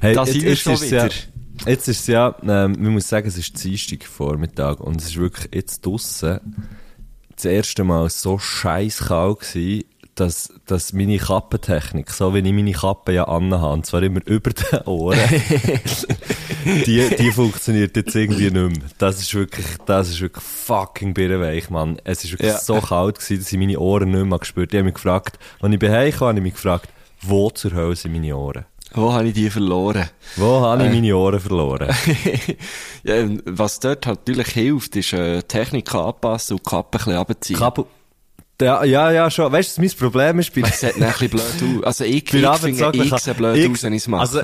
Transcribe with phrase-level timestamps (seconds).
[0.00, 1.14] Hey, Da sind wir schon ist es ja, wieder.
[1.66, 5.16] jetzt ist es ja, ähm, man muss sagen, es ist Dienstag Vormittag und es ist
[5.16, 6.40] wirklich jetzt draussen
[7.34, 9.84] das erste Mal so scheiß kalt gewesen,
[10.16, 14.50] dass, dass meine Kappentechnik, so wie ich meine Kappe ja anhabe, und zwar immer über
[14.50, 15.16] den Ohren,
[16.86, 18.88] die, die funktioniert jetzt irgendwie nicht mehr.
[18.98, 22.00] Das ist wirklich, das ist wirklich fucking birrenweich, Mann.
[22.04, 22.58] Es ist wirklich Ja.
[22.58, 24.76] so kalt gewesen, dass ich meine Ohren nicht mehr gespürt habe.
[24.76, 26.88] Ich habe mich gefragt, als ich bei Hause kam, habe ich mich gefragt,
[27.22, 28.64] wo zur Hölle sind meine Ohren?
[28.94, 30.08] Wo habe ich die verloren?
[30.36, 31.88] Wo habe ich meine Ohren verloren?
[33.04, 37.16] ja, was dort halt natürlich hilft, ist äh, Technik anpassen und die Kappe ein bisschen
[37.18, 37.58] runterziehen.
[37.58, 37.84] Kapu
[38.60, 39.52] ja, ja, ja, schon.
[39.52, 40.52] Weißt du, was mein Problem ist?
[40.54, 41.42] Bei, Es sieht ein bisschen blöd
[41.78, 41.84] aus.
[41.84, 42.76] Also ich, ich finde, ich
[43.20, 44.20] sehe blöd ich- aus, wenn ich es mache.
[44.22, 44.40] also,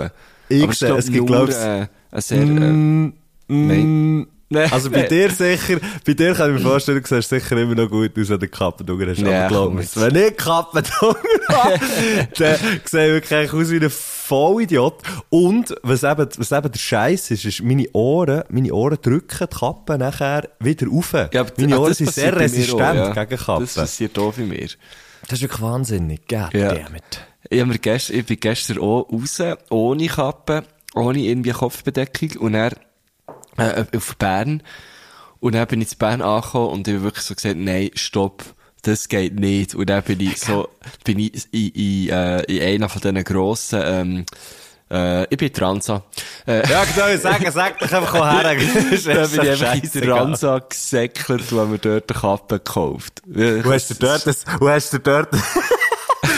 [0.48, 1.86] ich sehe- ist es gibt, nur glaub's- äh,
[2.20, 2.42] sehr...
[2.42, 3.12] Äh,
[3.46, 4.72] Mm, Nein.
[4.72, 7.90] also bei dir sicher, bei dir kann ich mir vorstellen, du siehst sicher immer noch
[7.90, 9.18] gut aus, wenn du Kappe drunter hast.
[9.20, 10.00] Ja, Aber glaub komm mir, jetzt.
[10.00, 11.80] wenn ich Kappe drunter habe,
[12.38, 15.02] dann sehe ich wirklich aus wie ein Vollidiot.
[15.28, 19.56] Und, was eben, was eben der Scheiß ist, ist, meine Ohren, meine Ohren drücken die
[19.58, 21.12] Kappe nachher wieder rauf.
[21.32, 23.24] ja, meine Ohren sind sehr resistent auch, ja.
[23.24, 23.64] gegen Kappen.
[23.64, 24.66] Das passiert auch bei mir.
[25.28, 26.26] Das ist wirklich wahnsinnig.
[26.28, 26.72] God Ja.
[26.74, 27.20] damn it.
[27.50, 32.52] Ich, hab mir gest, ich bin gestern auch raus, ohne Kappe, ohne irgendwie Kopfbedeckung und
[32.54, 32.72] dann
[33.56, 34.62] äh, auf Bern.
[35.40, 38.42] Und dann bin ich zu Bern angekommen und ich habe wirklich so gesagt, nein, stopp,
[38.82, 39.74] das geht nicht.
[39.74, 40.68] Und dann bin ich so,
[41.04, 44.26] bin ich in, in, äh, in einer von diesen grossen, ähm,
[44.90, 46.02] äh, ich bin Transa.
[46.46, 48.42] Äh, Ja, genau, ich sage, sag doch einfach her.
[48.54, 50.02] Dann bin ich einfach in.
[50.02, 53.22] Transa gesäckelt und haben mir dort eine Kappe gekauft.
[53.26, 55.28] Wo hast du dort, das, wo hast du dort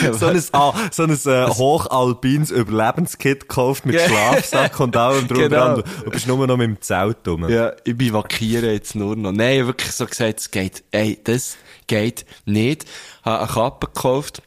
[0.13, 3.99] so ein, ah, so ein äh, hochalpines Überlebenskit gekauft mit.
[3.99, 5.75] Schlafsack und allem drum Genau.
[5.75, 5.83] dran.
[6.05, 7.47] Du bist nur noch mit dem Zelt rum.
[7.49, 9.31] Ja, ich bin vakieren jetzt nur noch.
[9.31, 11.57] Nein, wirklich so gesagt, es geht, ey, das
[11.87, 12.85] geht nicht.
[13.23, 14.41] Habe eine Kappe gekauft.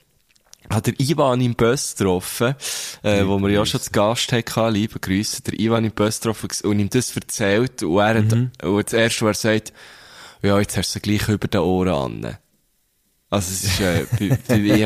[0.72, 2.54] Hat der Ivan im Bus getroffen,
[3.02, 6.48] äh, wo wir ja schon zu Gast hatten, liebe Grüße, der Ivan im Bus getroffen
[6.62, 9.72] und ihm das erzählt und er hat, und das erste, was er sagt,
[10.42, 11.88] ja, jetzt hast du sie gleich über den Ohren
[12.24, 12.36] an.
[13.30, 14.04] Also es ist, äh,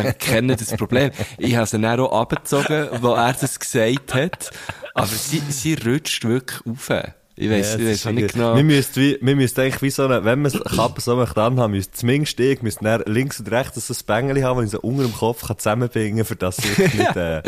[0.08, 1.10] ich kenne das Problem.
[1.38, 4.50] Ich habe sie dann auch abgezogen, wo er das gesagt hat.
[4.94, 6.90] Aber sie, sie rutscht wirklich auf.
[7.36, 8.54] Ich weiss, Ja, ich auch nicht genau.
[8.54, 11.72] Wir müssten, wie, wir müssten eigentlich wie so eine, wenn eine Kappe so möchte anhaben,
[11.72, 14.80] müsste zumindest ich, müsste dann links und rechts so ein Bängeli haben, das ich so
[14.82, 17.42] unter dem Kopf kann zusammenbinden kann, für das ich nicht, äh,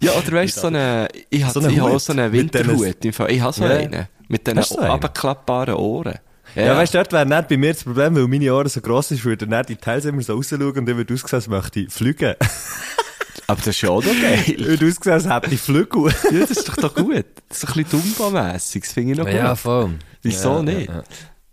[0.00, 2.12] Ja, oder weißt du, so eine, ich habe So einen ich habe auch Hut so
[2.12, 3.04] diesen- Winterhut.
[3.04, 3.32] im Fall.
[3.32, 3.70] Ich habe so Ja.
[3.70, 4.06] einen.
[4.28, 6.18] Mit diesen abgeklappbaren Ohren.
[6.54, 9.10] Ja, weißt du, dort wäre nicht bei mir das Problem, weil meine Ohren so gross
[9.10, 11.92] ist, würde dann die Teils immer so rausschauen und ich würde aussehen, als möchte ich
[11.92, 12.34] fliegen.
[13.46, 14.42] Aber das ist ja auch noch geil.
[14.46, 16.12] Ich würde aussehen, als hätte ich Flügel.
[16.32, 17.24] ja, das ist doch doch gut.
[17.48, 18.82] Das ist ein bisschen Dumbo-mässig.
[18.82, 19.58] Das finde ich noch gut.
[19.58, 19.90] voll.
[20.22, 20.88] Wieso Ja, nicht?
[20.88, 21.02] Ja,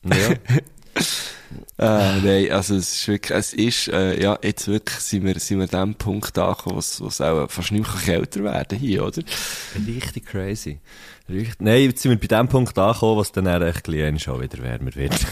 [0.03, 0.15] ja.
[0.17, 0.35] ja.
[1.77, 5.59] Äh, nein, also es ist wirklich, es ist, äh, ja, jetzt wirklich sind wir, sind
[5.59, 8.77] wir an dem Punkt angekommen, wo es wo es auch fast nicht mehr kälter werden
[8.77, 9.21] hier, oder?
[9.87, 10.79] Richtig crazy.
[11.29, 11.59] Richtig.
[11.59, 14.93] Nein, jetzt sind wir bei dem Punkt angekommen, was dann echt klein schon wieder wärmer
[14.95, 15.13] wird.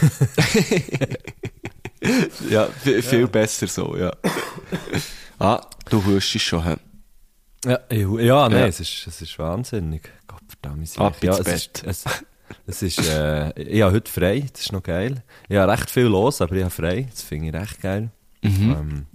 [2.50, 4.12] Ja, vi- viel besser so, ja.
[5.38, 6.74] ah, du hustest schon, hä?
[7.64, 8.66] ja, ja, ja, nein, Ja.
[8.66, 10.02] Es, ist, es ist wahnsinnig.
[10.26, 10.98] Gott verdammt.
[10.98, 12.04] Ab ja, ins es ist, es,
[12.66, 15.22] es ist, äh, ich habe heute frei, das ist noch geil.
[15.48, 18.10] Ich habe recht viel los, aber ich habe frei, das finde ich recht geil.
[18.42, 19.06] Ähm,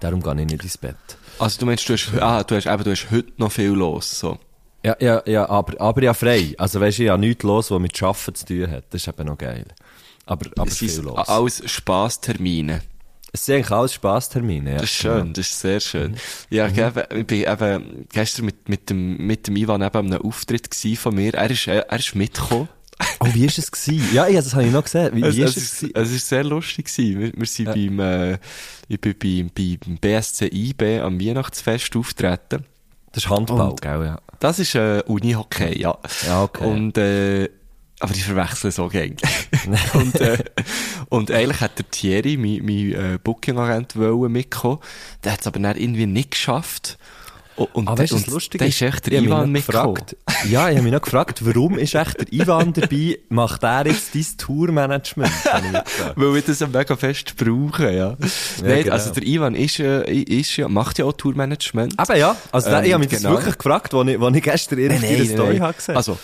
[0.00, 0.96] darum gehe ich nicht ins Bett.
[1.38, 4.18] Also du meinst, du hast, ah, du hast, eben, du hast heute noch viel los,
[4.18, 4.38] so.
[4.84, 6.54] Ja, ja, ja, aber, aber ja frei.
[6.58, 8.84] Also weisst du, ich habe nichts los, was mit Arbeiten zu tun hat.
[8.90, 9.64] Das ist eben noch geil.
[10.26, 11.26] Aber, aber Es viel los.
[11.28, 12.82] alles Spaßtermine.
[13.36, 14.76] Es sind eigentlich alles Spaßtermine, ja.
[14.76, 16.14] Das ist schön, das ist sehr schön.
[16.50, 20.06] Ja, ich, eben, ich bin eben gestern mit, mit dem, mit dem Ivan eben an
[20.12, 21.34] einem Auftritt von mir.
[21.34, 22.68] Er ist, er ist mitgekommen.
[23.18, 24.08] Oh, wie ist es gewesen?
[24.14, 25.16] Ja, ja, das habe ich noch gesehen.
[25.16, 27.18] Wie, wie Es, ist es, es es ist sehr lustig gewesen.
[27.18, 28.38] Wir, wir sind beim, äh,
[28.86, 32.64] ich bin beim, beim BSC IB am Weihnachtsfest auftreten.
[33.10, 34.20] Das ist Handball, Und- gell, ja.
[34.38, 35.98] Das ist, äh, Unihockey, ja.
[36.26, 36.66] Ja, okay.
[36.66, 37.48] Und, äh,
[38.04, 39.20] aber die verwechseln so gängig.
[39.94, 40.38] und, äh,
[41.08, 44.78] und eigentlich hat der Thierry, mein, mein äh, Booking-Agent, mitkommen.
[45.24, 46.98] Der hat es aber dann irgendwie nicht geschafft.
[47.56, 48.76] Und, und, du, was und lustig der ist?
[48.76, 50.16] ist echt Ich der mich Ivan gefragt.
[50.48, 53.18] Ja, ich habe mich noch gefragt, warum ist echt der Ivan dabei?
[53.28, 55.30] Macht er jetzt dein Tourmanagement?
[55.44, 56.16] Ich.
[56.16, 58.16] Weil wir das ja mega fest brauchen, ja.
[58.62, 58.92] Nein, genau.
[58.92, 61.94] also der Ivan ist, äh, ist ja, macht ja auch Tourmanagement.
[61.98, 63.34] Aber ja, also der, Ähm, ich habe mich das genau.
[63.34, 65.62] wirklich gefragt, als ich, als ich gestern irgendwie Nein, nein, Story nein.
[65.62, 65.96] habe gesehen.
[65.96, 66.18] Also,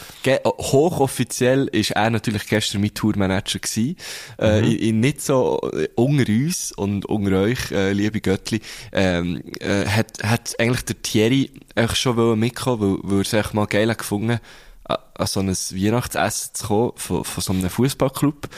[0.46, 3.96] hochoffiziell ist er natürlich gestern mein Tourmanager gewesen.
[4.40, 8.60] Äh, in, in nicht so äh, unter uns und unter euch, äh, liebe Göttli,
[8.92, 13.52] ähm, äh, hat, hat eigentlich der Thierry eigentlich schon mitkommen, weil, weil er es eigentlich
[13.52, 14.38] mal geil hat gefunden,
[14.84, 18.48] an, an so ein Weihnachtsessen zu kommen von, von so einem Fußballclub.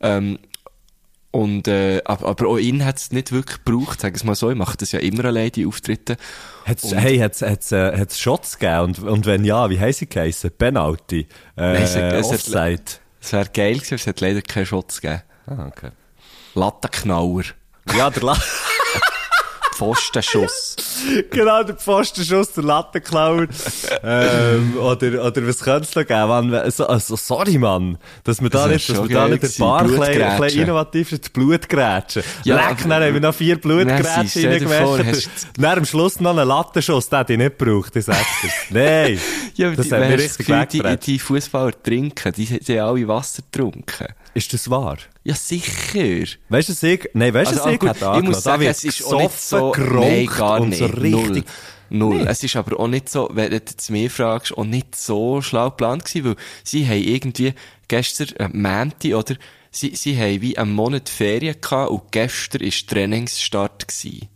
[0.00, 0.38] Ähm,
[1.30, 4.34] und, äh, aber, aber auch ihn hat es nicht wirklich gebraucht, sagen wir es mal
[4.36, 4.50] so.
[4.50, 6.16] Ich mache das ja immer alleine, die Auftritte.
[6.64, 8.82] Hat's, hey, hat's, hat's, äh, hat's Shots gegeben?
[8.82, 10.52] Und, und wenn ja, wie heisst sie geheissen?
[10.56, 11.26] Penalty?
[11.56, 13.00] Äh, Nein, es hat- es hat-?
[13.20, 15.22] Es wäre geil gewesen, es hat leider keinen Schutz gegeben.
[15.46, 15.90] Ah, okay.
[16.54, 17.42] Lattenknauer.
[17.96, 18.36] Ja, der La
[19.74, 20.76] Pfostenschuss.
[21.30, 23.46] genau, der Pfostenschuss, der Lattenklauer.
[24.04, 26.28] ähm, oder, oder was könnte es noch geben?
[26.28, 29.50] Mann, so, also, sorry, Mann, dass wir da Das nicht, dass wir da nicht der.
[29.58, 32.22] Bar ein bisschen- innovativ ist, Blutgrätschen.
[32.44, 37.08] Ja, Leck, dann haben wir noch vier Blutgrätschen hast- Dann am Schluss noch einen Lattenschuss,
[37.08, 38.50] den hätte ich nicht gebraucht, ich sag's dir.
[39.04, 39.18] Nein.
[39.54, 42.88] Ja, aber das die, hat das richtig Gefühl, die, die Fußballer trinken, die, die haben
[42.96, 44.06] alle Wasser getrunken.
[44.34, 44.98] Ist das wahr?
[45.24, 46.26] Ja, sicher.
[46.50, 49.18] Weißt du, ich, nein, weißt du, Also, gut, hat ich muss sagen, es ist auch
[49.18, 50.78] nicht so, nein, gar und nicht.
[50.78, 51.44] so richtig.
[51.90, 52.10] Null.
[52.10, 52.16] Null.
[52.18, 52.28] Nee.
[52.28, 55.70] Es ist aber auch nicht so, wenn du jetzt mich fragst, auch nicht so schlau
[55.70, 57.54] geplant gewesen, weil sie haben irgendwie
[57.88, 59.36] gestern, äh, Mänti, oder,
[59.70, 64.28] sie, sie haben wie einen Monat Ferien gehabt und gestern ist Trainingsstart gewesen.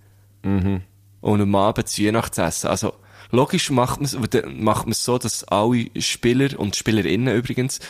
[0.43, 0.83] Mhm.
[1.21, 2.71] Und am Abend das Weihnachtsessen.
[2.71, 2.95] Also,
[3.31, 7.81] logisch macht man es, macht man es so, dass alle Spieler und Spielerinnen übrigens,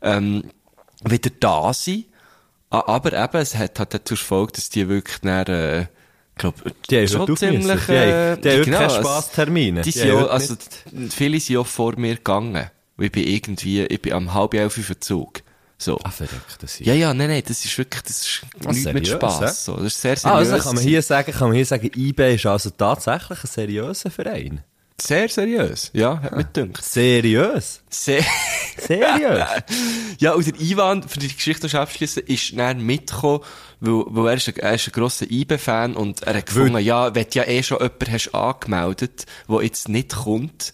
[0.00, 0.44] ähm,
[1.04, 2.06] wieder da sind.
[2.80, 5.86] A- Aber eben, es hat, hat dazu Folge, dass die wirklich dann, äh,
[6.36, 6.54] glaub,
[6.90, 7.86] Die haben schon ziemlich, aufmüssen.
[7.88, 9.82] Die haben- die genau, keine Spaßtermine.
[9.82, 10.56] Die Die sind heute also,
[11.10, 12.70] viele sind auch vor mir gegangen.
[12.98, 15.42] Ich bin irgendwie, ich bin am halb elf auf Zug.
[15.78, 15.98] So.
[16.04, 16.86] Ah, verrückt, das ist.
[16.86, 19.40] Ja, ja, nein, nein, das ist wirklich, das ist Ah, nichts mit seriös, Spass.
[19.42, 19.46] hä?
[19.54, 19.76] So.
[19.76, 20.50] Das ist sehr Ah, seriös.
[20.52, 24.10] also kann man hier sagen, kann man hier sagen, IB ist also tatsächlich ein seriöser
[24.10, 24.62] Verein.
[24.98, 26.82] Sehr seriös, ja, hat mich gedacht.
[26.82, 27.82] Seriös?
[27.90, 28.24] Sehr,
[28.78, 29.44] Seriös?
[30.18, 33.40] ja, und der Ivan, für die Geschichte noch abschließen, ist dann mitgekommen,
[33.80, 37.14] weil, weil er ist ein, er ist ein grosser IB-Fan und er hat gefunden, ja,
[37.14, 40.72] wenn du ja eh schon jemanden hast angemeldet, der jetzt nicht kommt,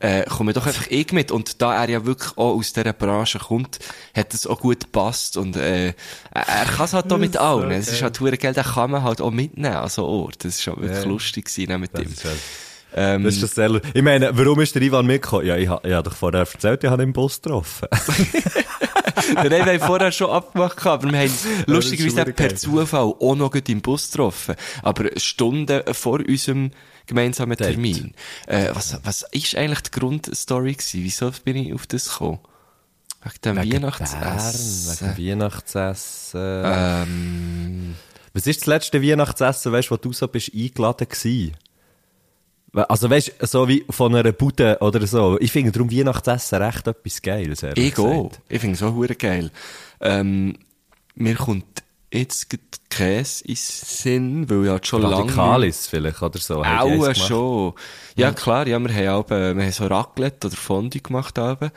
[0.00, 1.30] äh, komme doch einfach ich mit.
[1.30, 3.78] Und da er ja wirklich auch aus dieser Branche kommt,
[4.14, 5.94] hat es auch gut gepasst und, äh,
[6.32, 7.70] er kann es halt auch mit allen.
[7.72, 10.44] Es ist halt Geld, den kann man halt auch mitnehmen an so Ort.
[10.44, 11.08] Das ist schon wirklich Ja.
[11.08, 12.14] lustig gewesen, mit Das ihm.
[12.94, 15.46] Ähm, das ist das sehr, ich meine, warum ist der Ivan mitgekommen?
[15.46, 17.88] Ja, ich, ich habe doch vorher erzählt, ich habe ihn im Bus getroffen.
[19.34, 21.32] Nein, wir haben vorher schon abgemacht, aber wir haben
[21.66, 22.56] lustigerweise per.
[22.56, 24.54] Zufall auch noch im Bus getroffen.
[24.82, 26.70] Aber Stunden vor unserem
[27.06, 27.56] gemeinsamen.
[27.56, 28.14] Termin.
[28.46, 31.04] Äh, was, was ist eigentlich die Grundstory gewesen?
[31.04, 32.38] Wieso bin ich auf das gekommen?
[33.22, 35.16] Wegen dem Weihnachtsessen.
[35.16, 36.62] wegen Weihnachtsessen.
[36.64, 37.94] Ähm,
[38.32, 41.56] Was ist das letzte Weihnachtsessen, weißt du, wo du so bist eingeladen gewesen?
[42.72, 45.38] Also weißt du, so wie von einer Bude oder so.
[45.40, 48.30] Ich finde darum Weihnachtsessen recht etwas Geiles, ehrlich ich auch.
[48.48, 49.50] Ich finde es auch geil.
[50.00, 50.58] Ähm,
[51.14, 51.82] mir kommt
[52.12, 52.48] jetzt
[52.90, 55.16] Käse ins Sinn, weil ich halt schon lange...
[55.16, 56.62] Radikalis vielleicht oder so.
[56.62, 57.74] Auch schon.
[58.16, 61.70] Ja, klar, ja, wir haben auch, wir haben so Raclette oder Fondue gemacht haben.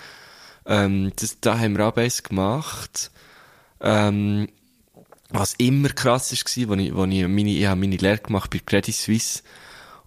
[0.65, 3.11] Ähm, das, da haben wir auch eins gemacht.
[3.81, 4.47] Ähm,
[5.29, 8.59] was immer krass war, wo ich, wo ich meine, ich habe meine Lehre gemacht bei
[8.59, 9.41] Credit Suisse.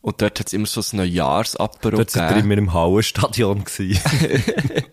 [0.05, 3.99] Und dort hat es immer so ein Neujahrsapero Dort sind wir immer im Hauenstadion gewesen.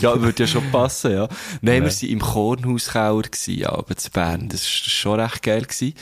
[0.00, 1.28] ja, würde ja schon passen, ja.
[1.60, 4.48] Nein, wir waren im Kornhauskeller gewesen, ja, aber zu Bern.
[4.48, 5.94] Das war schon recht geil gewesen.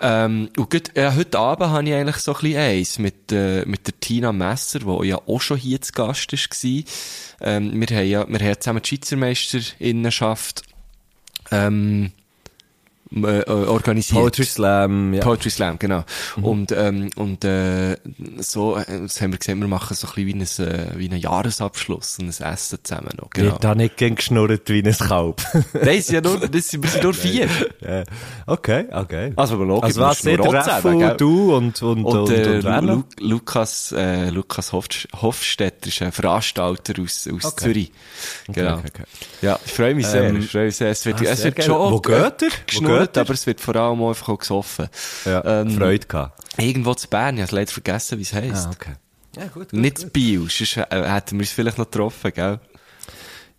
[0.00, 3.64] Ähm, und gut, ja, heute Abend habe ich eigentlich so ein bisschen eins mit, äh,
[3.64, 6.82] mit der Tina Messer, die ja auch schon hier zu Gast war.
[7.40, 10.62] Ähm, wir haben ja, wir haben zusammen die Schweizermeisterinnenschaft,
[11.52, 12.10] ähm,
[13.14, 14.20] äh, äh, organisiert.
[14.20, 15.22] Poetry Slam, ja.
[15.22, 16.04] Poetry Slam, genau.
[16.40, 17.96] Und, ähm, und, äh,
[18.38, 21.08] so, äh, das haben wir gesehen, wir machen so ein bisschen wie ein, äh, wie
[21.10, 23.52] einen Jahresabschluss und ein Essen zusammen noch, genau.
[23.52, 25.42] Wird da nicht gern geschnurrt wie ein Kalb.
[25.72, 27.48] Nein, sind ja nur, das sind, wir sind nur vier.
[27.80, 28.04] ja.
[28.46, 29.32] Okay, okay.
[29.36, 31.16] Also, aber logisch, Also was, zusammen, gell?
[31.16, 33.04] du und, und, und, Und, äh, und Lu?
[33.20, 37.64] Lukas, äh, Lukas Hofst Hofstetter ist ein Veranstalter aus, aus Okay.
[37.64, 37.92] Zürich.
[38.48, 38.78] Genau.
[38.78, 39.04] okay, okay.
[39.42, 40.90] Ja, ich freue mich sehr, Ähm, ich freue mich sehr.
[40.90, 42.48] Es wird, ah, es wird schon Wo geht er?
[43.00, 43.20] Er?
[43.20, 44.88] aber es wird vor allem auch einfach auch gesoffen.
[45.24, 46.42] Ja, Ähm, Freude gehabt.
[46.58, 48.66] Irgendwo zu Bern, ich habe leider vergessen, wie es heisst.
[48.66, 48.92] Ah, okay.
[49.36, 52.60] Ja, gut, Nicht zu Bio, sonst äh, hätten wir uns vielleicht noch getroffen, gell?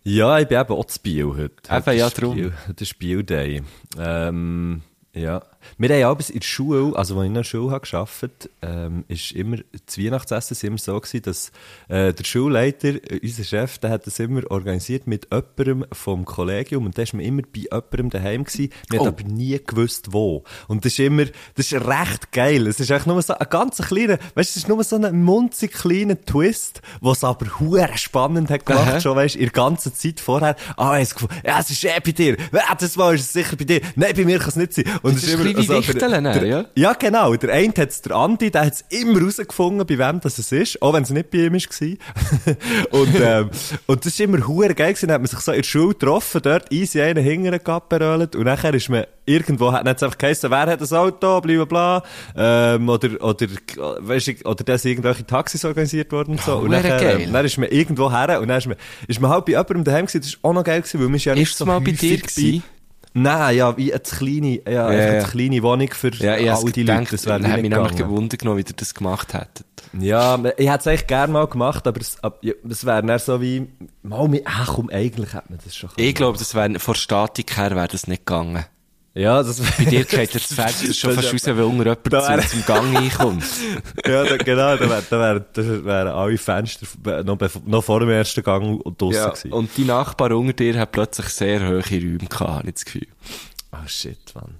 [0.02, 1.52] Ja, ich bin eben auch zu Biel heute.
[1.70, 2.34] Eben, ja, drum.
[2.34, 3.62] Biel, heute ist Biel Day.
[3.98, 4.82] Ähm,
[5.14, 5.42] ja.
[5.78, 9.04] Wir haben abends in der Schule, also als ich in der Schule habe gearbeitet ähm,
[9.08, 11.52] ist immer, das Weihnachtsessen ist immer so gewesen, dass
[11.88, 16.86] äh, der Schulleiter, äh, unser Chef, der hat das immer organisiert mit jemandem vom Kollegium
[16.86, 18.70] und da ist man immer bei jemandem daheim gewesen.
[18.90, 19.06] Wir Oh.
[19.06, 20.44] haben aber nie gewusst, wo.
[20.68, 21.24] Und das ist immer,
[21.54, 22.66] das ist recht geil.
[22.66, 25.22] Es ist echt nur so ein ganz kleiner, weißt du, es ist nur so ein
[25.22, 29.00] munzig kleiner Twist, was aber hure spannend hat gemacht, Aha.
[29.00, 30.56] schon weißt, in der ganzen Zeit vorher.
[30.76, 32.36] Ah, ich gefunden, ja, es ist eh bei dir.
[32.52, 33.80] Ja, das ist es sicher bei dir.
[33.96, 34.84] Nein, bei mir kann es nicht sein.
[35.02, 36.64] Und Das ist ein bisschen wie der- Wichteln, der- ja?
[36.74, 37.34] Ja, genau.
[37.36, 40.52] Der eine hat es, der Andi, der hat es immer rausgefunden, bei wem das es
[40.52, 41.60] ist, auch wenn es nicht bei ihm war.
[43.00, 43.50] und, ähm,
[43.86, 45.06] und das ist immer hure geil gewesen.
[45.08, 48.44] Dann hat man sich so in der Schule getroffen, dort easy einen hingern geapperölt und
[48.44, 52.02] nachher ist man irgendwo, hat es einfach geheißen, wer hat das Auto, bla, bla, bla,
[52.74, 53.46] ähm, oder, oder,
[54.00, 56.56] weißt du, oder da sind irgendwelche Taxis organisiert worden und so.
[56.56, 57.20] und geil.
[57.22, 58.76] ähm, dann ist man irgendwo her und dann ist man,
[59.06, 61.16] ist man halt bei jemandem daheim gewesen, das ist auch noch geil gewesen, weil man
[61.16, 62.62] ist ja nicht Ist so mal bei dir gewesen?
[63.12, 65.12] Nein, ja, wie eine kleine, ja, einfach ja.
[65.18, 68.58] eine kleine Wohnung für Ja, all die gedacht, Leute, das wäre mich nämlich gewundert genommen,
[68.58, 69.66] wie ihr das gemacht hättet.
[69.98, 73.18] Ja, ich hätte es eigentlich gerne mal gemacht, aber es, ab- ja, es wäre dann
[73.18, 73.66] so wie,
[74.02, 77.00] mal mit, ach komm, eigentlich hätte man das schon Ich glaube, das wär, von der
[77.00, 78.64] Statik her wäre das nicht gegangen.
[79.12, 82.96] Ja, das Bei dir geht das Fenster schon fast raus, unter jemand wär- zum, Gang
[82.96, 83.44] reinkommt.
[84.06, 86.86] ja, da, genau, da wären wär, da wären alle Fenster
[87.24, 89.52] noch, noch vor dem ersten Gang draussen Ja, gewesen.
[89.52, 93.08] und die Nachbar unter dir hat plötzlich sehr hohe Räume gehabt, habe ich das Gefühl.
[93.72, 94.54] Ah, shit, Mann.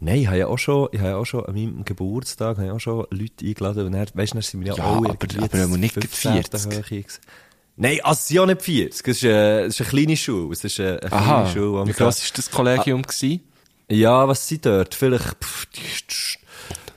[0.00, 2.66] Nein, ich habe ja auch schon, ich habe ja auch schon an meinem Geburtstag, habe
[2.68, 4.96] ich auch schon Leute eingeladen, und dann, weißt du, dann sind wir ja, Ja, auch
[5.04, 6.32] aber- aber wenn wir nicht 15.
[6.44, 6.72] 40.
[6.72, 7.20] Höhe gewesen.
[7.80, 9.08] Nein, also es sind ja nicht 40.
[9.08, 10.52] Es ist, äh, es ist eine kleine Schule.
[10.52, 11.86] Es ist äh, eine Aha, kleine Schule.
[11.86, 13.02] wie gross war das Kollegium?
[13.02, 13.40] gewesen?
[13.90, 14.94] Ja, was sind dort?
[14.94, 15.66] Vielleicht, pff,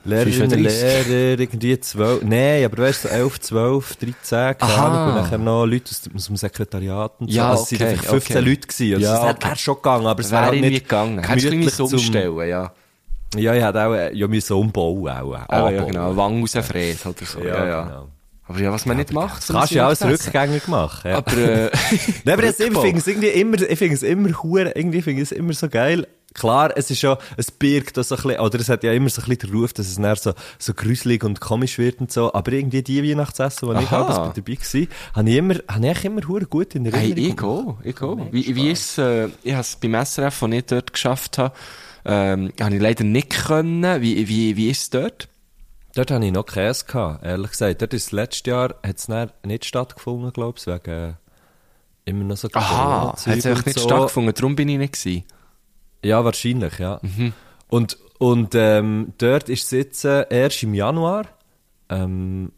[0.04, 1.06] Lehrerinnen, 35.
[1.08, 4.14] Lehrer, irgendwie 12, nein, aber weißt du, so 11, 12, 13,
[4.58, 4.86] keine Aha.
[4.88, 7.36] Ahnung, und nachher noch Leute aus, dem- aus dem Sekretariat und so.
[7.36, 8.48] Ja, Also es okay, einfach 15 okay.
[8.50, 8.94] Leute gewesen.
[8.94, 11.18] Also Ja, es wäre schon gegangen, aber es Wäre halt irgendwie nicht gegangen.
[11.22, 12.72] Hättest du so zum- umstellen, ja.
[13.36, 15.34] Ja, ich hätte auch, äh, ja, müssen umbauen auch.
[15.48, 16.16] Ah, ja, genau.
[16.16, 17.38] Wang raus Fred oder so.
[17.40, 17.82] Ja, ja.
[17.84, 18.08] genau.
[18.48, 19.38] Aber ja, was man nicht macht.
[19.38, 21.10] Das kannst du ja alles rückgängig machen.
[21.12, 21.18] Ja.
[21.18, 21.70] Aber, äh,
[22.24, 22.82] Nein, aber ich Rückbau.
[22.82, 24.28] finde es irgendwie immer, ich finde es immer
[24.76, 26.06] irgendwie finde ich es immer so geil.
[26.34, 29.08] Klar, es ist ja, es birgt auch so ein bisschen, oder es hat ja immer
[29.10, 32.10] so ein bisschen den Ruf, dass es dann so, so gruselig und komisch wird und
[32.12, 32.32] so.
[32.32, 33.98] Aber irgendwie die Weihnachtsessen, wo ich Aha.
[34.06, 34.86] abends dabei war,
[35.16, 37.78] habe ich immer, habe ich eigentlich immer hure gut in Hey, Erinnerung.
[37.84, 38.28] ich gehe, ich gehe.
[38.32, 41.54] Wie, wie ist äh, ich habe es beim SRF, wo ich dort geschafft habe,
[42.04, 44.00] ähm, habe ich leider nicht können.
[44.02, 45.28] Wie, wie, wie ist es dort?
[45.94, 47.82] Dort hatte ich noch Käse gehabt, ehrlich gesagt.
[47.82, 51.12] Dort ist das letzte Jahr, hat es dann nicht stattgefunden, glaube ich, wegen, äh,
[52.06, 53.84] immer noch so Aha, hat es nicht so.
[53.84, 55.24] stattgefunden, darum bin ich nicht gewesen.
[56.02, 57.00] Ja, wahrscheinlich, ja.
[57.02, 57.32] Mhm.
[57.68, 61.26] Und, und ähm, dort ist es jetzt äh, erst im Januar.
[61.88, 62.52] Ähm,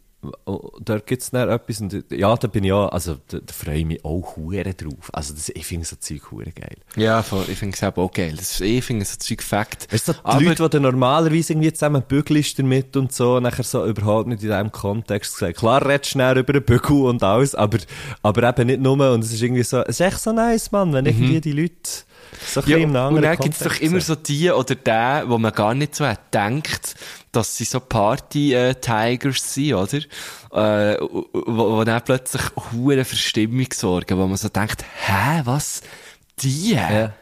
[0.79, 1.81] dort gibt's dann etwas.
[1.81, 5.09] Und, ja, da bin ich auch, also da, da freue ich mich auch hure drauf.
[5.13, 6.77] Also das, ich finde so Zeug hure geil.
[6.95, 8.33] Ja, voll, ich finde es eben auch geil.
[8.35, 9.91] Das, ich finde so Zeug Fakt.
[9.93, 13.39] Weißt du, so die Aber- Leute, die dann normalerweise irgendwie zusammen bügelst damit und so,
[13.39, 15.57] nachher so überhaupt nicht in diesem Kontext gesagt.
[15.57, 17.77] Klar redest du schnell über den Bügel und alles, aber,
[18.23, 19.11] aber eben nicht nur.
[19.13, 21.75] Und es ist irgendwie so, es ist echt so nice, Mann, wenn irgendwie die Leute
[22.43, 22.61] so.
[22.61, 25.95] Ja, und dann gibt es doch immer so die oder der, wo man gar nicht
[25.95, 26.95] so hat denkt,
[27.31, 29.97] dass sie so Party-Tigers sind, oder?
[30.51, 35.81] Äh, wo, wo dann plötzlich hure Verstimmung sorgen, wo man so denkt, hä, was?
[36.39, 36.73] Die?
[36.73, 37.13] Ja.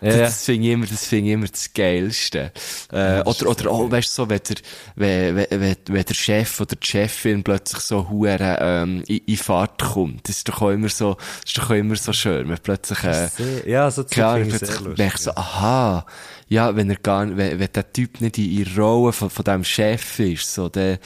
[0.00, 0.26] Das, Ja, ja.
[0.26, 2.52] das finde ich immer, das finde ich immer das Geilste.
[2.92, 4.56] Äh, oder, oder auch, weißt du, so, wenn der,
[4.96, 9.82] wenn, wenn, wenn, der Chef oder die Chefin plötzlich so hure, ähm, in, in Fahrt
[9.82, 10.28] kommt.
[10.28, 13.02] Das ist doch auch immer so, das ist doch auch immer so schön, wenn plötzlich,
[13.04, 16.06] äh, Sehr- Ja, so Klar, plötzlich ich so, aha,
[16.48, 19.64] ja, wenn er gar wenn, wenn der Typ nicht in der Rolle von, von dem
[19.64, 20.98] Chef ist, so, dann,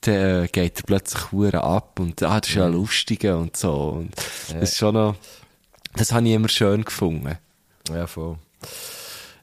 [0.00, 4.00] dann äh, geht er plötzlich hure ab und, ah, das ist ja lustig und so.
[4.00, 4.12] Und
[4.48, 5.14] das ist schon noch,
[5.94, 7.36] das habe ich immer schön gefunden.
[7.88, 8.36] Ja, voll.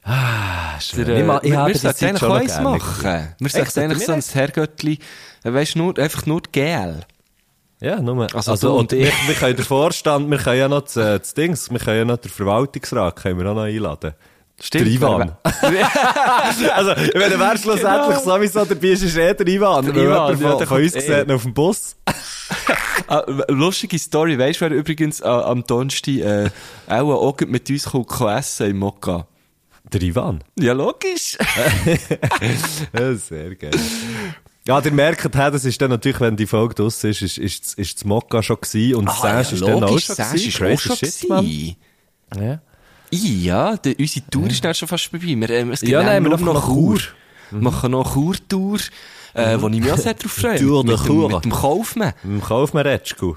[0.04, 1.04] Ah, schön.
[1.04, 3.34] Der, äh, ich, wir habe wir sollten eigentlich schon eins machen.
[3.38, 4.22] Wir sollten eigentlich so ein?
[4.22, 4.98] Herrgöttli,
[5.44, 7.00] äh, weisst du, nur, einfach nur gel.
[7.80, 8.34] Ja, nur.
[8.34, 9.04] Also Also, und ich.
[9.04, 11.98] wir, wir können den Vorstand, wir können ja noch das, äh, das Dings, wir können
[11.98, 14.14] ja noch den Verwaltungsrat, können wir auch noch einladen.
[14.60, 14.86] Stimmt.
[14.86, 15.36] Der Ivan.
[15.42, 19.84] also, wenn wäre schlussendlich sowieso dabei ist, ist eh der Ivan.
[19.86, 21.32] Der Ivan, Ivan, ja, ja, von uns gesehen eh.
[21.32, 21.96] auf dem Bus.
[23.06, 26.50] Ah, lustige Story, weisst du, wer übrigens äh, am Donnerstag äh,
[26.88, 29.26] auch, auch mit uns kommt essen im Mokka?
[29.92, 30.44] Der Ivan.
[30.58, 31.38] Ja, logisch.
[32.92, 33.70] Ja, sehr geil.
[34.66, 37.78] Ja, ihr merkt, hey, das ist dann natürlich, wenn die Folge draus ist, ist, ist,
[37.78, 40.52] ist das Mokka schon gewesen und das Sash ist dann auch schon gewesen.
[40.52, 41.44] Crazy schon shit, Mann.
[41.44, 42.60] gewesen.
[43.10, 43.18] Ja.
[43.70, 45.26] Ja, der, unsere Tour ist dann schon fast vorbei.
[45.26, 46.98] Wir, ähm, es gibt Ja, nein, wir noch noch Chur.
[47.50, 48.78] Wir machen noch Chur-Tour,
[49.34, 50.58] äh, wo ich mich auch sehr drauf freue.
[50.60, 51.28] Tour de mit, dem, Chur.
[51.30, 52.12] mit dem Kaufmann.
[52.46, 53.36] Kaufmann-Retschku.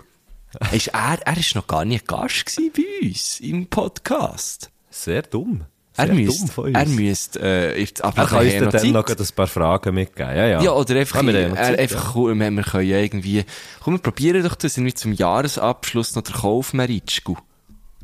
[0.74, 4.70] Ist er, er ist noch gar nicht Gast bei uns im Podcast.
[4.90, 5.64] Sehr dumm.
[5.96, 6.78] Er Sehr müsste, von uns.
[6.78, 8.92] er müsste, äh, aber Er kann uns wir dann Zeit.
[8.92, 10.36] noch ein paar Fragen mitgeben.
[10.36, 10.62] Ja, ja.
[10.62, 13.44] Ja, oder einfach, wir Zeit, einfach, cool, wir, wir können ja irgendwie,
[13.82, 17.36] komm, wir probieren doch das irgendwie zum Jahresabschluss noch der Kauf Meritschku.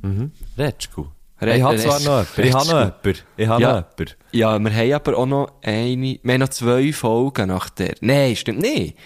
[0.04, 0.10] ja.
[0.58, 1.06] Retschku.
[1.40, 2.38] Ich habe zwar noch.
[2.38, 3.16] Ich habe noch jemanden.
[3.38, 3.74] Ich habe Ja.
[3.82, 4.06] noch.
[4.32, 7.96] Ja, wir haben aber auch noch eine, wir haben noch zwei Folgen nach der.
[8.02, 8.98] Nein, stimmt nicht.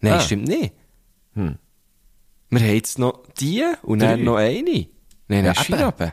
[0.00, 0.20] Nein, Ah.
[0.20, 0.72] stimmt nicht.
[1.34, 1.58] Hm.
[2.50, 4.06] Wir haben jetzt noch die und Drei.
[4.12, 4.86] dann noch eine.
[5.28, 5.52] Nein, Ja,
[5.88, 6.12] eben.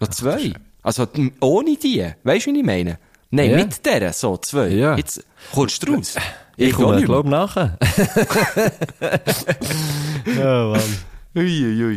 [0.00, 0.52] Noch zwei.
[0.82, 1.06] Also,
[1.40, 2.06] ohne die.
[2.22, 2.98] Weißt du, wie ich meine?
[3.30, 3.56] Nein, Ja.
[3.56, 4.68] mit der, so, zwei.
[4.68, 4.96] Ja.
[4.96, 6.14] Jetzt kommst du raus.
[6.56, 7.04] Ich komme, mehr.
[7.04, 7.76] glaube nachher.
[10.38, 10.80] ja, Mann.
[11.34, 11.96] Uiuiui.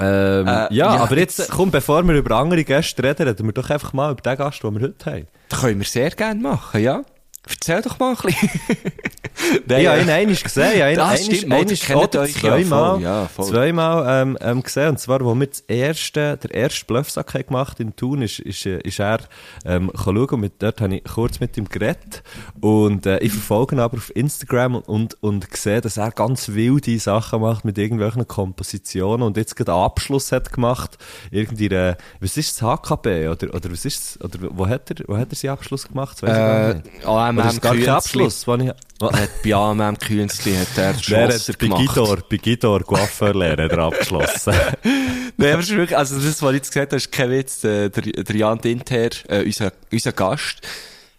[0.00, 3.46] Ähm, Äh, ja, ja, aber jetzt, jetzt- komm, bevor wir über andere Gäste reden, reden
[3.46, 5.26] wir doch einfach mal über den Gast, den wir heute haben.
[5.48, 7.02] Das können wir sehr gerne machen, ja?
[7.48, 8.50] Erzähl doch mal ein bisschen.
[9.68, 12.32] ich habe ihn einmal gesehen, ich habe ihn Das einmal- stimmt, einmal kennt oder ja
[12.32, 13.46] zweimal, voll, ja, voll.
[13.46, 14.88] zweimal ähm, ähm, gesehen.
[14.90, 18.66] Und zwar, wo wir das erste, der erste Bluffsack haben gemacht in Thun, ist, ist,
[18.66, 19.18] äh, ist er
[19.64, 22.22] ähm, schauen und mit, dort habe ich kurz mit ihm geredet.
[22.60, 26.48] Und äh, ich verfolge ihn aber auf Instagram und, und, und sehe, dass er ganz
[26.50, 30.98] wilde Sachen macht mit irgendwelchen Kompositionen und jetzt gerade einen Abschluss hat gemacht.
[31.30, 33.28] Irgendwie, äh, was ist das HKB?
[33.28, 36.18] Oder, oder was ist das, oder wo hat er, wo hat er seinen Abschluss gemacht?
[36.20, 37.06] Das weiss ich gar Äh, nicht.
[37.06, 37.88] AMM Oder ist es gar kein.
[37.88, 38.46] Abschluss?
[38.46, 41.88] wo ich- Hat bei AMM Künzli hat er Der Schlosser hat bei gemacht.
[41.88, 44.52] Gidor, bei Gidor Coiffeurlehre hat er abgeschlossen.
[45.38, 47.60] Nein, aber wirklich, also das, was ich jetzt gesagt habe, ist kein Witz.
[47.60, 50.60] Der, der, der Jan Dinter, äh, unser, unser Gast,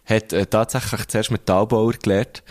[0.04, 2.44] hat äh, tatsächlich zuerst Metallbauer gelernt.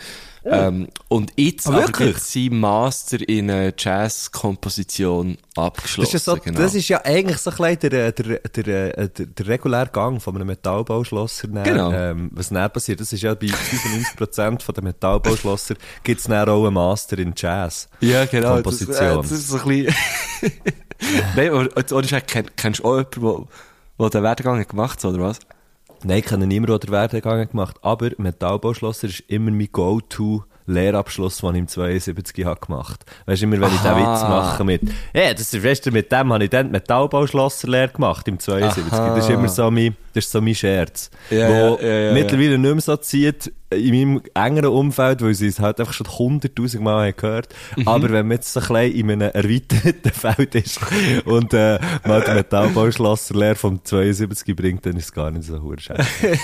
[0.44, 2.16] Ähm, und jetzt Ah, aber wirklich?
[2.16, 6.12] jetzt sein Master in äh, Jazzkomposition abgeschlossen.
[6.12, 6.60] Das ist, ja so, genau.
[6.60, 10.22] das ist ja eigentlich so ein bisschen der, der, der, der, der, der reguläre Gang
[10.22, 11.48] von einem Metallbauschlosser.
[11.48, 11.92] Dann, Genau.
[11.92, 16.66] Ähm, was dann passiert, das ist ja bei 95% von den Metallbauschlosser gibt's dann auch
[16.66, 17.88] einen Master in Jazz.
[18.00, 18.56] ja, genau.
[18.56, 18.96] Komposition.
[18.96, 19.96] Das, äh, das ist so ein bisschen...
[21.36, 21.70] Nein,
[22.08, 23.48] Scheiß, kenn, kennst du auch jemanden,
[24.00, 25.40] der, der den Werdegang hat gemacht hat, oder was?
[26.04, 31.56] Nein, ich niemanden, der den Werdegang gemacht aber Metallbauschlosser ist immer mein Go-To Lehrabschluss, den
[31.56, 34.00] ich im 72 habe gemacht Weißt du, immer wenn ich den Aha.
[34.00, 34.82] Witz mache mit,
[35.14, 38.92] ja, das ist, weißt du, mit dem habe ich dann die Metallbauschlosserlehre gemacht im 72.
[38.92, 39.16] Aha.
[39.16, 41.10] Das ist immer so mein, das ist so mein Scherz.
[41.30, 45.48] Ja, wo ja, ja, mittlerweile nicht mehr so zieht in meinem engeren Umfeld, weil sie
[45.48, 47.54] es halt einfach schon hunderttausend Mal gehört.
[47.76, 47.88] Mhm.
[47.88, 50.80] Aber wenn man jetzt so ein bisschen in einem erweiterten Feld ist
[51.26, 56.04] und, äh, mal die Metallbauschlosserlehre vom 72 bringt, dann ist es gar nicht so scheiße.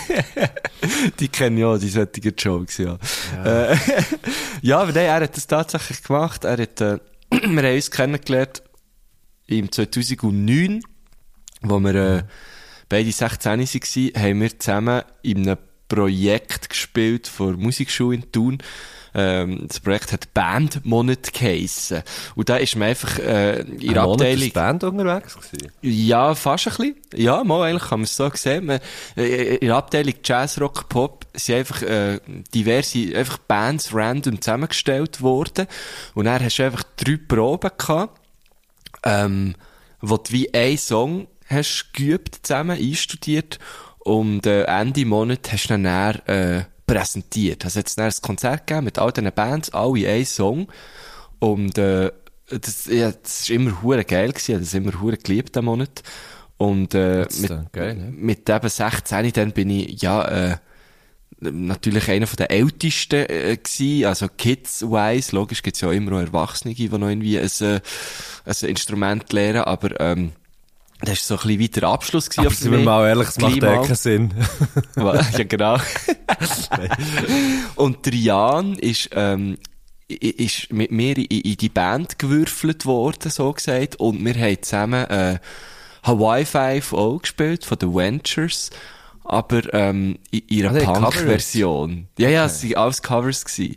[1.20, 2.98] Die kennen ja, die solchen Jokes, ja.
[3.36, 3.78] Ja, äh,
[4.62, 6.44] ja aber nein, er hat das tatsächlich gemacht.
[6.44, 7.00] Er hat, äh,
[7.32, 8.62] wir haben uns kennengelernt
[9.48, 10.82] im 2009,
[11.62, 12.24] wo wir äh,
[12.90, 18.58] beide 16 waren, haben wir zusammen in einem Projekt gespielt vor der Musikschule in Thun.
[19.14, 22.04] Ähm, das Projekt hat Bandmonat geheissen.
[22.36, 24.52] Und da ist man einfach äh, in der Ein Monat Abteilung...
[24.52, 25.72] Band unterwegs gewesen.
[25.82, 26.96] Ja, fast ein bisschen.
[27.16, 28.68] Ja, mal eigentlich kann man es so sehen.
[28.68, 28.80] Man,
[29.16, 32.20] äh, in der Abteilung Jazz, Rock, Pop sind einfach äh,
[32.54, 35.66] diverse einfach Bands random zusammengestellt worden.
[36.14, 38.20] Und dann hast du einfach drei Proben gehabt,
[39.04, 39.56] ähm,
[40.02, 43.58] wo du wie einen Song hast geübt zusammen, einstudiert
[44.08, 47.66] und äh, Ende Monat hast du dann, dann äh, präsentiert.
[47.66, 50.68] Also jetzt ein Konzert gegeben mit all diesen Bands, alle einen Song
[51.40, 52.12] und äh,
[52.48, 56.04] das, ja, das ist immer hure geil gewesen, das immer hure geliebt, den Monat.
[56.56, 58.06] Und, äh, ist mit, geil, ja.
[58.10, 60.58] mit eben 16, dann bin ich, ja, äh,
[61.42, 66.74] natürlich einer von den ältesten, äh, gewesen, also kids-wise, logisch gibt's ja immer noch Erwachsene,
[66.74, 67.82] die noch irgendwie ein, äh,
[68.46, 70.32] ein Instrument lernen, aber, ähm,
[71.02, 72.48] das war so ein bisschen weiter Abschluss gewesen.
[72.48, 74.34] Aber sind wir mal ehrlich, es macht keinen Sinn.
[74.96, 75.78] ja, genau.
[77.76, 79.58] und der Jan ist, ähm,
[80.08, 85.06] ist mit mir in, in die Band gewürfelt worden, so gesagt, und wir haben zusammen,
[85.06, 85.40] äh,
[86.04, 88.70] Hawaii Five auch gespielt, von den Ventures,
[89.24, 92.08] aber, ähm, in ihrer Ah, die haben Punk-Version.
[92.18, 93.76] Ja, ja, es waren alles Covers gewesen.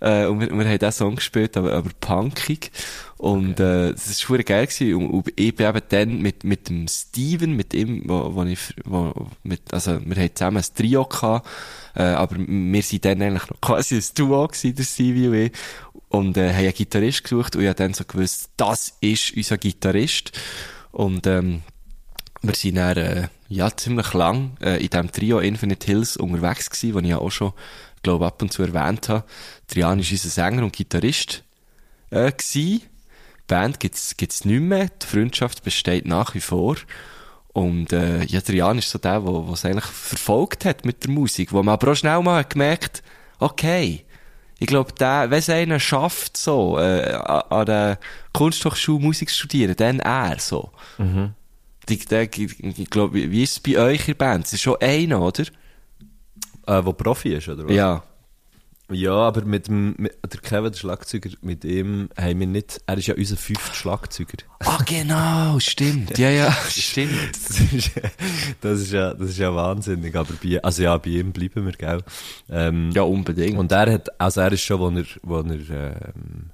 [0.00, 2.72] Äh, und wir, wir haben diesen Song gespielt, aber, aber punkig.
[3.20, 4.94] Und, äh, das ist schon geil gewesen.
[4.94, 8.74] Und, und ich bin eben dann mit, mit dem Steven, mit ihm, wo, wo ich,
[8.86, 11.46] wo, mit, also, wir haben zusammen ein Trio gehabt,
[11.96, 15.52] äh, aber wir sind dann eigentlich noch quasi ein Duo gewesen, der Stevie und ich.
[16.08, 19.58] Und, äh, haben einen Gitarrist gesucht und ich habe dann so gewusst, das ist unser
[19.58, 20.32] Gitarrist.
[20.90, 21.60] Und, ähm,
[22.40, 26.94] wir sind dann, äh, ja, ziemlich lang äh, in diesem Trio Infinite Hills unterwegs gewesen,
[26.94, 27.52] was ich ja auch schon,
[28.02, 29.24] glaube ab und zu erwähnt habe.
[29.66, 31.44] Trian ist unser Sänger und Gitarrist
[32.08, 32.80] äh, gewesen.
[33.50, 34.90] Die Band gibt's gibt's nicht mehr.
[35.02, 36.76] Die Freundschaft besteht nach wie vor.
[37.52, 41.52] Und äh, ja, Trian ist so der, der es eigentlich verfolgt hat mit der Musik,
[41.52, 43.02] wo man aber auch schnell mal hat gemerkt,
[43.40, 44.04] okay,
[44.60, 47.98] ich glaube, der, wenn es einer schafft, so, äh, an der
[48.32, 50.70] Kunsthochschule Musik zu studieren, dann er, so.
[51.80, 54.46] Das richtig, der, ich glaube, wie ist es bei euch in der Band?
[54.46, 55.44] Es ist schon einer, oder?
[56.66, 57.74] Äh, wo Profi ist, oder was?
[57.74, 58.04] Ja.
[58.90, 62.98] Ja, aber mit dem, mit, der Kevin, der Schlagzeuger, mit ihm haben wir nicht, er
[62.98, 64.38] ist ja unser fünfter Schlagzeuger.
[64.60, 66.18] Ah, genau, stimmt.
[66.18, 67.30] Ja, ja, stimmt.
[67.32, 67.90] Das ist,
[68.60, 71.72] das ist ja, das ist ja wahnsinnig, aber bei, also ja, bei ihm bleiben wir,
[71.72, 72.00] gell.
[72.50, 73.58] Ähm, Ja, unbedingt.
[73.58, 76.50] Und er hat, also er ist schon, wo er, wo er, ähm,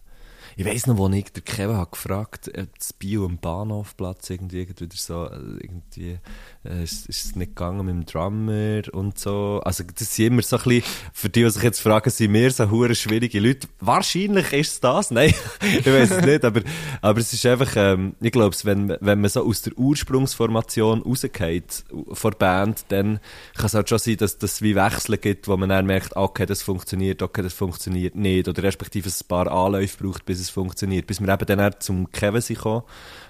[0.58, 4.60] ich weiss noch, wo ich der Kevin hat gefragt, ob das Bio am Bahnhofplatz irgendwie,
[4.60, 6.18] irgendwie so, äh, irgendwie,
[6.64, 9.60] äh, ist, ist es nicht gegangen mit dem Drummer und so.
[9.62, 12.50] Also, das sind immer so ein bisschen, für die, die sich jetzt fragen, sind wir
[12.50, 13.68] so hure schwierige Leute?
[13.80, 16.62] Wahrscheinlich ist es das, nein, ich weiß es nicht, aber,
[17.02, 21.84] aber es ist einfach, ähm, ich glaube, wenn, wenn man so aus der Ursprungsformation rausgeht,
[22.12, 23.20] vor Band, dann
[23.54, 26.46] kann es halt schon sein, dass das wie Wechsel gibt, wo man dann merkt, okay,
[26.46, 30.45] das funktioniert, okay, das funktioniert nicht, oder respektive es ein paar Anläufe braucht, bis es
[30.50, 32.82] funktioniert, bis wir eben dann zum Kevin sind gekommen,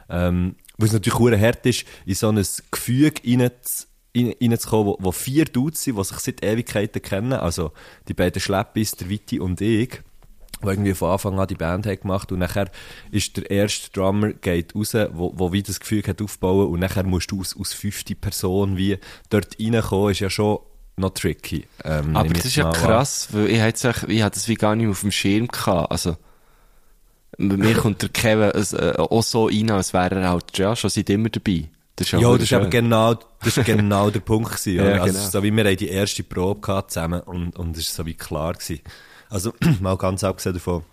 [0.09, 3.51] ähm, weil es natürlich hure hart ist, in so ein Gefüge rein
[4.17, 7.73] rein- reinzukommen, wo, wo vier Dudes sind, die sich seit Ewigkeiten kennen, also
[8.09, 10.01] die beiden Schleppis, der Vitti und ich,
[10.63, 12.71] die irgendwie von Anfang an die Band haben gemacht und nachher
[13.11, 17.05] ist der erste Drummer geht raus, wo, wo wie das Gefühl hat aufbauen und nachher
[17.05, 18.99] musst du aus, aus fünfte Person wie
[19.29, 20.59] dort reinkommen, ist ja schon
[20.97, 21.67] noch tricky.
[21.85, 22.77] Ähm, Aber das ist ja mal an.
[22.77, 25.91] krass, weil ich es hatte das wie gar nicht auf dem Schirm gehabt.
[25.91, 26.17] Also,
[27.39, 31.11] mir kommt der Kevin äh, auch so rein, als wäre er halt ja, schon seit
[31.11, 31.69] immer dabei.
[31.97, 32.59] Das ja, das ist schön.
[32.61, 34.75] aber genau, das ist genau der Punkt gewesen.
[34.85, 35.31] Ja, also, genau.
[35.31, 38.15] so wie wir haben die erste Probe gehabt zusammen und, und es ist so wie
[38.15, 38.81] klar gewesen.
[39.31, 40.85] Also, mal ganz abgesehen davon,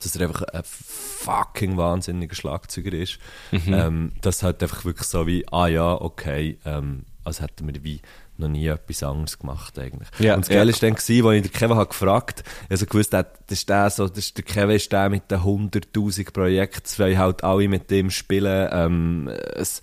[0.00, 3.18] dass er einfach ein fucking wahnsinniger Schlagzeuger ist,
[3.50, 3.72] Mhm.
[3.74, 8.00] ähm, das halt einfach wirklich so wie, ah ja, okay, ähm, als hätten wir wie
[8.36, 10.08] noch nie etwas anderes gemacht eigentlich.
[10.18, 10.56] Ja, und das ja.
[10.56, 14.08] Geile war dann, als ich den Kevin habe gefragt also gewusst, das ist der so,
[14.08, 18.10] das ist der Kevin ist der mit den 100'000 Projekten, zwei halt alle mit dem
[18.10, 19.80] spielen, ähm, es,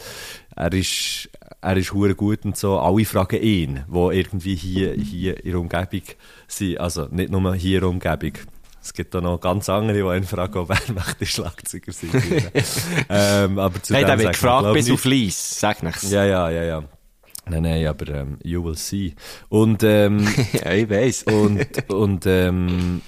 [0.55, 1.29] er ist,
[1.61, 5.59] er ist hure gut und so, alle fragen ihn, wo irgendwie hier, hier in der
[5.59, 6.03] Umgebung
[6.47, 8.33] sind, also nicht nur hier in der Umgebung.
[8.83, 12.09] Es gibt auch noch ganz andere, die einen fragen, ob er möchte Schlagzeuger sein.
[13.09, 16.09] ähm, aber zu Nein, der wird gefragt bis auf Lies, sag nichts.
[16.09, 16.83] Ja, ja, ja, ja.
[17.45, 19.15] Nein, nein, aber ähm, you will see.
[19.49, 20.19] Und, ähm,
[20.53, 21.23] ja ich weiss.
[21.23, 23.01] und, und ähm,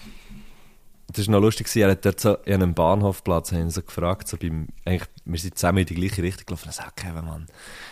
[1.15, 4.27] das war noch lustig, er hat dort so in einem Bahnhofplatz haben ihn so gefragt,
[4.27, 7.45] so beim, eigentlich, wir sind zusammen in die gleiche Richtung gelaufen, er sagt, Kevin, Mann,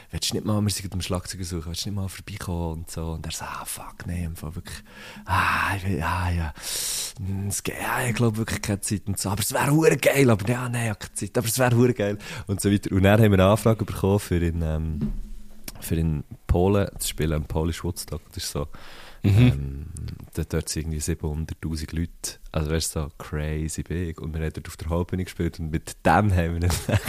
[0.10, 2.90] willst du nicht mal, wir sind am Schlagzeug suchen, willst du nicht mal vorbeikommen und
[2.90, 4.78] so, und er sagt, ah, fuck, nee, im Fall wirklich,
[5.26, 6.54] ah, ich will, ah, ja,
[7.48, 10.28] es, geht- ja, ich glaube wirklich keine Zeit und so, aber es wäre hure geil,
[10.28, 12.92] aber ja, nein, ich habe keine Zeit, aber es wäre hure geil, und so weiter,
[12.92, 15.12] und dann haben wir eine Anfrage bekommen für in, ähm,
[15.82, 18.22] für in Polen zu spielen, im Polish Woodstock.
[18.34, 18.68] Das ist so,
[19.24, 19.86] ähm,
[20.34, 22.12] dort, sind irgendwie 700'000 Leute.
[22.52, 24.20] Also weißt du, so crazy big.
[24.20, 27.00] Und wir haben dort auf der Hauptbühne gespielt und mit dem haben wir ihn nachher,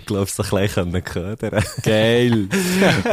[0.06, 1.64] glaube ich, so klein können ködern.
[1.82, 2.32] Geil.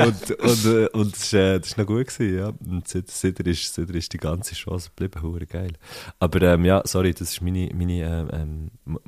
[0.05, 2.53] und, und, äh, und das, ist, äh, das ist noch gut gewesen, ja.
[2.65, 5.73] Und seitdem ist, seitdem ist die ganze Chance geblieben, hure geil.
[6.19, 8.99] Aber, ähm, ja, sorry, das ist meine, meine, ähm, ähm,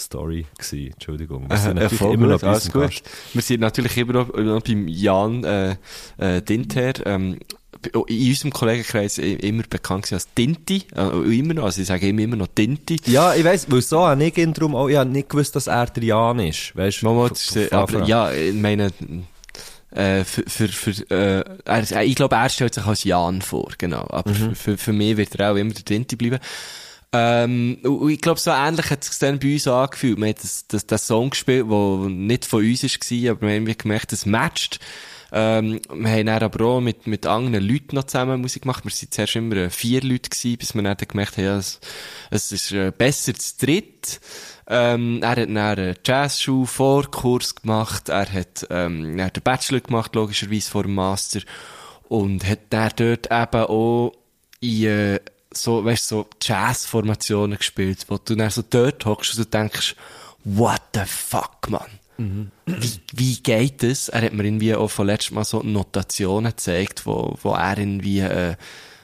[0.00, 0.92] Musiker-Story gewesen.
[0.92, 1.48] Entschuldigung.
[1.50, 3.02] Wir sind Äh, natürlich immer noch bei alles gut.
[3.32, 5.76] Wir sind natürlich immer noch, noch beim Jan äh,
[6.18, 7.38] äh, Dinter, ähm,
[8.08, 12.48] in unserem Kollegenkreis immer bekannt als Tinti, äh, immer noch, also ich sage immer noch
[12.54, 12.98] Tinti.
[13.06, 15.66] Ja, ich weiss, weil so habe ich ihn drum auch, ich habe nicht gewusst, dass
[15.66, 17.06] er der Jan ist, weißt du?
[17.56, 18.90] Äh, aber ja, ich meine,
[19.92, 24.06] äh, für, für, für äh, er, ich glaube, er stellt sich als Jan vor, genau.
[24.10, 26.38] Aber für, für, für mich wird er auch immer der Tinti bleiben.
[27.12, 30.18] Ähm, ich glaube, so ähnlich hat es sich dann bei uns angefühlt.
[30.18, 33.78] Wir haben das, das, das Song gespielt, der nicht von uns war, aber wir haben
[33.78, 34.78] gemerkt, es matcht.
[35.32, 38.84] Ähm, wir haben dann aber auch mit, mit anderen Leuten noch zusammen Musik gemacht.
[38.84, 41.80] Wir waren zuerst immer äh, vier Leute gewesen, bis wir dann gemerkt haben, ja, es,
[42.30, 44.20] es ist äh, besser zu dritt.
[44.66, 48.08] Ähm, er hat dann einen Jazzschuh Vorkurs gemacht.
[48.08, 51.40] Er hat, ähm, er den Bachelor gemacht, logischerweise vor dem Master.
[52.08, 54.12] Und hat dann dort eben auch
[54.60, 55.20] in, äh,
[55.52, 59.96] so, weißt, so Jazz-Formationen gespielt, wo du dann so dort hockst und du denkst,
[60.44, 61.86] what the fuck, man?
[62.66, 64.08] Wie, wie geht das?
[64.10, 68.20] Er hat mir irgendwie auch von letztem Mal so Notationen gezeigt, wo, wo er irgendwie,
[68.20, 68.56] äh,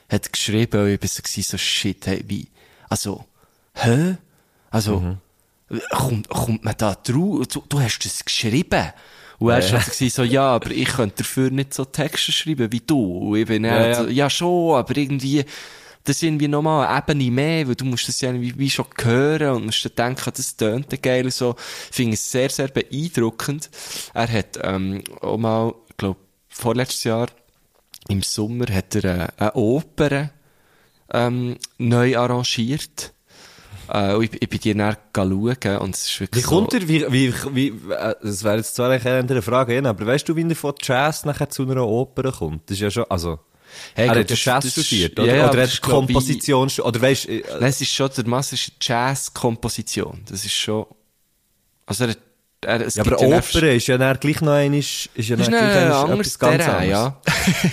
[0.09, 2.47] hat geschrieben, und ich bin so, so shit, hey, wie,
[2.89, 3.25] also,
[3.75, 4.17] hä?
[4.71, 5.17] Also,
[5.91, 7.47] kommt, kommt man da drauf?
[7.47, 8.93] Du, du hast das geschrieben.
[9.39, 12.81] Und er war so, so, ja, aber ich könnte dafür nicht so Texte schreiben wie
[12.81, 13.31] du.
[13.31, 13.95] Und ich bin Ja, ja, ja.
[13.95, 15.45] so, ja schon, aber irgendwie,
[16.07, 18.87] das ist irgendwie nochmal eine Ebene mehr, weil du musst das ja wie, wie schon
[19.03, 21.57] hören und musst dann denken, das tönt geil so.
[21.91, 23.71] Ich finde es sehr, sehr beeindruckend.
[24.15, 27.29] Er hat, ähm, auch mal, ich glaube, vorletztes Jahr,
[28.09, 30.31] im Sommer, hat er äh, eine Oper,
[31.13, 33.13] ähm, neu arrangiert.
[33.93, 36.79] Äh, ich, ich bin dir dann schauen und es ist Wie wirklich kommt so...
[36.79, 40.37] er, wie, wie, wie, äh, das wäre jetzt zwar eine andere Frage, aber weißt du,
[40.37, 42.71] wie er von Jazz nachher zu einer Oper kommt?
[42.71, 43.41] Das ist ja schon, also,
[43.95, 45.35] Hey, er gut, hat das- Jazz das- studiert, oder?
[45.37, 48.27] ja, oder er das hat Komposition, stu- oder weißt, äh, Nein, es ist schon, der
[48.27, 50.23] Master ist Jazz-Komposition.
[50.29, 50.87] Das ist schon...
[51.87, 52.17] Also er,
[52.63, 55.41] er, es ja, aber ja Oper ist ja dann gleich noch einmal, ist ja dann
[55.41, 57.15] ist gleich anderes etwas ganz Terrain, anderes.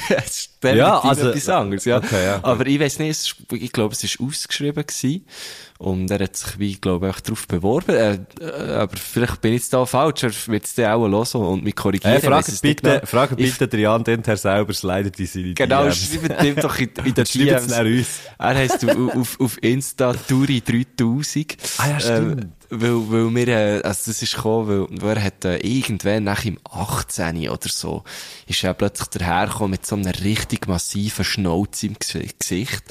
[0.09, 0.17] ja.
[0.25, 1.97] Es ist Ja, also- etwas anderes, ja.
[1.97, 2.39] Okay, ja.
[2.43, 5.25] Aber ich weiss nicht, ist, ich glaube, es ist ausgeschrieben gewesen.
[5.83, 7.89] Und er hat sich, wie, glaube ich, darauf beworben.
[7.93, 10.23] Äh, äh, aber vielleicht bin ich jetzt da falsch.
[10.23, 12.15] Er wird es dann auch hören und mich korrigieren.
[12.15, 13.05] Es nicht bitte, genau.
[13.05, 15.97] fragt Ich- bitte der Jan Denter selber, slidet in seine Genau, DMs.
[16.21, 17.71] schreibt ihm doch in, in den DMs.
[17.79, 18.07] uns.
[18.39, 21.57] Er heisst auf, auf, auf Insta Duri3000.
[21.79, 22.41] Ah ja, stimmt.
[22.43, 26.23] Ähm, weil, weil wir, äh, also das ist gekommen, weil, weil er hat äh, irgendwann
[26.25, 28.03] nach im 18 oder so,
[28.47, 32.83] ist er plötzlich dahergekommen mit so einem richtig massiven Schnauz im Ges- Gesicht.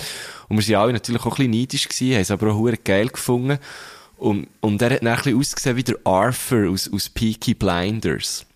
[0.48, 3.08] Und wir sind alle natürlich auch ein bisschen neidisch gewesen, haben es aber auch geil
[3.08, 3.58] gefunden.
[4.16, 8.46] Und, und er hat dann ein bisschen ausgesehen wie der Arthur aus, aus Peaky Blinders.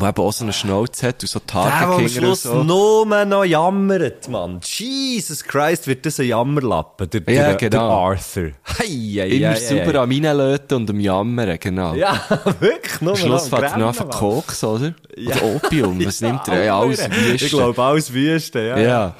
[0.00, 2.62] Der eben auch so einen Schnauz hat und so Der, der am Schluss so.
[2.62, 4.60] nur noch jammert, Mann.
[4.62, 7.70] Jesus Christ, wird das ein Jammerlappen, der, Ja, der, genau.
[7.70, 8.50] der Arthur.
[8.78, 9.98] Hei, hei, Immer hei, sauber hei.
[9.98, 11.94] am Reinlöten und am Jammern, genau.
[11.94, 12.20] Ja,
[12.60, 14.10] wirklich, nur Am Schluss noch am fährt er noch Mann.
[14.10, 14.94] Koks, oder?
[15.16, 15.36] Ja.
[15.36, 16.64] Oder Opium, was nimmt er?
[16.64, 17.00] Ja, alles.
[17.10, 17.44] Wüste.
[17.46, 18.78] Ich glaube, alles Wüste, ja.
[18.78, 19.14] Ja.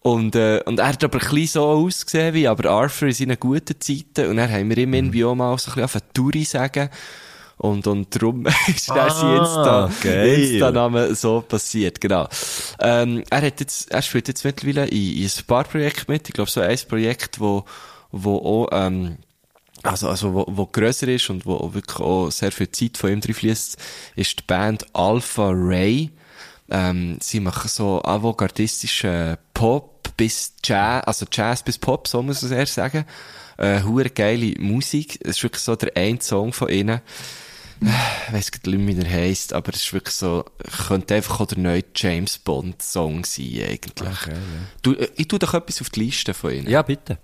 [0.00, 3.38] Und, äh, und er hat aber ein bisschen so ausgesehen wie aber Arthur in seinen
[3.38, 4.28] guten Zeiten.
[4.30, 4.94] Und dann haben wir ihm Mhm.
[4.94, 6.90] irgendwie auch mal so ein bisschen auf eine Touri sagen.
[7.62, 10.42] Und, und darum ist dann sein Ah, Insta, geil.
[10.42, 12.28] Insta-Name so passiert, genau.
[12.80, 16.28] Ähm, er hat jetzt, er spielt jetzt mittlerweile in, in ein paar Projekten mit.
[16.28, 17.64] Ich glaube, so ein Projekt, wo,
[18.10, 19.18] wo auch, ähm,
[19.84, 23.12] also, also, wo, wo grösser ist und wo auch wirklich auch sehr viel Zeit von
[23.12, 23.76] ihm drin fließt,
[24.16, 26.10] ist die Band Alpha Ray.
[26.68, 32.50] Ähm, sie machen so avantgardistischen Pop bis Jazz, also Jazz bis Pop, so muss man
[32.50, 33.04] es eher sagen.
[33.56, 33.80] Äh,
[34.16, 35.20] geile Musik.
[35.22, 37.00] Es ist wirklich so der ein Song von ihnen.
[37.82, 40.44] Ich weiss nicht, wie er heisst, aber es ist wirklich so,
[40.86, 44.18] könnte einfach auch der neue James Bond Song sein, eigentlich.
[44.82, 46.68] Du, äh, ich tu doch etwas auf die Liste von ihnen.
[46.70, 47.18] Ja, bitte.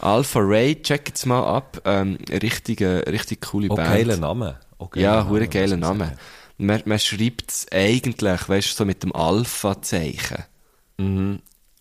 [0.00, 1.80] Alpha Ray, check jetzt mal ab.
[1.84, 3.88] Ähm, richtige, richtig coole Oh, Band.
[3.88, 4.58] geiler Name.
[4.78, 6.16] Oh, geiler Ja, hure geiler Name.
[6.58, 10.44] Man, man schreibt es eigentlich, weißt du, so mit dem Alpha-Zeichen.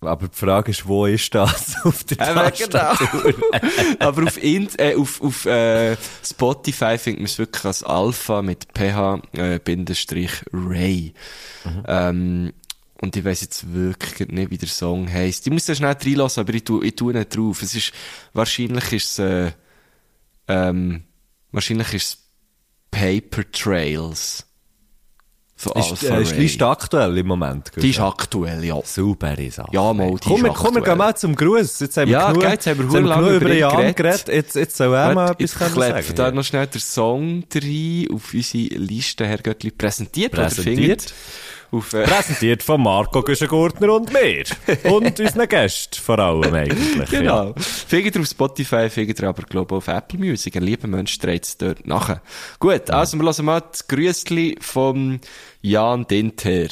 [0.07, 3.33] Aber die Frage ist, wo ist das auf der Tastatur?
[3.99, 8.67] Aber auf, Int, äh, auf, auf äh, Spotify findet man es wirklich als Alpha mit
[8.73, 9.59] ph äh,
[10.51, 11.13] Ray.
[11.87, 12.53] Ähm,
[13.01, 15.45] und ich weiss jetzt wirklich nicht, wie der Song heisst.
[15.45, 17.61] Ich muss da schnell reinlassen, aber ich tu, ich nicht drauf.
[17.61, 17.91] Es ist,
[18.31, 19.51] wahrscheinlich ist es, äh,
[20.47, 21.03] ähm,
[21.51, 22.17] wahrscheinlich ist es
[22.91, 24.45] Paper Trails.
[25.63, 26.41] Von Ist, Alpha äh, ist die.
[26.41, 27.71] Liste aktuell im Moment?
[27.81, 28.79] Die ist aktuell, ja.
[28.83, 29.69] Super Sache.
[29.71, 31.79] Ja, mal, die Komm, ist wir, komm, wir gehen mal zum Gruß.
[31.79, 34.27] Jetzt haben wir Ja, genug, jetzt haben wir jetzt haben wir genug über Jan geredet.
[34.27, 36.15] Jetzt, jetzt soll er mal etwas können klebt sagen.
[36.17, 40.77] da noch schnell der Song rein auf unsere Liste, Herr Göttli, präsentiert, Präsentiert.
[40.77, 41.13] findet.
[41.71, 44.43] Auf, äh, Präsentiert von Marco Güschengurtner und mir.
[44.91, 47.09] Und unseren Gästen vor allem eigentlich.
[47.11, 47.19] Ja.
[47.19, 47.53] genau.
[47.57, 50.55] Findet ihr auf Spotify, findet ihr aber, glaube auf Apple Music.
[50.55, 52.21] Ein lieber Mensch dreht es dort nachher.
[52.59, 55.19] Gut, also wir hören mal das Grüßli vom
[55.65, 56.67] Jan Dinter.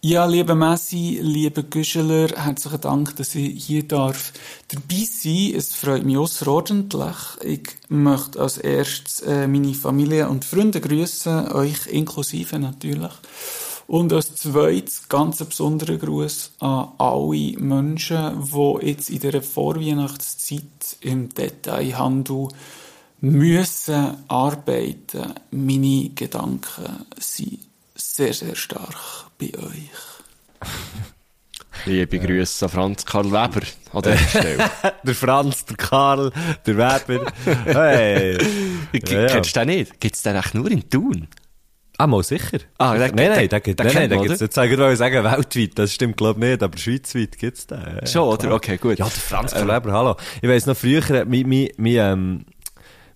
[0.00, 4.32] Ja, lieber Messi, lieber Güscheler, herzlichen Dank, dass ich hier darf
[4.68, 5.52] dabei sein.
[5.54, 7.14] Es freut mich außerordentlich.
[7.42, 13.12] Ich möchte als erstes äh, meine Familie und Freunde grüßen, euch inklusive natürlich.
[13.86, 21.28] Und als zweites ganz besonderen Gruß an alle Menschen, die jetzt in dieser Vorweihnachtszeit im
[21.28, 22.48] Detailhandel
[23.20, 25.34] müssen arbeiten.
[25.50, 27.73] Meine Gedanken sind
[28.16, 28.94] sehr, sehr stark
[29.40, 29.90] bei euch.
[31.84, 34.70] Liebe Grüße an Franz Karl Weber an dieser Stelle.
[35.02, 36.30] Der Franz, der Karl,
[36.64, 37.32] der Weber.
[37.64, 38.38] Hey.
[39.08, 39.26] Ja, ja.
[39.26, 40.00] Kennst du den nicht?
[40.00, 41.26] Gibt es den echt nur in Thun?
[41.98, 42.58] Ah, mal sicher.
[42.78, 44.96] Ah, der- nein, nein, der- der, gibt, der nein, der man, gibt's, jetzt sagen wir
[44.96, 47.80] sagen, weltweit, das stimmt glaub nicht, aber schweizweit gibt's den.
[47.80, 48.38] Ja, Schon, oder?
[48.38, 48.54] klar.
[48.54, 48.98] Okay, gut.
[49.00, 50.16] Ja, der Franz äh, Leber, hallo.
[50.40, 52.46] Ich weiss noch früher, mein, mein, mein, ähm,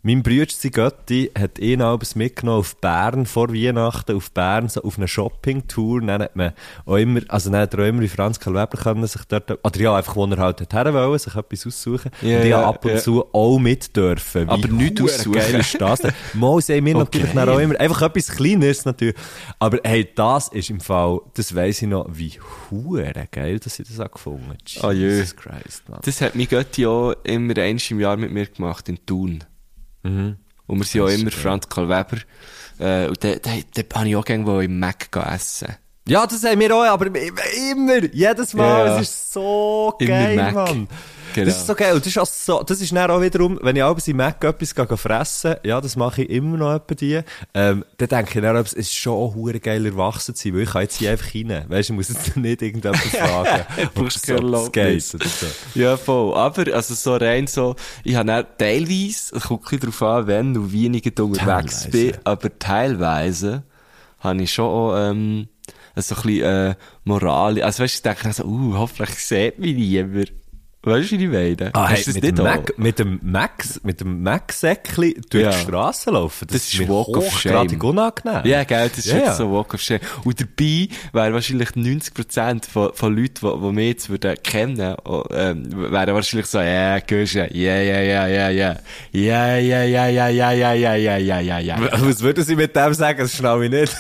[0.09, 4.83] mein Bruder, sein Götti, hat ihn abends mitgenommen auf Bern vor Weihnachten, auf Bern, so
[4.83, 6.01] auf eine Shopping-Tour.
[6.01, 6.53] Dann hat man
[6.87, 9.51] auch immer, also dann hat er auch immer wie Franz Karl Weber können sich dort,
[9.51, 12.11] oder ja, einfach, wo er halt hat her wollen, sich etwas aussuchen.
[12.23, 12.97] Ja, und ich habe ab und ja.
[12.97, 14.47] zu auch mit dürfen.
[14.47, 15.33] Wie Aber nichts hure aussuchen.
[15.35, 16.13] geil ist das denn?
[16.33, 17.37] Mal sehen wir natürlich Okay.
[17.37, 19.15] dann auch immer, einfach etwas Kleineres natürlich.
[19.59, 22.33] Aber hey, das ist im Fall, das weiss ich noch, wie
[22.71, 24.95] hure geil, dass ich das auch gefunden habe.
[24.95, 25.11] Jö.
[25.11, 26.01] Jesus Christ, Mann.
[26.03, 29.45] Das hat mein Götti auch immer eins im Jahr mit mir gemacht, in Thun.
[30.03, 30.37] Mhm.
[30.67, 32.19] Und wir sind auch immer Franz Karl Weber.
[32.79, 35.77] Äh, und da, da, da habe ich auch irgendwo im Mac essen.
[36.07, 38.97] Ja, das haben wir auch, aber immer, jedes Mal, Ja.
[39.01, 40.53] es ist so geil.
[40.53, 40.89] Mann.
[41.35, 41.47] Genau.
[41.47, 41.95] Das ist so geil.
[41.95, 44.43] Und das ist, auch so, das ist dann auch wiederum, wenn ich abends im Mac
[44.45, 47.21] etwas gehe, fressen, ja, das mache ich immer noch etwa die,
[47.55, 50.71] ähm, dann denke ich dann, es ist schon hure geil erwachsen zu sein, weil ich
[50.71, 51.65] kann jetzt hier einfach rein.
[51.69, 53.65] Weißt du, ich muss jetzt nicht irgendetwas fragen.
[53.95, 55.11] Du brauchst keine Erlaubnis.
[55.11, 55.19] so.
[55.75, 56.35] Ja, voll.
[56.37, 60.95] Aber, also so rein so, ich habe dann teilweise, es kommt ein darauf an, wenn
[60.95, 61.91] ich gerade unterwegs Teilweise.
[61.91, 63.63] bin, aber teilweise
[64.21, 65.49] habe ich schon auch, ähm,
[65.97, 69.75] so ein bisschen, äh, Moral, also weißt du, ich denke so, uh, hoffentlich sieht mich
[69.75, 70.33] niemand.
[70.81, 71.71] Weißt du, ich meine?
[71.75, 72.45] Ah, hey, mit, dem?
[72.45, 75.51] Mac, mit dem Max, mit dem Mac-Säckli durch Ja.
[75.51, 77.67] die Straße laufen, das, Das ist Walk of Shame.
[77.83, 78.43] unangenehm.
[78.45, 79.35] Ja, gell, das ist Ja, ja.
[79.35, 79.99] so Walk of Shame.
[80.25, 85.25] Und dabei wären wahrscheinlich 90% von, von Leuten, die, die mich jetzt würden kennen, oh,
[85.33, 88.77] ähm, wären wahrscheinlich so, ja, Guschen, ja, ja, ja, ja, ja,
[89.11, 91.77] ja, ja, ja, ja, ja, ja, ja, ja, ja, ja, ja.
[91.93, 93.19] Was würden sie mit dem sagen?
[93.19, 93.93] Das schnau ich nicht.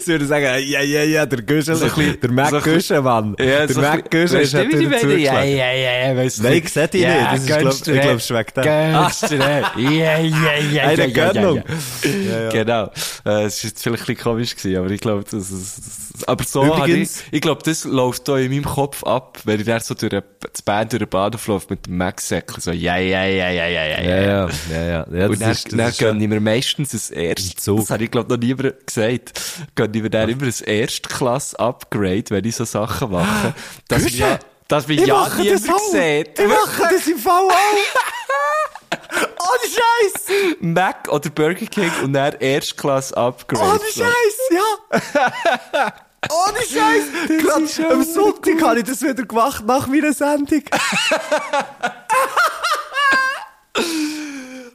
[0.00, 3.00] sie würden sagen, ja, ja, ja, der Güschel, So der Mac so ein bisschen- Güschel,
[3.00, 3.34] Mann.
[3.38, 4.52] Ja, der so Mac Güschel ist?
[4.52, 5.18] Ja, zugeschlagen.
[5.18, 6.42] ja, ja, ja, weißt du.
[6.44, 7.16] Nein, ich seh dich nicht.
[7.16, 8.64] Das ist, glaub- ich glaub, es schmeckt dem.
[8.64, 9.42] Gönnst du nicht.
[9.42, 11.62] Ja, ja, ja, Eine ja, ja, ja, Gönnung.
[11.64, 12.48] ja.
[12.50, 12.90] Genau.
[13.24, 16.24] Äh, es ist jetzt vielleicht ein bisschen komisch gewesen, aber ich glaube, das, das, das,
[16.26, 19.60] aber so habe ich, Übrigens- ich glaube, das läuft da in meinem Kopf ab, wenn
[19.60, 22.70] ich da so durch eine- das Band durch den Bahnhof laufe mit dem Max-Säckchen, so,
[22.72, 25.06] ja, ja, ja, ja, ja, ja, Ja, ja, ja, ja.
[25.12, 27.80] ja Und dann, dann gönne ich mir meistens ein erst, Zug.
[27.80, 29.32] das habe ich glaube noch niemand gesagt,
[29.74, 33.54] gönne ich mir dann immer ein Erstklass-Upgrade, wenn ich so Sachen mache,
[33.88, 34.38] dass ich ja,
[34.72, 36.38] dass mich ja niemand sieht.
[36.38, 37.52] Ich mache das im Fall auch.
[39.12, 40.56] Ohne Scheiß.
[40.60, 43.62] Mac oder Burger King und dann Erstklass-Upgrade.
[43.62, 44.02] Ohne So.
[44.02, 45.92] Scheiß, ja.
[46.30, 47.04] Ohne Scheiß.
[47.42, 50.62] Gerade am Sonntag habe ich das wieder gemacht nach meiner Sendung.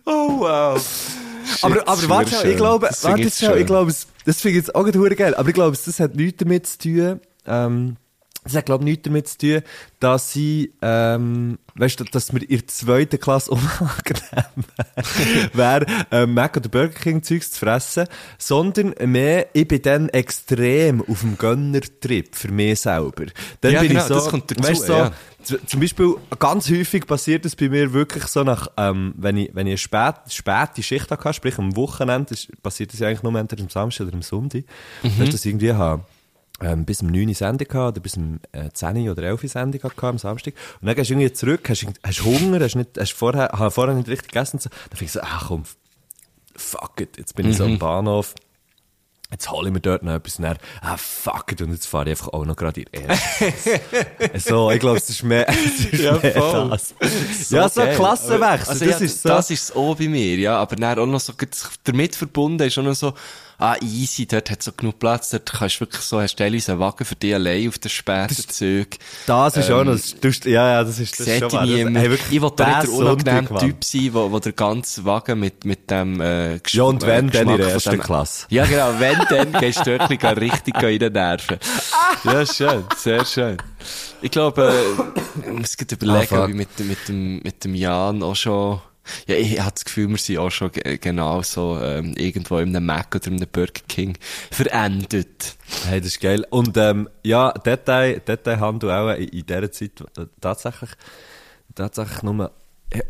[0.10, 0.82] Oh, wow.
[1.62, 2.52] Aber, aber warte, schön.
[2.52, 4.86] ich glaube, Das finde warte ich ich glaube, das finde ich jetzt auch
[5.18, 7.98] geil, aber ich glaube, das hat nichts damit zu tun, ähm,
[8.48, 9.62] das hat, glaube ich, nichts damit zu tun,
[10.00, 14.64] dass sie, ähm, weißt du, dass mir in der zweiten Klasse unangenehm
[15.54, 18.08] wäre, ähm, Mac oder Burger King Zeugs zu fressen,
[18.38, 23.26] sondern mehr, ich bin dann extrem auf dem Gönner-Trip für mich selber.
[23.62, 25.12] Dann Ja, bin genau, ich so, das kommt dazu, weißt, so, ja.
[25.66, 29.66] Zum Beispiel, ganz häufig passiert es bei mir wirklich so nach, ähm, wenn ich, wenn
[29.68, 33.34] ich eine spät, späte Schicht hatte, sprich am Wochenende, das passiert das ja eigentlich nur
[33.40, 34.64] entweder am Samstag oder am Sonntag,
[35.04, 35.10] Mhm.
[35.20, 36.04] dass ich das irgendwie habe.
[36.60, 39.50] Ähm, bis um 9 Uhr Sendung gehabt, oder bis um äh, 10 oder 11 Uhr
[39.50, 40.56] Sendung gehabt am Samstag.
[40.82, 43.94] Und dann gehst du irgendwie zurück, hast, hast Hunger, hast, nicht, hast vorher, hab vorher
[43.94, 44.60] nicht richtig gegessen.
[44.60, 44.70] So.
[44.70, 45.64] Dann finde ich so, ach komm,
[46.56, 47.74] fuck it, jetzt bin ich so Mhm.
[47.74, 48.34] am Bahnhof.
[49.30, 52.12] Jetzt hole ich mir dort noch etwas dann, ah, fuck it, und jetzt fahre ich
[52.12, 53.54] einfach auch noch gerade in erste.
[54.40, 56.70] so, ich glaube, es ist mehr, es ist Ja, mehr voll.
[56.70, 56.96] das.
[57.50, 57.96] ja, so geil.
[57.96, 59.30] Klassenwechsel, Also, das ja, ist so.
[59.30, 60.58] Das ist auch bei mir, ja.
[60.58, 61.34] Aber dann auch noch so,
[61.84, 63.14] damit verbunden ist auch noch so,
[63.60, 66.82] ah, easy, dort hat so genug Platz, dort kannst du wirklich so, hast teilweise einen
[66.82, 68.90] Wagen für dich allein auf den späten Zügen.
[69.26, 71.66] das ist auch noch, das, du, ja, ja, das ist, das ist schon ich wahr.
[71.66, 71.98] Das- niemand.
[71.98, 73.60] hey, wirklich, ich will da nicht der unangenehme Mann.
[73.66, 77.30] Typ sein, wo, wo der ganze Wagen mit, mit dem, äh, Gesch- Ja, und wenn,
[77.30, 78.46] äh, dann in Geschmack der ersten Klasse.
[78.50, 81.58] Ja, genau, wenn, dann gehst du dort ein bisschen richtig reinnerven.
[82.24, 83.58] Ja, schön, sehr schön.
[84.22, 84.74] Ich glaube,
[85.38, 86.40] äh, ich muss gerade Ah, überlegen, fuck.
[86.40, 88.82] ob ich mit, dem- mit dem, mit dem Jan auch schon,
[89.28, 92.76] ja, ich habe das Gefühl, wir sind auch schon ge- genau so, ähm, irgendwo in
[92.76, 94.18] einem Mac oder in einem Burger King
[94.52, 95.56] verendet.
[95.88, 96.46] Hey, das ist geil.
[96.50, 100.92] Und, ähm, ja, Detail, Detailhandel auch in, in dieser Zeit äh, tatsächlich,
[101.76, 102.52] tatsächlich nur,
[102.92, 103.02] äh,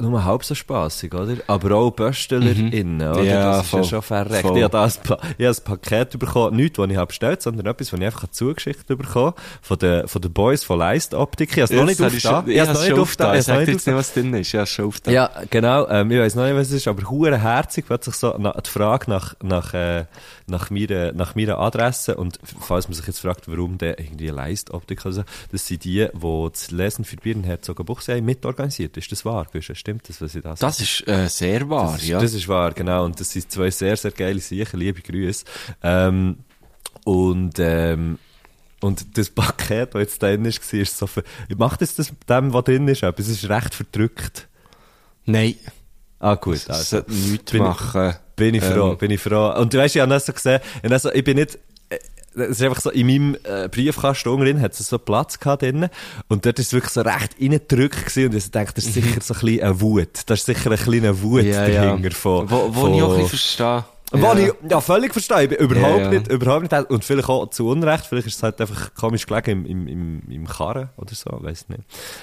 [0.00, 1.36] nur halb so spassig, oder?
[1.48, 3.20] Aber auch BöstellerInnen, oder?
[3.20, 3.26] Mhm.
[3.26, 3.80] Ja, das ist voll.
[3.80, 4.46] ja schon verreckt.
[4.46, 4.56] Voll.
[4.56, 7.66] Ich habe da ein, pa ich habe Paket bekommen, nichts, das ich habe bestellt, sondern
[7.66, 11.50] etwas, das ich einfach zugeschickt bekommen von den, von den Boys von Leist Optik.
[11.50, 12.48] Ich habe es noch nicht Das habe ich aufgetan.
[12.48, 13.34] Ich Ich habe es habe noch nicht aufgetan.
[13.34, 14.52] Ich Ich habe sag es dir noch jetzt nicht, was drin ist.
[14.52, 15.14] Ja, schon aufgetan.
[15.14, 15.88] ja, genau.
[15.88, 17.86] Ähm, ich weiß noch nicht, was es ist, aber hure herzig.
[17.86, 20.04] Plötzlich so na, die Frage nach, nach, äh,
[20.48, 22.16] nach, meiner, nach meiner Adresse.
[22.16, 26.08] Und falls man sich jetzt fragt, warum der irgendwie Leistoptik oder so, das sind die,
[26.12, 28.96] die das Lesen für Birnherzogenbuchsee haben mitorganisiert.
[28.96, 29.46] Ist das wahr?
[29.60, 30.60] Stimmt das, was ich da sage?
[30.60, 32.20] Das ist, äh, sehr wahr, Das ist, ja.
[32.20, 33.04] das ist wahr, genau.
[33.04, 34.80] Und das sind zwei sehr, sehr geile Sachen.
[34.80, 35.44] Liebe Grüße.
[35.82, 36.38] Ähm,
[37.04, 38.18] und, ähm,
[38.80, 41.24] und das Paket, das jetzt drin ist, war so für,
[41.56, 44.48] macht jetzt das dem, was drin ist, aber es ist recht verdrückt.
[45.24, 45.54] Nein.
[46.20, 46.60] Ah, gut.
[46.68, 48.14] Das Also, nichts bin ich- machen.
[48.38, 49.52] Bin ich froh, Ähm, bin ich froh.
[49.60, 51.58] Und du weißt, ich habe das so gesehen, ich, habe so, ich bin nicht,
[51.90, 51.98] äh,
[52.34, 55.88] es ist einfach so, in meinem äh, Briefkasten drin hat es so Platz gehabt drin.
[56.28, 58.30] Und dort ist es wirklich so recht reingedrückt gewesen.
[58.30, 60.08] Und ich denke, das ist sicher so ein bisschen eine Wut.
[60.26, 61.84] Das ist sicher ein kleiner Wut ja, ja.
[61.84, 63.84] dahinter von, Wo, wo von, ich auch ein bisschen verstehe.
[64.10, 64.46] Was Ja.
[64.46, 66.10] ich ja völlig verstehe, ich bin überhaupt Ja, ja.
[66.10, 69.66] nicht, überhaupt nicht, und vielleicht auch zu Unrecht, vielleicht ist es halt einfach komisch gelegen
[69.66, 71.82] im, im, im, im Karren oder so, weiss nicht.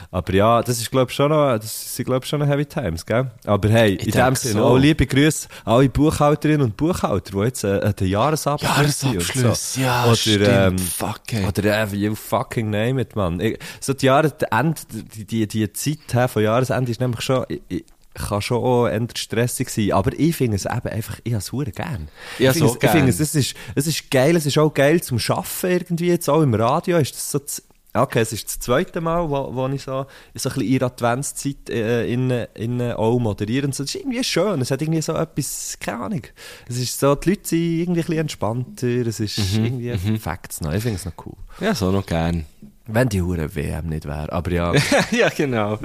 [0.09, 2.65] Aber ja, das ist glaub ich schon noch, das sind glaub ich schon noch Heavy
[2.65, 3.29] Times, gell?
[3.45, 4.65] Aber hey, in denke dem Sinne, so.
[4.65, 9.81] auch liebe Grüße an alle Buchhalterinnen und Buchhalter, die jetzt äh, den Jahresabschluss Jahresabschluss, so.
[9.81, 11.45] ja, oder, stimmt, ähm, fuck, ey.
[11.45, 13.39] Oder äh, you fucking name it, man.
[13.39, 17.45] Ich, so die Jahre, die, End, die, die, die Zeit von Jahresende ist nämlich schon,
[17.47, 21.39] ich, ich, kann schon auch stressig sein, aber ich finde es eben einfach, ich habe
[21.39, 22.07] es verdammt gern.
[22.39, 24.73] Ich finde so es, ich finde es, es ist, es ist geil, es ist auch
[24.73, 27.61] geil zum Schaffen irgendwie, jetzt auch im Radio ist das so, das,
[27.93, 30.05] okay, es ist das zweite Mal, wo, wo ich so,
[30.35, 34.23] so ein bisschen in Adventszeit äh, in, in, auch moderiere und so, das ist irgendwie
[34.23, 36.21] schön, es hat irgendwie so etwas, keine Ahnung,
[36.67, 40.61] es ist so, die Leute sind irgendwie ein bisschen entspannter, es ist Mhm, irgendwie Facts
[40.61, 41.35] noch, ich finde es noch cool.
[41.59, 42.45] Ja, so noch gern.
[42.87, 44.73] Wenn die Hure WM nicht wäre, aber ja.
[45.11, 45.79] ja, genau.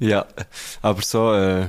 [0.00, 0.26] Ja,
[0.82, 1.68] aber so, äh,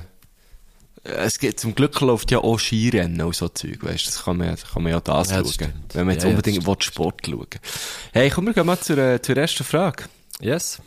[1.03, 4.37] es geht, zum Glück läuft ja auch Skirennen und so Zeug, weißt du, das kann
[4.37, 5.43] man, ja- kann man ja das Ja, schauen.
[5.45, 5.95] das stimmt.
[5.95, 7.47] wenn man jetzt Ja, unbedingt will, Sport schauen
[8.13, 10.05] Hey, komm, wir gehen mal zur, äh, zur ersten Frage.
[10.39, 10.79] yes.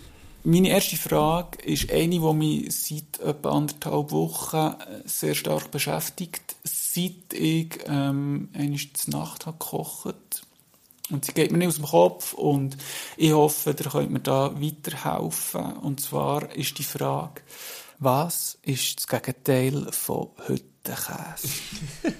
[0.47, 4.75] Meine erste Frage ist eine, die mich seit etwa anderthalb Wochen äh,
[5.07, 8.51] sehr stark beschäftigt, seit ich ähm,
[8.95, 10.43] zur Nacht habe gekocht.
[11.11, 12.77] Und sie geht mir nicht aus dem Kopf und
[13.17, 15.75] ich hoffe, ihr könnt mir da weiterhelfen.
[15.75, 17.43] Und zwar ist die Frage,
[17.99, 21.49] was ist das Gegenteil von Hüttenkäse?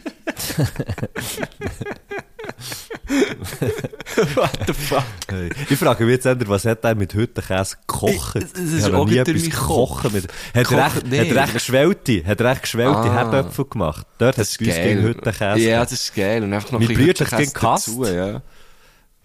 [4.35, 5.03] What the fuck?
[5.29, 5.51] Hey.
[5.69, 8.37] Ich frage mich jetzt endlich, was hat er mit Hüttenkäse gekocht?
[8.37, 10.29] Ich- es ist ich habe nie etwas gekocht mit.
[10.55, 11.21] Hat er echt, nee.
[11.21, 13.13] hat er echt geschwellte, hat er echt geschwellte Ah.
[13.13, 14.07] Herdöpfel gemacht?
[14.19, 15.03] Dort hat Das es uns gegen geil.
[15.03, 15.61] Hüttenkäse.
[15.61, 16.43] Ja, das ist geil.
[16.43, 18.43] Und einfach noch Mein ein bisschen Hüttenkäse dazu, ja.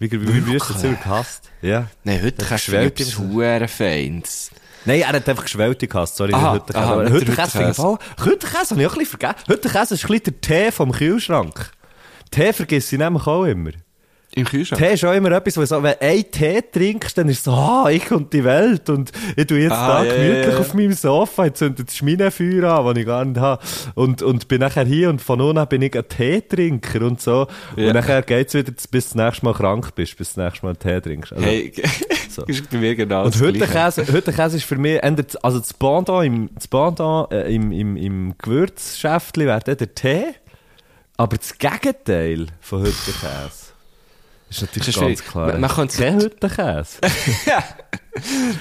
[0.00, 1.50] Wie, wie, wie wirst du dazu gehasst?
[1.62, 1.86] Ja.
[2.04, 4.50] Nein, heute Das kannst du etwas im- huere Feins.
[4.86, 6.78] Nein, er hat einfach geschwellte gehasst, sorry, Aha, Hüttenkäse.
[6.84, 9.44] aha, Aber Hüttenkäse finde ich voll, Hüttenkäse habe ich auch ein bisschen vergessen.
[9.46, 11.70] Hüttenkäse ist ein bisschen der Tee vom Kühlschrank.
[12.30, 13.70] Tee vergesse ich nämlich auch immer.
[14.34, 14.80] Im Kühlschrank?
[14.80, 17.44] Tee ist auch immer etwas, wo so, wenn du einen Tee trinkst, dann ist es
[17.44, 18.88] so, ah, ich und die Welt.
[18.88, 20.60] Und ich tue jetzt Ah, da ja, gemütlich ja.
[20.60, 23.62] auf meinem Sofa, jetzt zündet das Schminenfeuer an, das ich gar nicht habe.
[23.96, 27.48] Und, und bin nachher hier und von nun an bin ich ein Teetrinker und so.
[27.76, 27.88] Ja.
[27.88, 30.66] Und nachher geht's wieder, bis du das nächste Mal krank bist, bis du das nächste
[30.66, 31.32] Mal Tee trinkst.
[31.32, 31.72] Also, Hey,
[32.30, 32.42] So.
[32.46, 33.34] ist bei mir genau und.
[33.34, 38.34] Hüttenkäse, Hüttenkäse ist für mich, also das Pendant im, das Pendant, äh, im, im, im
[38.38, 40.26] Gewürzschäftli wäre der Tee.
[41.16, 43.69] Aber das Gegenteil von Hüttenkäse
[44.50, 45.46] ist natürlich ist ganz klar.
[45.52, 46.98] Man- man könnte- Kein Hüttenkäse.
[47.02, 47.62] Nein,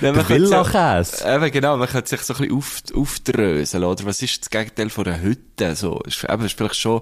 [0.02, 1.28] Der man ja- Villakäse.
[1.36, 4.06] Eben, genau, man könnte sich so ein bisschen auf, aufdröseln, oder?
[4.06, 5.76] Was ist das Gegenteil von einer Hütte?
[5.76, 7.02] So, ist, eben, ist vielleicht schon,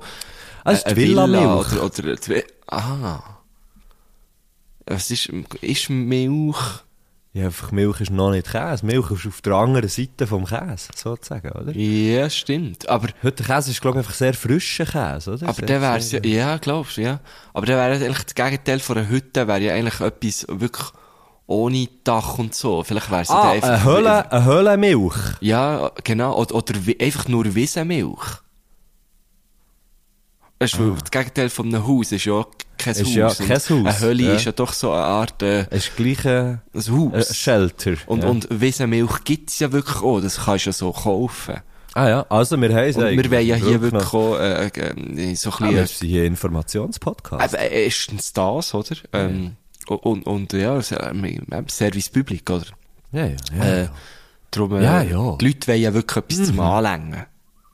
[0.63, 1.73] Ah, äh, die eine Villamilch.
[1.73, 3.19] Oder, oder, die Vi- ah.
[4.85, 5.29] Was ist,
[5.61, 6.55] ist Milch?
[7.37, 8.85] Ja, einfach Milch ist noch nicht Käse.
[8.85, 11.71] Milch ist auf der anderen Seite vom Käse, sozusagen, oder?
[11.75, 12.89] Ja, stimmt.
[12.89, 15.49] Aber, Hüttenkäse ist, glaube ich, einfach sehr frischer Käse, oder?
[15.49, 17.19] aber der wär's sehr- ja, ja, glaubst du, ja.
[17.53, 20.87] Aber der wäre eigentlich das Gegenteil von einer Hütte, wäre ja eigentlich etwas wirklich
[21.45, 22.83] ohne Dach und so.
[22.83, 25.15] Vielleicht wär's ja Ah, eine einfach, eine Höhlenmilch.
[25.39, 26.35] Ja, genau.
[26.37, 28.41] Oder, oder einfach nur Wiesenmilch.
[30.59, 32.43] Du, weil das Gegenteil von einem Haus ist ja
[32.77, 32.99] kein Ah.
[32.99, 33.15] Ist Haus.
[33.15, 34.33] ja kein Haus, Eine Höhle ja.
[34.33, 37.35] ist ja doch so eine Art, äh, Es ist gleich ein, ein ein Haus.
[37.35, 37.93] Shelter.
[38.07, 38.29] und, ja.
[38.29, 40.19] und Wiesenmilch gibt's ja wirklich auch.
[40.21, 41.55] Das kannst du ja so kaufen.
[41.93, 43.31] Ah ja, also wir haben es Und wir eigentlich.
[43.31, 47.53] wollen ja hier Wirklich auch, äh, äh, so ein Ah, wir bisschen, sind hier Informationspodcast.
[47.55, 48.95] äh, äh, erstens das, oder?
[49.13, 49.55] Ähm,
[49.87, 50.81] und, und, ja, äh,
[51.69, 52.65] Service Public, oder?
[53.11, 53.63] ja, ja, ja.
[53.83, 53.87] Äh,
[54.51, 55.35] darum, äh, Ja, ja.
[55.37, 57.25] die Leute wollen ja wirklich etwas zum Anlängen.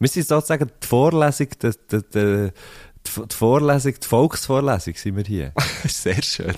[0.03, 2.49] Wir sind sozusagen die Vorlesung, die, die, die,
[3.07, 5.53] die, Vorlesung, die Volksvorlesung sind wir hier.
[5.87, 6.55] Sehr schön.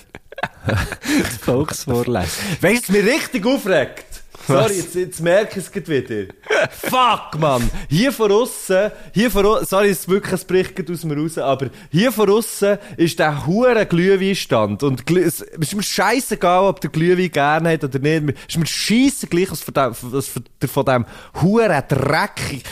[0.66, 2.44] die Volksvorlesung.
[2.60, 4.05] Weißt du, mich richtig aufregt?
[4.46, 6.32] Sorry, jetzt, jetzt merke ich es wieder.
[6.70, 7.68] Fuck, Mann!
[7.88, 11.36] Hier von aussen, hier von sorry, es ist wirklich, es bricht grad aus mir raus,
[11.38, 14.82] aber hier von aussen ist der hure Glühweinstand.
[14.82, 18.36] Und Glüh- es ist mir scheißegal, ob der Glühwein gerne hat oder nicht.
[18.48, 21.06] Es ist mir scheisse gleich, was von dem, was von der- von dem
[21.42, 22.62] hure Dreck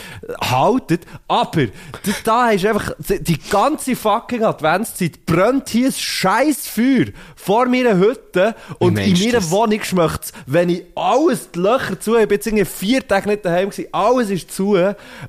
[0.41, 1.03] haltet.
[1.29, 7.07] Aber, da, da ist einfach, die ganze fucking Adventszeit brennt hier ein scheiß Feuer
[7.37, 9.51] vor meiner Hütte und in meiner das?
[9.51, 13.45] Wohnung schmeckt's, wenn ich alles die Löcher zu, ich bin jetzt irgendwie vier Tage nicht
[13.45, 14.77] daheim gewesen, alles ist zu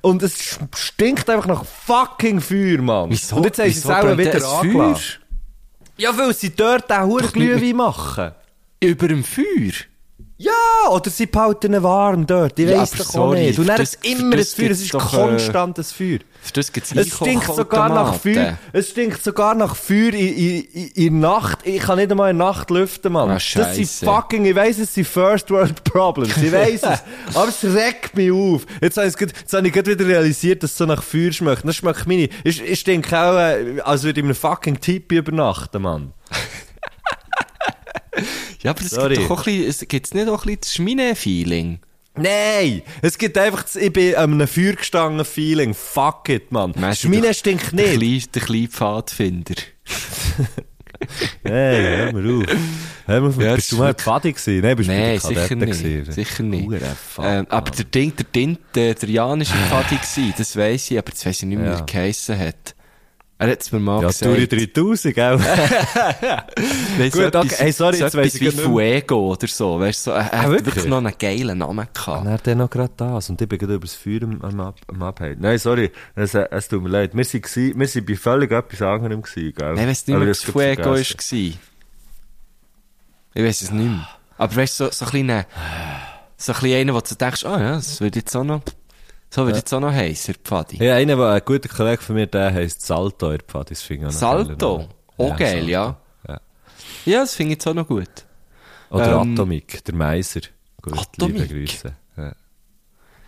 [0.01, 3.09] und es stinkt einfach nach fucking Feuer, Mann.
[3.09, 3.37] Wieso?
[3.37, 5.21] Und jetzt haben sie es auch wieder angelassen.
[5.97, 8.31] Ja, weil sie dort auch Glühwein machen.
[8.81, 9.73] Über dem Feuer?
[10.37, 10.51] Ja,
[10.91, 12.59] oder sie behalten ihn warm dort.
[12.59, 13.57] Ich Ja, weiss doch auch sorry, nicht.
[13.57, 16.19] Dann für ist das- immer ein das Feuer, es ist doch, äh, konstantes Feuer.
[16.41, 18.57] Für das gibt's Es stinkt sogar nach Feuer.
[18.73, 21.59] Es stinkt sogar nach Feuer in, in, in, Nacht.
[21.63, 23.29] Ich kann nicht einmal in Nacht lüften, Mann.
[23.29, 26.35] Ah, das sind fucking, ich weiss, es sind First World Problems.
[26.35, 26.99] Ich weiss es.
[27.35, 28.65] Aber es regt mich auf.
[28.81, 31.31] Jetzt habe ich, grad- jetzt habe ich gerade wieder realisiert, dass es so nach Feuer
[31.31, 31.65] schmeckt.
[31.65, 32.27] Das schmeckt meine.
[32.43, 36.11] Ich, ich stinke auch, äh, als würde ich in einem fucking Tipi übernachten, Mann.
[38.65, 39.15] Ja, aber es Sorry.
[39.15, 41.79] gibt doch auch ein bisschen, es gibt's nicht auch ein bisschen das Schmine-Feeling?
[42.17, 42.81] Nein!
[43.01, 45.73] Es gibt einfach, das, ich bin an einem Feuer gestanden Feeling.
[45.73, 46.51] Fuck it.
[46.51, 47.99] Messi, Schmine der- stinkt Der nicht.
[47.99, 49.55] kleine, der kleine Pfadfinder.
[51.43, 52.45] Hey, hör mal auf.
[53.05, 53.41] Hör mal auf.
[53.41, 54.61] Ja, bist du mal Pfadi gewesen?
[54.61, 55.83] Nein, bist du Nein, der sicher nicht.
[55.83, 56.11] gewesen?
[56.11, 56.65] Sicher nicht.
[56.65, 60.33] Hure Fuck, Ähm, aber der Ding, der Ding, der, der Jan ist im Pfadi gewesen,
[60.37, 61.79] das weiss ich, aber das weiss ich nicht mehr, wie Ja.
[61.79, 62.74] er geheissen hat.
[63.37, 64.31] Er hat es mir mal Ja, gesagt.
[64.33, 65.37] Turi 3000, gell?
[66.97, 67.47] Nein, so Gut, okay.
[67.47, 68.61] etwas- Hey, sorry, so jetzt weiss etwas ich wie nicht.
[68.61, 70.65] Fuego oder so, weißt du, so, er Ah, hat wirklich?
[70.67, 72.21] wirklich noch einen geilen Namen gehabt.
[72.21, 73.29] Und er hat dann noch gerade das.
[73.29, 75.41] Und ich bin gerade über das Feuer am, am, Ab- am Abhalten.
[75.41, 75.91] Nein, sorry.
[76.15, 77.11] Es, es tut mir leid.
[77.13, 79.73] Wir sind, gsi- wir sind bei völlig etwas anderem gewesen, gell?
[79.73, 80.97] Nein, weiss nicht Aber mehr, was hab's Fuego war.
[80.97, 81.57] Ich
[83.43, 84.07] weiss es nicht mehr.
[84.37, 85.45] Aber weißt du, so, so ein kleiner,
[86.37, 88.61] so ein kleiner, wo du denkst, ah ja, das würde jetzt auch noch,
[89.35, 90.83] so wird jetzt auch noch heissen, Pfadi.
[90.83, 93.69] Ja, einer, der- ein guter Kollege von mir, der heisst Salto, in Pfadi.
[93.73, 94.77] Das finde ich Salto?
[94.77, 94.87] geil.
[95.17, 95.67] Auch geil, Salto.
[95.69, 95.97] ja.
[96.27, 96.39] ja.
[97.05, 98.09] Ja, das finde ich jetzt auch noch gut.
[98.89, 100.41] Oder Ähm, Atomik, der Meiser.
[100.81, 101.41] Gut, Atomik?
[101.49, 101.93] liebe Grüße.
[102.17, 102.31] Ja.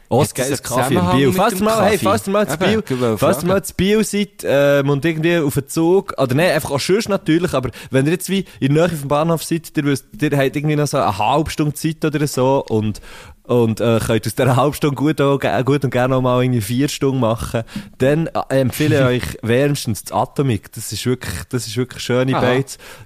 [0.10, 0.96] Oh, das geiles Kaffee
[1.34, 4.90] Falls dem ihr mal, hey, falls mal zu wollte falls mal zu Biel seid, ähm,
[4.90, 8.30] und irgendwie auf den Zug, oder nein, einfach auch sonst natürlich, aber wenn ihr jetzt
[8.30, 11.18] wie in der Nähe vom Bahnhof seid, ihr wisst, ihr habt irgendwie noch so eine
[11.18, 13.02] halbe Stunde Zeit oder so, und,
[13.48, 16.62] und, äh, könnt aus dieser halben Stunde gut, auch, gut und gerne auch mal irgendwie
[16.62, 17.64] vier Stunden machen,
[17.98, 20.72] dann äh, empfehle ich euch wärmstens das Atomik.
[20.74, 22.42] Das ist wirklich, das ist wirklich schöne Aha.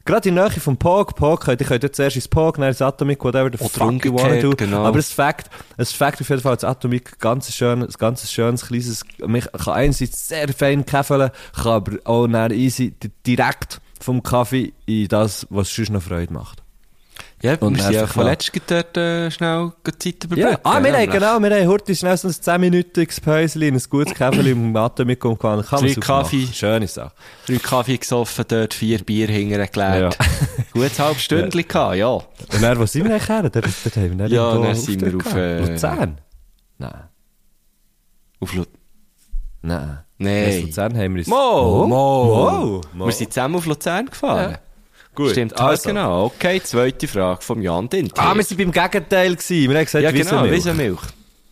[0.04, 2.68] Gerade in der Nähe vom Pog, Pog, könnt, ihr könnt jetzt zuerst ins Pog, dann
[2.68, 4.52] ins Atomik, whatever the fuck you wanna do.
[4.58, 4.84] genau.
[4.84, 8.66] Aber es Fakt, es Fakt auf jeden Fall, das Atomik, ganz schön, ein ganz schönes,
[8.68, 14.24] kleines, mich kann einerseits sehr fein käfeln, kann aber auch dann easy di- direkt vom
[14.24, 16.61] Kaffee in das, was sonst noch Freude macht.
[17.44, 20.52] Ja, Und wir sind ja letztes dort äh, schnell Zeit überbrücken.
[20.52, 21.10] Ja, ah, wir haben, nämlich.
[21.10, 24.74] genau, wir haben heute schnell so ein 10-minütiges Päuschen, ein gutes Kaffee im.
[24.74, 26.48] Kann man Drei Kaffee.
[26.54, 27.12] Schöne Sache.
[27.48, 30.00] Drei Kaffee gesoffen dort, vier Bier hinterher.
[30.00, 30.10] Ja.
[30.74, 32.08] Gutes halb Stündchen gehabt, ja.
[32.10, 33.42] Und dann, wo sind wir eigentlich her?
[33.50, 36.18] Dort, dort haben wir Ja, dann sind wir auf, äh, Luzern?
[36.78, 37.04] Nein.
[38.40, 38.64] Auf Lu
[39.64, 40.00] Nein.
[40.18, 40.52] Nein.
[40.52, 41.28] In Luzern haben wir uns...
[41.28, 42.82] Mo, Oh, Mo.
[42.94, 43.06] Mo.
[43.06, 44.52] Wir sind zusammen auf Luzern gefahren.
[44.52, 44.60] Ja.
[45.14, 45.90] Gut, Stimmt, also.
[45.90, 46.26] genau.
[46.26, 48.14] Okay, zweite Frage vom Jan Dinti.
[48.18, 49.70] Ah, wir sind beim Gegenteil gewesen.
[49.70, 51.02] Wir haben gesagt, ja, genau, Wiesenmilch.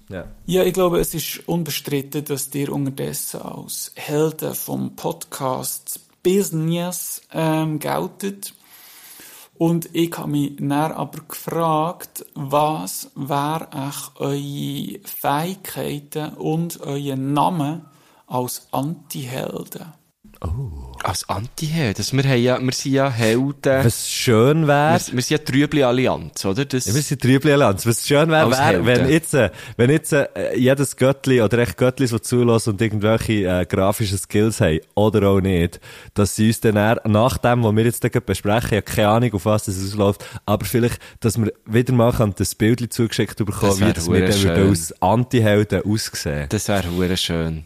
[0.10, 0.26] Ja.
[0.46, 7.80] Ja, ich glaube, es ist unbestritten, dass ihr unterdessen als Helden vom Podcast Business ähm,
[7.80, 8.54] geltet.
[9.58, 17.86] Und ich habe mich dann aber gefragt, was wäre echt eure Fähigkeiten und euer Name
[18.26, 19.94] als Anti-Helden?
[21.04, 21.98] Als Anti-Held.
[21.98, 23.86] Also wir, haben ja, wir sind ja Helden.
[23.86, 25.00] Was schön wäre...
[25.00, 26.66] wir, wir sind ja Trübli-Allianz, oder?
[26.66, 27.86] Das, Ja, wir sind Trübli-Allianz.
[27.86, 32.12] Was schön wäre, wär, wenn jetzt, äh, wenn jetzt äh, jedes Göttli oder echt Göttlis,
[32.12, 35.80] die zulassen und irgendwelche äh, grafischen Skills haben, oder auch nicht,
[36.14, 39.34] dass sie uns dann eher, nach dem, was wir jetzt gerade besprechen, ja keine Ahnung,
[39.34, 43.80] auf was es ausläuft, aber vielleicht, dass wir wieder mal das Bild zugeschickt bekommen, Das
[43.80, 46.48] wie das wir dann als Anti-Helden aussehen.
[46.50, 47.66] das wäre schön.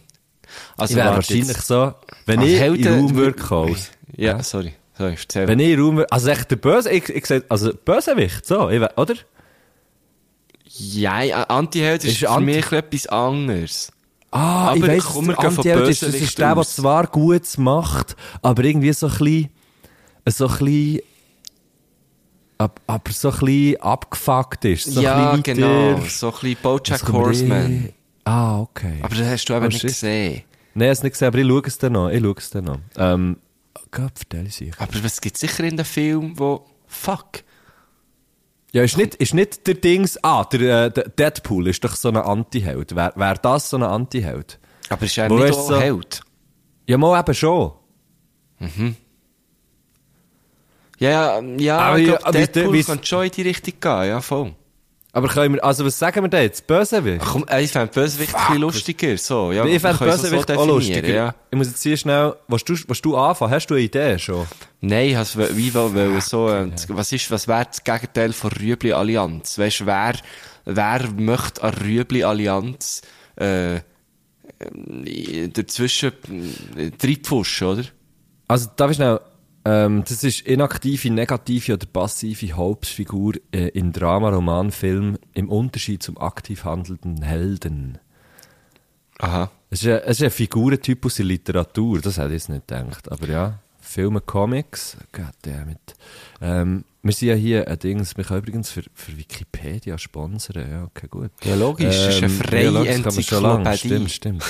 [0.76, 1.66] Also wahrscheinlich jetzt.
[1.66, 1.92] so,
[2.26, 3.76] wenn Als ich in Helden den Raum wür- würde kommen,
[4.16, 4.74] Ja, sorry.
[4.96, 5.16] Sorry,
[5.48, 8.80] wenn ich in Raum also echt der Böse, ich, ich sag, also Bösewicht, so, ich,
[8.96, 9.14] oder?
[10.76, 13.92] Ja, Anti-Held ist, Ist für Anti- mich etwas anderes.
[14.30, 16.74] Ah, Aber ich weiss, komm, wir von ist, das ist der, der aus.
[16.76, 19.48] zwar Gutes macht, aber irgendwie so ein bisschen,
[20.28, 21.00] so ein bisschen,
[22.58, 24.84] ab, aber so ein bisschen abgefuckt ist.
[24.86, 26.00] So ja, ein bisschen genau.
[26.08, 27.92] So ein bisschen Bojack Horseman.
[28.24, 28.98] Ah, okay.
[29.02, 29.90] Aber das hast du eben Oh, nicht shit.
[29.90, 30.42] gesehen.
[30.74, 32.08] Nein, ich habe es nicht gesehen, aber ich schaue es dann noch.
[32.10, 32.78] Ich schaue es dann noch.
[32.96, 33.36] Ähm,
[33.90, 34.72] Gott, vertell ich sich.
[34.78, 37.44] Aber es gibt sicher in den Film, wo, fuck.
[38.72, 42.08] Ja, ist nicht, ist nicht der Dings, ah, der, äh, der Deadpool ist doch so
[42.08, 42.96] ein Anti-Held.
[42.96, 44.58] Wäre wär das so ein Anti-Held?
[44.88, 46.22] Aber ist er Wo nicht auch so- Held?
[46.86, 47.72] Ja, mal eben schon.
[50.98, 54.08] Ja, ja, ja, Aber ich glaube, aber Deadpool wie- könnte schon in die Richtung gehen,
[54.08, 54.54] ja, voll.
[55.14, 56.66] Aber können wir, also was sagen wir da jetzt?
[56.66, 57.22] Bösewicht?
[57.24, 59.64] Ach, komm, ich fände Bösewicht ein bisschen lustiger, so, ja.
[59.64, 61.08] ich fände Bösewicht so auch lustiger.
[61.08, 61.34] Ja.
[61.52, 63.52] Ich muss jetzt hier schnell, was du, was du anfangen?
[63.52, 64.44] Hast du eine Idee schon?
[64.80, 69.56] Nein, ich has wie wollen, so, äh, was ist, was wäre das Gegenteil von Rüebli-Allianz?
[69.56, 70.14] Weißt du, wer,
[70.64, 73.02] wer möchte an Rüebli-Allianz,
[73.36, 73.80] äh, äh,
[75.48, 76.12] dazwischen,
[76.76, 77.84] äh, reinpfuschen, oder?
[78.48, 79.20] Also, darf ich schnell,
[79.64, 86.02] Ähm, das ist inaktive, negative oder passive Hauptfigur äh, in Drama, Roman, Film im Unterschied
[86.02, 87.98] zum aktiv handelnden Helden.
[89.18, 89.50] Aha.
[89.70, 93.10] Es ist, ein, es ist ein Figurentypus in Literatur, das hätte ich jetzt nicht gedacht.
[93.10, 95.94] Aber ja, Filme, Comics, goddammit.
[96.40, 100.70] Ähm, wir sind ja hier ein Ding, wir können übrigens für, für Wikipedia sponsern.
[100.70, 101.30] Ja, okay, gut.
[101.44, 102.84] Ja, logisch, das ist eine freie ja.
[102.84, 103.78] Enzyklopädie.
[103.78, 104.44] Stimmt, stimmt.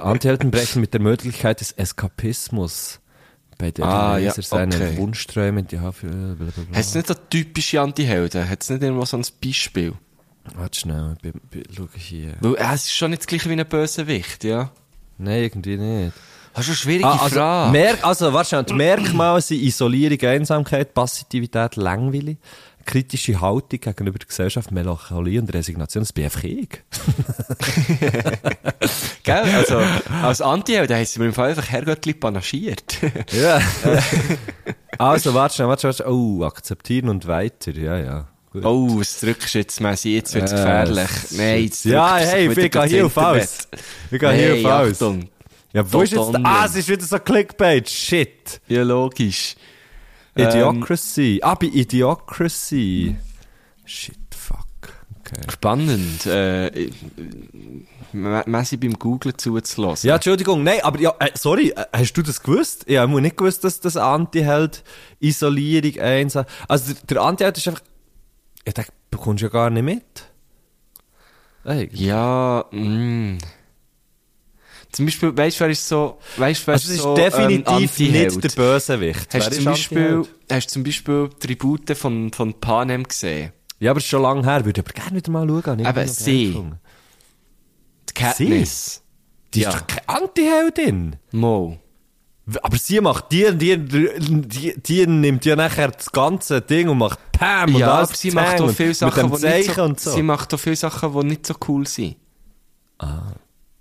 [0.00, 3.00] Antihelden brechen mit der Möglichkeit des Eskapismus,
[3.58, 4.96] bei der Ah, der ja, Leser seine okay.
[4.96, 5.94] Wunschträume, die haben
[6.38, 6.76] blablabla.
[6.76, 8.48] Hat es nicht so typische Anti-Helden?
[8.48, 9.94] Hat es nicht irgendwo so ein Beispiel?
[10.54, 11.16] Warte schnell,
[11.52, 12.34] ich schau hier.
[12.40, 14.70] Weil, äh, es ist schon nicht das gleiche wie ein Bösewicht, ja?
[15.18, 16.12] Nein, irgendwie nicht.
[16.54, 17.72] Das ist eine schwierige Ah, also, Frage.
[17.72, 22.36] Merk, also, warte schnell, die Merkmale sind Isolierung, Einsamkeit, Passivität, Langweile,
[22.86, 26.02] kritische Haltung gegenüber der Gesellschaft, Melancholie und Resignation.
[26.02, 26.68] Das bin einfach ich.
[29.22, 29.44] Gell?
[29.54, 29.82] Also,
[30.22, 32.96] als Anti-Held sie mir im Fall einfach Herrgöttli panaschiert.
[33.32, 33.60] Ja.
[34.98, 36.04] also, warte schnell, warte, warte.
[36.08, 37.72] Oh, akzeptieren und weiter.
[37.72, 38.28] Ja, ja.
[38.52, 38.64] Gut.
[38.64, 40.14] oh, was drückst jetzt, Messi?
[40.14, 41.10] Jetzt wird's Äh, gefährlich.
[41.32, 43.16] Nein, jetzt Ja, hey, ich gehe hier auf.
[43.16, 43.68] Internet.
[44.10, 44.92] Ich gehe hier auf alles.
[44.94, 45.28] Achtung.
[45.72, 47.90] Ja, wo ist jetzt, ah, es ist wieder so Clickbait.
[47.90, 48.62] Shit.
[48.68, 49.56] Ja, logisch.
[50.36, 51.40] Ähm, Idiocracy.
[51.42, 53.16] ah, bei Idiocracy.
[53.84, 54.66] Shit, fuck.
[55.20, 55.40] Okay.
[55.50, 56.90] Spannend, äh, äh,
[58.12, 60.08] Messi beim Googlen zuzulassen.
[60.08, 62.84] Ja, Entschuldigung, nein, aber ja, äh, sorry, äh, hast du das gewusst?
[62.88, 64.84] Ja, ich habe nicht gewusst, dass das Anti-Held
[65.18, 66.36] Isolierung eins
[66.68, 67.82] Also der, der Anti-Held ist einfach,
[68.64, 70.04] ich denke, bekommst du ja gar nicht mit.
[71.64, 73.38] Ey, Ja, mh.
[74.92, 78.12] Zum Beispiel, weißt du, wer ist so, weißt du, wer also ist so, definitiv ähm,
[78.12, 79.34] nicht der Bösewicht.
[79.34, 83.52] Hast du, zum Beispiel, hast zum Beispiel Tribute von, von Panem gesehen?
[83.78, 85.80] Ja, aber es ist schon lange her, würde aber gerne wieder mal schauen.
[85.80, 86.46] Eben, noch sie.
[86.46, 86.80] gefunden.
[88.08, 89.02] Die Katniss.
[89.52, 89.68] Die Ja.
[89.70, 91.16] ist doch keine Anti-Heldin.
[91.32, 91.78] Mo.
[92.62, 97.18] Aber sie macht die, die, die, die nimmt ja nachher das ganze Ding und macht
[97.32, 99.98] Pam und Ja, alles aber sie macht auch und viele Sachen, die nicht so, und
[100.00, 100.10] so.
[100.12, 102.16] sie macht auch viele Sachen, die nicht so cool sind.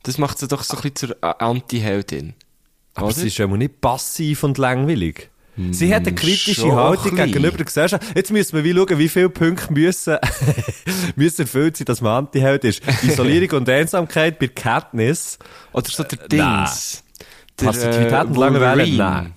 [0.06, 2.36] Das macht sie doch so ein bisschen zur äh, Anti-Heldin.
[2.94, 3.16] Aber Oder?
[3.16, 5.30] sie ist ja mal nicht passiv und langweilig.
[5.72, 8.04] Sie hat eine kritische schon Haltung ein gegenüber der Gesellschaft.
[8.14, 10.18] Jetzt müssen wir wie schauen, wie viele Punkte müssen,
[11.16, 12.82] müssen erfüllt sein, dass man Anti-Held ist.
[13.04, 15.40] Isolierung und Einsamkeit bei Katniss.
[15.72, 17.04] Oder so der Äh, Dings.
[17.60, 18.86] Der, Passivität und Langeweile?
[18.86, 19.34] Nein.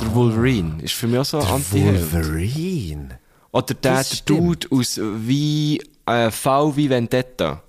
[0.00, 2.12] Der Wolverine ist für mich auch so ein Anti-Held.
[2.12, 3.20] Wolverine.
[3.52, 4.04] Oder der, der.
[4.26, 7.62] Dude aus wie, äh, V wie Vendetta.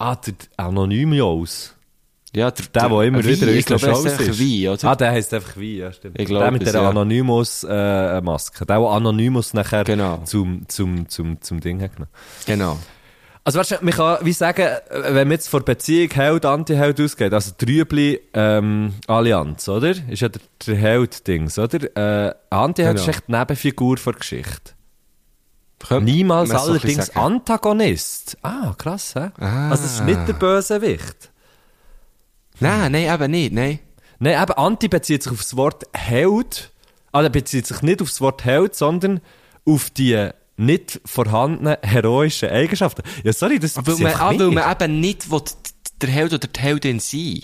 [0.00, 1.76] Ah, der Anonymous.
[2.34, 4.38] Ja, der, Der, der immer Wie, wieder in glaube, Shows ist.
[4.38, 4.84] Wie, oder?
[4.88, 6.18] Ah, der heisst einfach wie, ja, stimmt.
[6.18, 6.88] Ich glaub der mit der ja.
[6.88, 8.64] Anonymous-Maske.
[8.64, 10.22] der, der Anonymous nachher Genau.
[10.24, 12.10] zum, zum, zum, zum Ding hat genommen.
[12.46, 12.78] Genau.
[13.44, 14.78] Also, weißt du, man kann wie sagen, äh,
[15.14, 19.90] wenn man jetzt von Beziehung Held, Anti-Held ausgeht, also Trübli, ähm, Allianz, oder?
[20.08, 22.28] Ist ja der, der Held-Dings, oder?
[22.28, 23.08] Äh, Anti-Held Genau.
[23.10, 24.72] ist echt die Nebenfigur der Geschichte.
[25.86, 27.10] Könnte Niemals allerdings.
[27.16, 28.36] Antagonist.
[28.42, 29.30] Ah, krass, hä?
[29.38, 29.70] Ah.
[29.70, 31.30] Also, es ist nicht der Bösewicht.
[32.60, 33.78] Nein, nein, eben nicht, nein.
[34.18, 36.70] Nein, eben Anti bezieht sich auf das Wort Held.
[37.10, 39.20] Also bezieht sich nicht auf das Wort Held, sondern
[39.64, 43.02] auf die nicht vorhandenen heroischen Eigenschaften.
[43.24, 45.40] Ja, sorry, das bezieht man, ah, weil man eben nicht will,
[46.02, 47.40] der Held oder die Heldin sein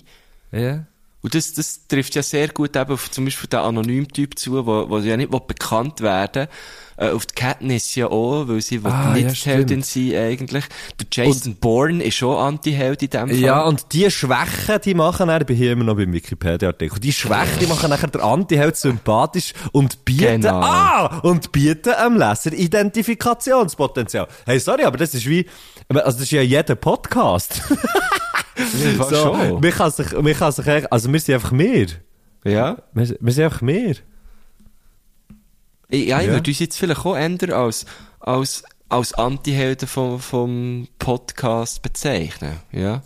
[0.53, 0.84] Ja.
[1.22, 4.89] Und das, das trifft ja sehr gut eben auf zum Beispiel den Anonymtyp zu, wo,
[4.89, 6.47] wo ja nicht will bekannt werden
[6.99, 10.64] äh, Auf die Katniss ja auch, weil sie Ah, nicht ja, die Heldin sein eigentlich.
[11.01, 13.36] Der Jason Bourne ist schon Anti-Held in dem Fall.
[13.38, 17.12] Ja, und die Schwächen, die machen dann, ich bin hier immer noch beim Wikipedia-Artikel, die
[17.12, 20.61] Schwächen, die machen nachher der Anti-Held sympathisch und bieten, Genau.
[20.61, 24.26] ah, und bieten am Leser Identifikationspotenzial.
[24.44, 25.47] Hey, sorry, aber das ist wie,
[25.88, 27.62] also das ist ja jeder Podcast.
[28.99, 29.61] So, schon.
[29.61, 31.88] man kann sich, man kann sich, also wir sind einfach mehr.
[32.42, 32.78] Ja.
[32.94, 33.97] Wir, wir sind einfach mehr.
[35.89, 36.32] Ich, ja, ich Ja.
[36.32, 37.87] würde uns jetzt vielleicht auch ändern als,
[38.20, 43.03] als, als Anti-Helden vom, vom Podcast bezeichnen, ja.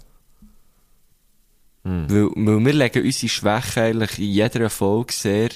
[1.85, 2.07] Hm.
[2.11, 5.49] Weil, weil wir legen unsere Schwächen eigentlich in jeder Folge sehr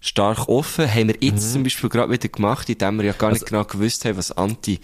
[0.00, 0.88] stark offen.
[0.92, 1.52] Haben wir jetzt Mhm.
[1.52, 4.80] zum Beispiel gerade wieder gemacht, indem wir ja gar nicht genau gewusst haben, was Anti,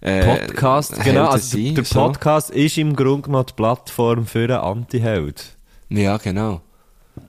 [0.00, 1.94] äh, Podcast, Helden genau, also der, sind, der so.
[2.00, 5.56] Podcast ist im Grunde genommen die Plattform für einen Anti-Held.
[5.88, 6.60] Ja, genau.
[7.16, 7.26] Jetzt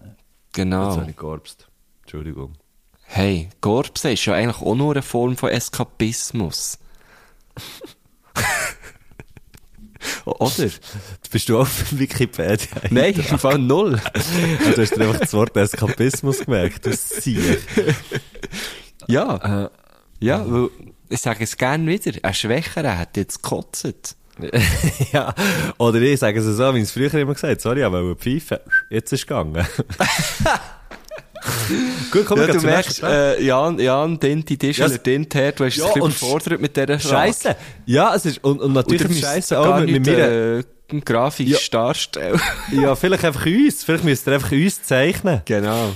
[0.53, 0.95] Genau.
[0.97, 1.67] habe ich georbst.
[2.01, 2.53] Entschuldigung.
[3.13, 6.79] Hey, Gorpse ist ja eigentlich auch nur eine Form von Eskapismus.
[10.23, 10.69] Oder?
[11.29, 12.69] Bist du auf Wikipedia?
[12.89, 13.99] Nein, im Fall null.
[14.13, 17.59] Also du hast dir einfach das Wort Eskapismus gemerkt, das Sieg.
[19.07, 19.69] Ja.
[20.21, 20.69] Ja, weil,
[21.09, 24.15] ich sage es gern wieder, ein Schwächerer hat jetzt gekotzt.
[25.11, 25.35] ja,
[25.77, 28.59] oder ich sage es so, wie ich es früher immer gesagt habe, sorry, aber pfeifen,
[28.89, 29.67] jetzt ist es gegangen.
[32.11, 35.75] Gut, komm, Ja, du merkst, äh, Jan, Jan, Dinti, Tischler, Ja, Dint her, du hast
[35.77, 37.01] Ja, es und überfordert mit dieser Frage.
[37.33, 37.55] Scheiße.
[37.85, 40.59] Ja, es ist, und, und natürlich müsst Scheiße auch gar mit, mit nicht, mir.
[40.59, 40.63] äh,
[41.05, 42.39] grafisch darstellen.
[42.71, 43.83] Ja, vielleicht einfach uns.
[43.83, 45.41] Vielleicht müsst ihr einfach uns zeichnen.
[45.45, 45.93] Genau.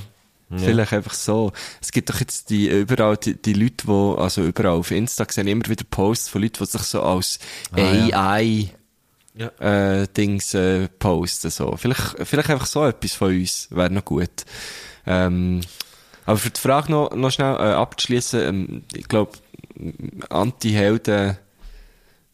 [0.57, 1.51] Vielleicht einfach so.
[1.81, 5.47] Es gibt doch jetzt die, überall, die, die Leute, die, also überall auf Insta sehen
[5.47, 7.39] immer wieder Posts von Leuten, die sich so als
[7.75, 8.69] AI,
[9.35, 9.47] Ja.
[10.01, 11.75] äh, Dings, äh, posten, so.
[11.77, 13.67] Vielleicht, vielleicht einfach so etwas von uns.
[13.71, 14.29] Wäre noch gut.
[15.05, 15.61] Ähm,
[16.25, 19.31] aber für die Frage noch, noch schnell, äh, abzuschließen, ähm, ich glaube,
[20.29, 21.37] Anti-Helden,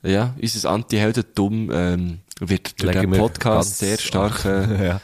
[0.04, 5.02] ja, unser Anti-Helden-Dumm, ähm, wird durch den Podcast sehr stark, äh, ja.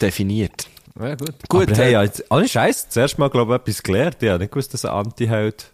[0.00, 0.68] definiert.
[0.98, 1.34] Ja, gut.
[1.48, 4.16] Gut, Aber hey, äh, ja, jetzt, ohne Scheiß, zuerst mal, glaube ich, etwas gelernt.
[4.20, 5.72] Ich habe nicht gewusst, dass ein Anti-Held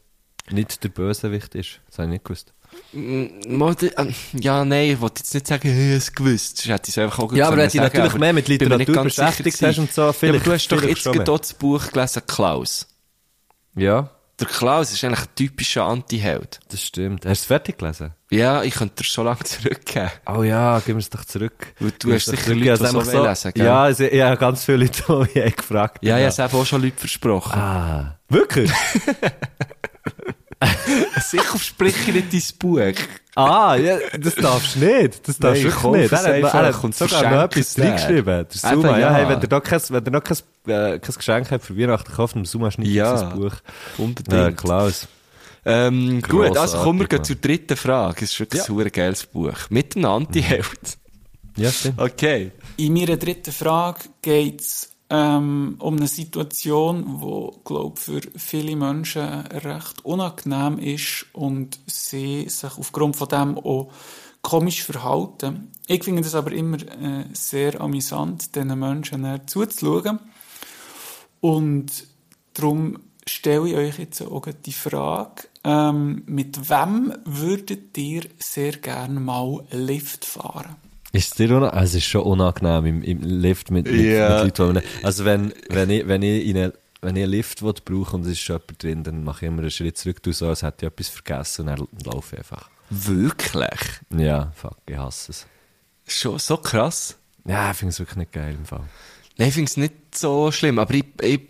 [0.51, 1.81] nicht der Bösewicht ist.
[1.89, 2.53] Das habe ich nicht gewusst.
[2.95, 3.31] Ähm,
[4.35, 6.59] Ja, nein, ich wollte jetzt nicht sagen, ich habe es gewusst.
[6.61, 9.61] Das hätte ich es einfach auch Ja, aber wenn du natürlich mehr mit Literatur beschäftigt
[9.63, 12.23] hast und so, Ja, aber vielleicht- du hast doch vielleicht jetzt gerade das Buch gelesen,
[12.27, 12.87] Klaus.
[13.77, 14.11] Ja,
[14.41, 16.61] Der Klaus ist eigentlich ein typischer Anti-Held.
[16.71, 17.25] das stimmt.
[17.27, 18.15] Hast du es fertig gelesen?
[18.31, 20.11] Ja, ich könnte dir schon lange zurückgeben.
[20.27, 21.75] Oh ja, gib mir es doch zurück.
[21.81, 22.55] Weil du hast sicher.
[22.55, 23.65] Leute, Ich die so es einfach lesen, gell?
[23.67, 25.03] Ja, also, ich habe ganz viele Leute,
[25.35, 27.59] die mich gefragt Ja, ich habe es auch schon Leute versprochen.
[27.59, 28.71] Ah, wirklich?
[31.21, 33.03] Sicher verspreche ich nicht dein Buch.
[33.37, 35.29] ah, ja, das darfst du nicht.
[35.29, 36.13] Das darfst du wirklich nicht.
[36.13, 38.25] Er er einfach hat sogar noch etwas reingeschrieben.
[38.25, 38.99] Der Suma, ja.
[38.99, 39.15] ja.
[39.15, 40.37] Hey, wenn ihr noch kein, wenn ihr noch kein,
[40.67, 43.53] äh, kein Geschenk habt für Weihnachten, kauft dem Suma Schnitt Ja, dieses Buch.
[43.99, 44.33] unbedingt.
[44.33, 45.07] Ja, Klaus.
[45.65, 48.25] Ähm, gut, also kommen wir zur dritten Frage.
[48.25, 48.65] Es ist wirklich Ja.
[48.65, 49.55] ein super geiles Buch.
[49.71, 50.99] Mit einem Anti-Held.
[51.57, 52.01] Ja, stimmt.
[52.01, 52.53] Okay.
[52.77, 59.23] In meiner dritten Frage geht es ähm, um eine Situation, wo glaube für viele Menschen
[59.23, 63.91] recht unangenehm ist und sie sich aufgrund von dem auch
[64.43, 65.73] komisch verhalten.
[65.87, 70.19] Ich finde das aber immer äh, sehr amüsant, diesen Menschen zuzuschauen.
[71.41, 72.07] Und
[72.55, 79.21] darum stelle ich euch jetzt auch die Frage, ähm, mit wem würdet ihr sehr gerne
[79.21, 80.88] mal Lift fahren?
[81.13, 81.85] Ist es dir unangenehm?
[81.85, 84.45] Es ist schon unangenehm im, im Lift mit, mit, Ja.
[84.45, 88.17] mit Leuten, also wenn, wenn ich, wenn ich in eine, wenn ich einen Lift brauche
[88.17, 90.49] und es ist schon jemand drin, dann mache ich immer einen Schritt zurück, tu so,
[90.49, 92.69] als hätte ich etwas vergessen und dann laufe ich einfach.
[92.91, 93.81] Wirklich?
[94.17, 95.47] Ja, fuck, ich hasse es.
[96.07, 97.17] Schon so krass.
[97.47, 98.81] Ja, ich finde es wirklich nicht geil im Fall.
[99.37, 101.41] Nein, ich finde es nicht so schlimm, aber ich, ich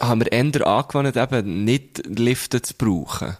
[0.00, 3.36] habe mir eher angewandt, eben nicht Liften zu brauchen.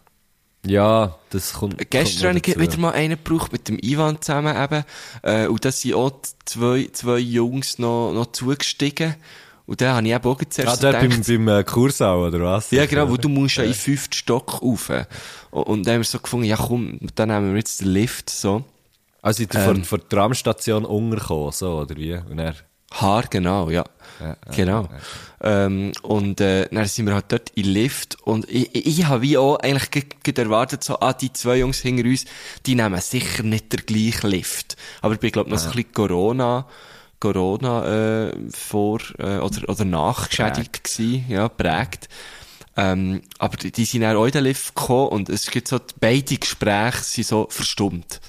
[0.67, 1.91] Ja, das kommt.
[1.91, 4.85] Gestern habe ich wieder mal einen gebraucht mit dem Ivan zusammen eben,
[5.23, 6.13] äh, und da sind auch
[6.45, 9.15] zwei, zwei Jungs noch, noch zugestiegen.
[9.67, 12.71] Und dann habe ich eben auch Ah, zuerst beim, gedacht, beim äh, Kursau, oder was?
[12.73, 14.91] ja genau, wo du musst ja in fünften Stock rauf.
[15.51, 18.29] Und, und dann haben wir so gefunden, ja komm, dann nehmen wir jetzt den Lift,
[18.31, 18.65] so.
[19.23, 19.67] Also, seid ihr Ähm.
[19.67, 22.15] von, von der Tramstation untergekommen, so, oder wie?
[22.15, 22.55] Und er,
[22.93, 23.85] Haar, genau, ja.
[24.21, 24.89] Ja, genau.
[25.43, 29.07] Ähm, und äh, dann sind wir halt dort in den Lift und ich, ich, ich
[29.07, 32.27] habe wie auch eigentlich ge- ge- erwartet, so, ah, die zwei Jungs hinter uns,
[32.67, 34.77] die nehmen sicher nicht den gleichen Lift.
[35.01, 36.67] Aber ich bin, glaube noch so ein bisschen Corona,
[37.19, 42.09] Corona äh, vor äh, oder, oder nachgeschädigt gewesen, ja, prägt.
[42.77, 45.79] Ähm, aber die, die sind dann auch in den Lift gekommen und es gibt so,
[45.99, 48.21] beide Gespräche sind so verstummt.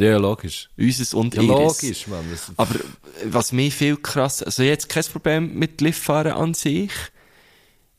[0.00, 0.68] Ja, logisch.
[0.76, 1.82] Unseres und Ja, ihres.
[1.82, 2.24] logisch, Mann.
[2.56, 2.78] Aber äh,
[3.24, 6.90] was mir viel krass, also jetzt kein Problem mit Liftfahren an sich.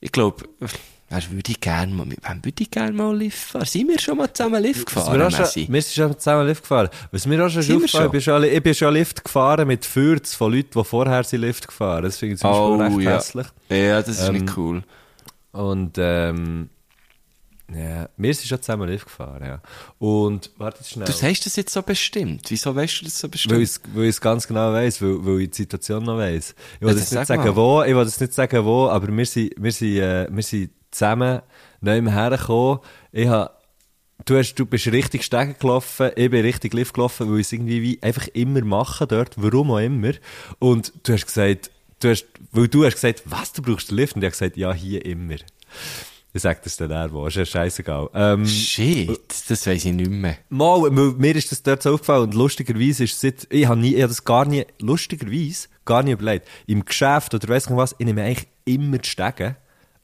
[0.01, 3.65] Ich glaube, wer würde ich gerne mal, mit wem würde ich gerne mal Lift fahren?
[3.65, 6.89] Sind wir schon mal zusammen Lift gefahren, wir, schon, wir sind schon zusammen Lift gefahren.
[7.11, 9.85] Was mir auch schon Sind aufgefallen, ich bin schon, ich bin schon Lift gefahren mit
[9.85, 12.03] Fürz von Leuten, die vorher sind Lift gefahren.
[12.03, 13.17] Das finde ich zum Beispiel recht Oh, ja.
[13.17, 13.47] hässlich.
[13.69, 14.83] Ja, das ist Ähm, nicht cool.
[15.51, 16.69] Und, ähm,
[17.73, 19.61] ja, wir sind schon zusammen Lift gefahren, ja.
[19.99, 21.05] Und, warte schnell.
[21.05, 22.45] Du sagst das jetzt so bestimmt.
[22.49, 23.53] Wieso weißt du das so bestimmt?
[23.93, 26.55] weil ich es ganz genau weiss, weil, weil ich die Situation noch weiss.
[26.75, 27.55] Ich will Ja, jetzt dann nicht sag sagen, mal.
[27.55, 30.71] wo, ich will jetzt nicht sagen, wo, aber wir sind, wir sind, äh, wir sind
[30.91, 31.41] zusammen
[31.81, 32.79] neu hergekommen.
[33.11, 33.61] Ich hab,
[34.25, 37.53] du hast, du bist richtig Stegen gelaufen, ich bin richtig Lift gelaufen, weil ich es
[37.53, 40.13] irgendwie wie einfach immer mache dort, warum auch immer.
[40.57, 44.15] Und du hast gesagt, du hast, weil du hast gesagt, was, du brauchst den Lift?
[44.15, 45.35] Und ich habe gesagt, ja, hier immer.
[46.31, 48.09] Ich sag das dann auch, wo, ist ja scheißegal.
[48.13, 50.37] Ähm, Shit, das weiss ich nicht mehr.
[50.49, 53.95] Mal, mir ist das dort so aufgefallen und lustigerweise ist es seit, ich habe nie,
[53.95, 56.47] ich habe das gar nie, lustigerweise, gar nie überlegt.
[56.67, 59.55] Im Geschäft oder weiss nicht was, ich nehme eigentlich immer die Stege.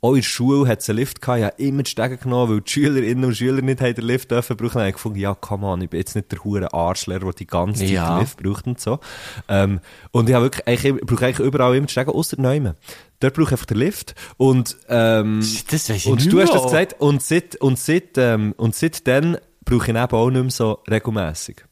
[0.05, 2.51] Auch in der Schule hat es einen Lift gehabt, ich habe immer die Stege genommen,
[2.53, 4.73] weil die Schülerinnen und Schüler nicht haben den Lift dürfen brauchen.
[4.73, 7.33] Dann habe ich gefunden, ja, come on, ich bin jetzt nicht der hure Arschlehrer, der
[7.33, 8.15] die ganze Zeit Ja.
[8.17, 8.99] den Lift braucht und so.
[9.47, 9.79] Ähm,
[10.11, 12.75] und ich wirklich, eigentlich, ich brauche eigentlich überall immer die Stege, ausser Neumann.
[13.19, 14.13] Dort brauche ich einfach den Lift.
[14.37, 15.39] Und, ähm,
[15.71, 18.75] Das weiss ich und nicht du hast das gesagt, und seit, und seit, ähm, und
[18.75, 21.65] seitdem brauche ich ihn eben auch nicht mehr so regelmässig.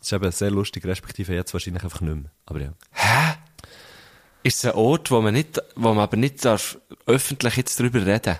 [0.00, 2.30] Das ist eben sehr lustig, respektive jetzt wahrscheinlich einfach nicht mehr.
[2.46, 2.72] Aber ja.
[4.46, 8.06] Ist es ein Ort, wo man nicht, wo man aber nicht darf öffentlich jetzt drüber
[8.06, 8.38] reden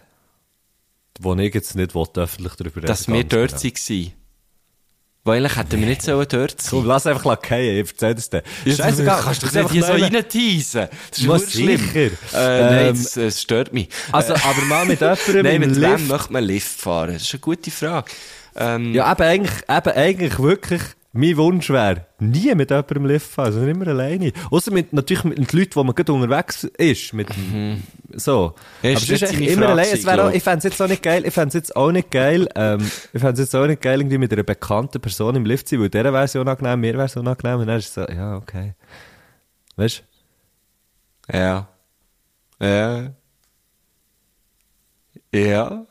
[1.19, 3.75] Wo ich jetzt nicht will, öffentlich darüber reden dass wir dort genau.
[3.75, 4.13] waren.
[5.25, 6.71] Weil eigentlich hätten wir nicht sollen dort sein.
[6.71, 8.45] Komm, lass einfach fallen, ich erzähl das dir.
[8.65, 10.89] Scheiße, Scheißegal, kannst du das nicht hier so reinteisen.
[11.11, 11.97] Das ist Was sicher?
[11.97, 13.89] Äh, nein, Ähm, es, es stört mich.
[14.13, 15.81] Also, aber mal mit jemandem Nein, mit Lift.
[15.99, 17.15] wem möchte man Lift fahren?
[17.15, 18.13] Das ist eine gute Frage.
[18.55, 20.83] Ähm, Ja, eben eigentlich, eben eigentlich wirklich,
[21.17, 24.33] mein Wunsch wäre, nie mit jemandem Lift fahren, sondern immer alleine.
[24.51, 27.29] Außer mit, natürlich mit den Leuten, wo man gerade unterwegs ist, mit,
[28.15, 28.55] so.
[28.83, 29.93] Ja, Aber es ist echt immer alleine.
[29.93, 32.11] Es auch, ich fände es jetzt auch nicht geil, ich fände es jetzt auch nicht
[32.11, 32.81] geil, ähm,
[33.13, 35.77] ich fände es jetzt auch nicht geil, irgendwie mit einer bekannten Person im Lift zu
[35.77, 38.07] sein, weil der wäre es unangenehm, mir wäre es unangenehm, und dann ist es so,
[38.13, 38.75] ja, okay.
[39.77, 40.03] Weißt
[41.33, 41.69] Ja.
[42.61, 43.11] Ja.
[45.33, 45.87] Ja.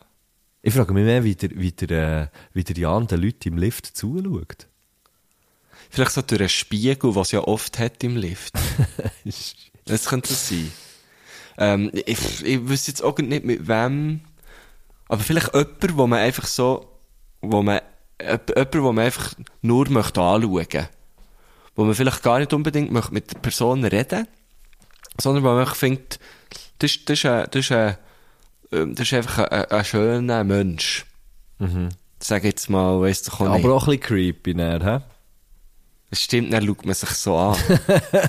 [0.61, 3.57] Ich frage mich mehr, wie der, wie der, äh, wie der Jan den Leuten im
[3.59, 4.67] Lift zuschaut.
[5.96, 8.54] Vielleicht so durch einen Spiegel, was ja oft hat im Lift.
[9.86, 10.72] das könnte das sein.
[11.58, 14.20] Ähm, ich, ich wüsste jetzt auch nicht mit wem,
[15.08, 16.86] aber vielleicht jemand, wo man einfach so,
[17.41, 17.80] wo man,
[18.22, 20.88] jemand, wo man einfach nur möchte anschauen.
[21.78, 24.28] Wo man vielleicht gar nicht unbedingt möchte mit der Person reden,
[25.20, 26.20] sondern wo man einfach findet,
[26.80, 27.98] das, ist- das ist ein, das ist ein,
[28.74, 31.06] ähm, das ist einfach ein, ein, schöner Mensch.
[32.20, 33.02] Sag jetzt mal,
[33.41, 33.66] auch nicht.
[33.66, 34.02] Aber auch ein bisschen
[34.43, 35.00] creepy, hä?
[36.16, 37.57] Das stimmt, dann schaut man sich so an.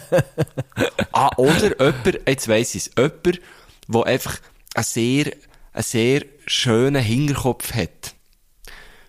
[1.12, 3.40] ah, oder jemand, jetzt weiss ich es, jemand,
[3.86, 4.38] der einfach
[4.74, 5.32] einen sehr,
[5.72, 8.14] einen sehr schönen Hinterkopf hat.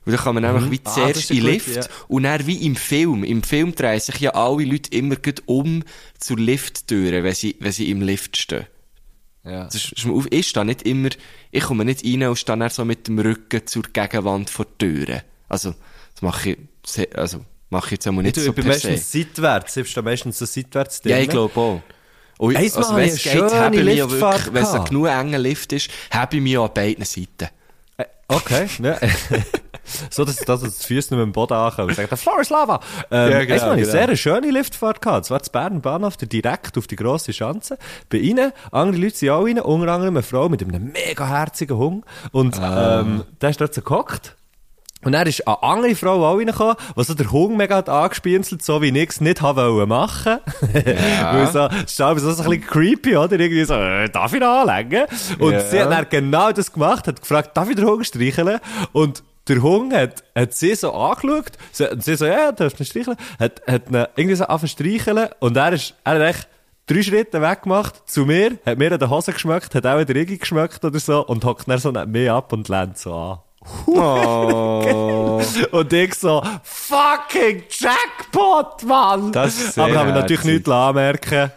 [0.06, 1.84] Und dann kann man nämlich wie Ah, zuerst ist in Lift ja.
[2.08, 3.24] und dann wie im Film.
[3.24, 5.84] Im Film drehen sich ja alle Leute immer gut um
[6.20, 8.68] zur Lifttüre, wenn sie, wenn sie im Lift stehen.
[9.44, 9.66] Ja.
[9.66, 11.10] Das ist, ist, mir auf, ich stehe nicht immer,
[11.50, 15.24] ich komme nicht rein und stehe dann so mit dem Rücken zur Gegenwand vor Türe.
[15.50, 15.74] Also,
[16.14, 18.70] das mache ich, se- also, mache ich jetzt einmal nicht Ich so per se.
[18.70, 21.24] meistens seitwärts, ich stehe meistens so seitwärts Ja, drin.
[21.24, 21.82] ich glaube auch.
[22.40, 25.40] Und also, wenn es eine geht, habe ich ja wirklich, wenn es ein genug enger
[25.40, 27.50] Lift ist, habe ich mich an beiden Seiten.
[27.98, 28.98] Äh, Okay, ja.
[30.12, 32.50] so, dass, dass die Füße nicht mit dem Boden ankommen und sagen, der Floor ist
[32.52, 32.80] Lava.
[33.10, 33.90] Ähm, Ja, genau, genau.
[33.90, 35.26] sehr eine schöne Liftfahrt gehabt.
[35.26, 37.78] Es war zu Bern Bahnhof, direkt auf die grosse Schanze.
[38.10, 41.78] Bei ihnen, andere Leute sind auch rein, unter anderem eine Frau mit einem mega herzigen
[41.78, 42.06] Hund.
[42.34, 43.00] Und, Ah.
[43.00, 44.36] ähm, der ist dort so gehockt.
[45.04, 48.64] Und dann ist eine andere Frau auch reingekommen, die so der Hund mega hat angespienzelt,
[48.64, 50.40] so wie ich es nicht haben wollen machen.
[50.74, 53.40] Weil so, das ist so ein bisschen creepy, oder?
[53.40, 55.06] Irgendwie so, äh, darf ich noch anlegen?
[55.40, 55.60] Und Ja.
[55.62, 58.60] sie hat dann genau das gemacht, hat gefragt, darf ich den Hund streicheln?
[58.92, 62.88] Und der Hund hat, hat sie so angeschaut, sie, sie so, ja, darfst du ihn
[62.88, 63.18] streicheln?
[63.40, 66.48] Hat, hat ihn irgendwie so angefangen streicheln und er ist, er hat echt
[66.88, 70.16] drei Schritte weggemacht zu mir, hat mir an der Hose geschmeckt, hat auch in der
[70.16, 73.38] Rigi geschmeckt oder so und hockt dann so neben mir ab und lehnt so an.
[73.86, 75.42] Oh.
[75.72, 79.32] Und ich so, fucking Jackpot, Mann!
[79.32, 81.52] Das Aber habe ich natürlich nichts anmerken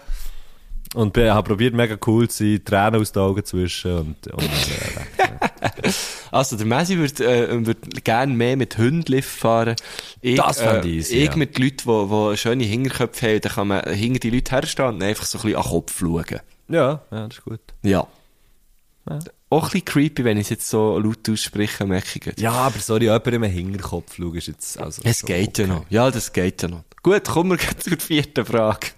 [0.95, 4.43] Und habe probiert, mega cool zu sein, Tränen aus den Augen zu wischen und, und
[4.43, 5.91] äh,
[6.31, 9.75] Also, der Messi würde, äh, würd gerne mehr mit Hunden fahren.
[10.21, 11.37] Ich, Das fänd ich äh, easy, Ich ja.
[11.37, 15.03] mit Leuten, die, die schöne Hinterköpfe haben, dann kann man hinter die Leute herstehen und
[15.03, 16.41] einfach so ein bisschen an den Kopf schauen.
[16.69, 17.61] ja, ja, das ist gut.
[17.83, 18.07] Ja.
[19.53, 22.39] Auch ein bisschen creepy, wenn ich es jetzt so laut ausspreche, merke ich.
[22.41, 25.03] Ja, aber sorry, jemand im Hinterkopf schauen ist jetzt, also.
[25.05, 25.75] Es geht ja okay.
[25.75, 25.85] noch.
[25.91, 26.85] Ja, das geht ja noch.
[27.03, 28.89] Gut, kommen wir zur vierten Frage.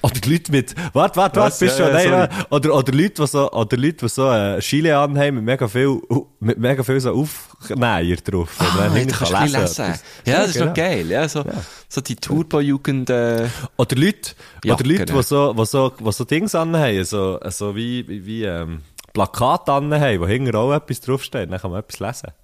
[0.00, 1.60] Oder die Leute mit, warte, warte, Was?
[1.60, 4.30] warte, bist Ja, schon, ja, nein, oder, oder Leute, die so, oder Leute, die so,
[4.30, 6.00] äh, Chile anhaben mit mega viel,
[6.40, 8.54] mit mega viel so Aufnäher drauf.
[8.58, 9.54] Ah, dann kannst du lesen.
[9.56, 9.78] etwas.
[9.78, 10.74] Ja, das ist genau.
[10.74, 11.06] geil.
[11.10, 11.44] Ja, so,
[11.88, 14.32] so die Turbo-Jugend, äh, Oder Leute,
[14.64, 18.26] Ja, oder Leute, die so, die so, die so Dings anhaben, so, so wie, wie,
[18.26, 18.82] wie, ähm,
[19.14, 22.34] Plakate anhaben, wo hinten auch etwas draufsteht, dann kann man etwas lesen.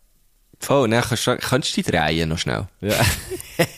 [0.60, 2.68] voll, dann kannst du, kannst du dich drehen noch schnell.
[2.80, 2.94] Ja.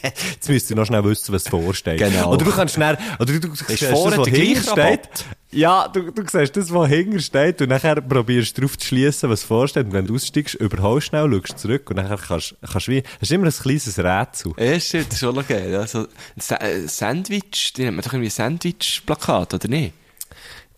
[0.05, 1.99] Jetzt müsst ihr noch schnell wissen, was vorsteht.
[1.99, 2.33] Genau.
[2.33, 5.25] Oder du kannst schnell, oder du, du siehst das, was hinten steht.
[5.53, 9.31] Ja, du, du siehst das, was hinten steht und nachher probierst du drauf zu schliessen,
[9.31, 9.87] was vorsteht.
[9.87, 13.47] Und wenn du aussteigst, überholst schnell, schaust zurück und nachher kannst, kannst wie, hast immer
[13.47, 14.53] ein kleines Rätsel.
[14.59, 15.71] Ja, stimmt, das ist schon geil.
[15.71, 19.95] Ja, so, ein Sa äh, Sandwich, die nennt man doch irgendwie Sandwich-Plakat, oder nicht?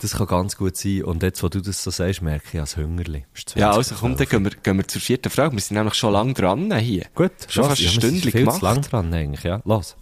[0.05, 1.03] Das kann ganz gut sein.
[1.03, 3.25] Und jetzt, wo du das so sagst, merke ich als 20
[3.57, 5.55] Ja, also komm, dann gehen wir, gehen wir zur vierten Frage.
[5.55, 7.07] Wir sind nämlich schon lang dran hier.
[7.15, 8.59] Gut, Schon los, fast ein ja, wir sind Stündchen viel gemacht.
[8.59, 9.63] zu lang dran eigentlich, ja.
[9.65, 9.97] Los.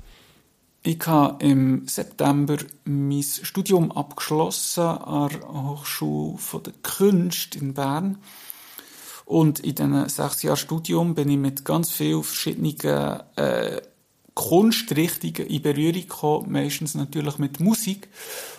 [0.83, 8.19] Ich habe im September mein Studium abgeschlossen an der Hochschule von der Künste in Bern.
[9.25, 13.81] Und in diesen sechs Jahren Studium bin ich mit ganz vielen verschiedenen äh,
[14.35, 18.09] Kunstrichtungen in Berührung gekommen, meistens natürlich mit Musik.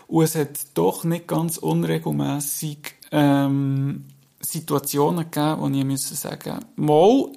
[0.07, 4.05] Und es hat doch nicht ganz unregelmäßig ähm,
[4.39, 7.31] Situationen gegeben, wo ich müssen sagen mal,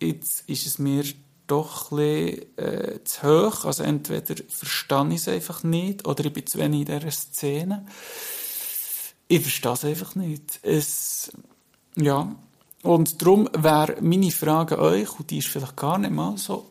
[0.00, 1.04] jetzt ist es mir
[1.46, 3.64] doch ein bisschen, äh, zu hoch.
[3.64, 7.86] Also entweder verstehe ich es einfach nicht oder ich bin zu wenig in dieser Szene.
[9.28, 10.60] Ich verstehe es einfach nicht.
[10.62, 11.32] Es,
[11.96, 12.34] ja.
[12.82, 16.70] Und darum wäre meine Frage an euch, und die ist vielleicht gar nicht mal so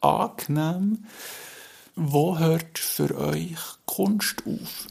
[0.00, 1.04] angenehm,
[1.94, 4.86] wo hört für euch Kunst auf?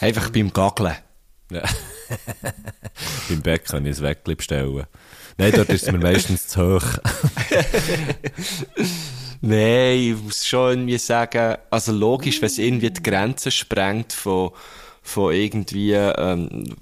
[0.00, 0.96] Einfach beim Gaggeln.
[1.50, 1.62] Ja.
[3.28, 4.86] Beim Bett kann ich es Weckli bestellen.
[5.36, 6.84] Nein, dort ist es mir meistens zu hoch.
[9.40, 14.50] Nein, ich muss schon irgendwie sagen, also logisch, wenn es irgendwie die Grenzen sprengt von,
[15.02, 16.74] von irgendwie, ähm,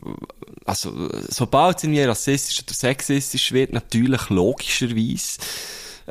[0.64, 5.40] also, sobald es irgendwie rassistisch oder sexistisch wird, natürlich logischerweise,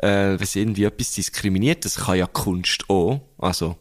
[0.02, 3.20] äh, wenn es irgendwie etwas diskriminiert, das kann ja Kunst auch.
[3.38, 3.76] Also,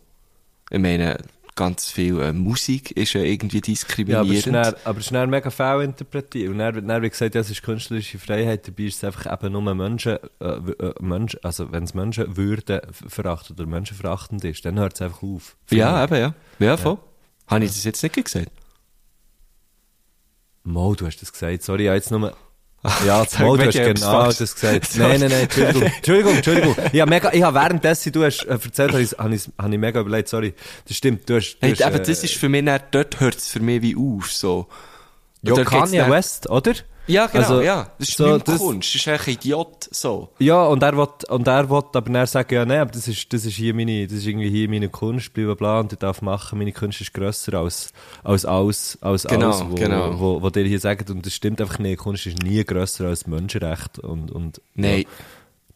[0.70, 1.18] ich meine,
[1.56, 4.38] ganz viel äh, Musik ist ja irgendwie Ja, aber es diskriminierend.
[4.38, 6.50] ist dann, aber es ist dann mega faul interpretiert.
[6.52, 9.62] Und dann, dann gesagt, ja, es ist künstlerische Freiheit, dabei ist es einfach eben nur
[9.76, 14.94] Menschen, äh, äh, Menschen also wenn es Menschenwürde v- verachtet oder menschenverachtend ist, dann hört
[14.96, 15.58] es einfach auf.
[15.72, 16.34] ja, eben, ja.
[16.60, 16.98] Ja, voll.
[17.48, 18.52] Habe ich das jetzt nicht gesagt?
[20.64, 21.64] Mo, du hast das gesagt.
[21.64, 22.36] Sorry, ja, jetzt nur...
[23.06, 24.96] Ja, Jetzt Mo, du hab hast genau das gesagt.
[24.96, 26.76] Nein, nein, nein, Entschuldigung, Entschuldigung, Entschuldigung.
[26.94, 29.02] Ich habe mega, ich habe währenddessen, du hast äh, erzählt, habe
[29.36, 30.54] ich, habe ich, mega überlegt, sorry.
[30.88, 31.56] Das stimmt, du hast...
[31.56, 33.82] Du Hey, hast, aber äh, das ist für mich dann, dort hört es für mich
[33.82, 34.68] wie auf, so.
[35.42, 36.74] Ja, Kanye West, oder?
[37.10, 37.92] Ja, genau, Also, ja.
[37.98, 40.30] Das ist so, nicht das- Kunst, das ist eigentlich ein Idiot, so.
[40.40, 43.34] Ja, und er will, und er will aber dann sagen, ja, nein, aber das ist,
[43.34, 46.00] das ist hier meine, das ist irgendwie hier meine Kunst, bla, bla, bla, und ich
[46.00, 47.92] darf machen, meine Kunst ist grösser als,
[48.24, 50.20] als alles, als Genau, alles, wo, genau.
[50.20, 53.26] wo, wo dir hier sagt, und das stimmt einfach nicht, Kunst ist nie grösser als
[53.28, 55.00] Menschenrecht und, und, Nein.
[55.00, 55.06] ja,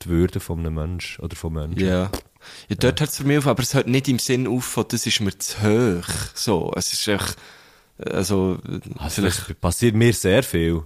[0.04, 1.80] die Würde von einem Mensch oder von Menschen.
[1.88, 2.10] Ja.
[2.68, 4.86] Ja, dort hört es für mich auf, aber es hört nicht im Sinn auf, von,
[4.90, 6.08] das ist mir zu hoch.
[6.36, 7.38] So, es ist echt,
[7.98, 8.58] also,
[8.98, 10.84] Also, vielleicht, das passiert mir sehr viel.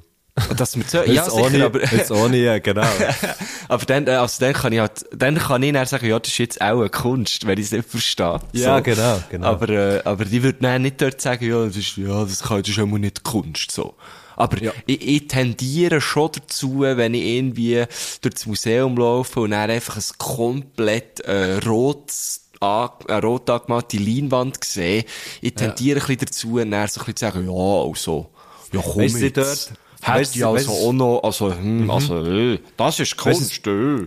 [0.56, 2.86] Dass mir zu, ja, sicher, ohne, aber, jetzt ohne, ja, genau.
[3.68, 6.32] aber dann, äh, also dann kann ich halt, dann kann ich dann sagen, ja, das
[6.32, 8.40] ist jetzt auch eine Kunst, wenn ich es nicht verstehe.
[8.54, 8.84] Ja, so.
[8.84, 9.48] genau, genau.
[9.48, 12.62] Aber, äh, aber die würde dann nicht dort sagen, ja, das ist, ja, das kann,
[12.62, 13.96] das ist immer nicht Kunst, so.
[14.36, 14.72] Aber Ja.
[14.86, 17.86] ich, ich tendiere schon dazu, wenn ich irgendwie
[18.22, 23.98] durch das Museum laufe und dann einfach ein komplett, äh, rotes, an- eine rot angemalte
[23.98, 25.06] Leinwand sehe,
[25.42, 27.52] ich tendiere ein bisschen dazu, dann so ein bisschen zu sagen, ja,
[27.90, 28.30] also,
[28.74, 29.38] ja, komm Weisst du jetzt.
[29.38, 34.00] dort- Ich du- also auch noch, also, hm, also, äh, das ist Kunst, äh.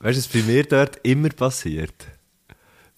[0.00, 1.94] Weißt du, was bei mir dort immer passiert?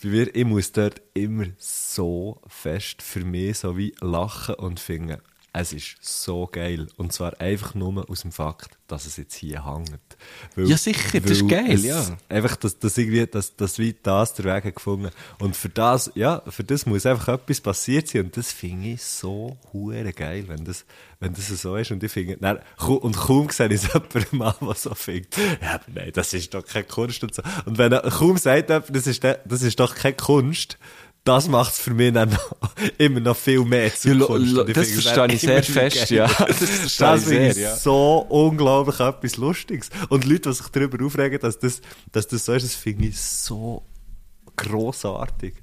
[0.02, 5.18] Bei mir, ich muss dort immer so fest für mich so wie lachen und finden,
[5.54, 6.86] es ist so geil.
[6.96, 9.90] Und zwar einfach nur aus dem Fakt, dass es jetzt hier hängt.
[10.56, 12.16] Weil- Ja, sicher, das ist geil, es- ja.
[12.28, 15.10] Einfach, dass, dass irgendwie, dass, dass wie das der Weg hat gefunden.
[15.38, 18.24] Und für das, ja, für das muss einfach etwas passiert sein.
[18.26, 20.84] Und das finde ich so hure geil, wenn das,
[21.20, 21.90] wenn das so ist.
[21.90, 22.38] Und ich finde,
[22.78, 26.32] ku- und kaum sehe ich es jemandem an, der so findet, ja, aber nein, das
[26.32, 27.42] ist doch keine Kunst und so.
[27.66, 30.78] Und wenn er kaum sagt jemand, das ist, das ist doch keine Kunst,
[31.24, 32.54] das macht es für mich dann noch,
[32.98, 36.18] immer noch viel mehr zu Ja, das verstehe ich sehr fest, geil.
[36.18, 36.26] ja.
[36.26, 37.76] Das Das sehr, ja.
[37.76, 39.90] so unglaublich etwas Lustiges.
[40.08, 43.20] Und Leute, die sich darüber aufregen, dass das, dass das so ist, das finde ich
[43.20, 43.82] so
[44.56, 45.54] grossartig.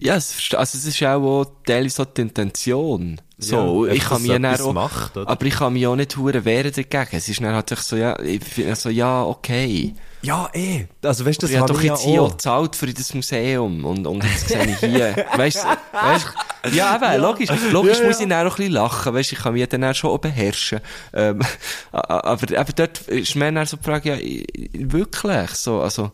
[0.00, 3.20] Ja, es, also es ist auch teilweise so die Intention.
[3.36, 6.16] So, Ja, ich kann mich dann etwas auch, macht, aber ich kann mich auch nicht
[6.16, 7.16] hure wehren dagegen.
[7.16, 9.94] Es ist dann halt so, ja, ich finde so, ja, okay.
[10.22, 10.86] Ja, eh.
[11.02, 12.32] Also, weißt du, das ich habe doch jetzt ja hier auch.
[12.32, 17.50] gezahlt für das Museum und, und jetzt sehe ich hier, weißt du, ja, eben, logisch,
[17.70, 18.24] logisch Ja, muss ja.
[18.24, 20.80] ich dann auch ein bisschen lachen, weißt, ich kann mich dann auch schon beherrschen,
[21.12, 21.40] ähm,
[21.92, 26.10] aber, aber dort ist mir dann so die Frage, ja, wirklich, so, also,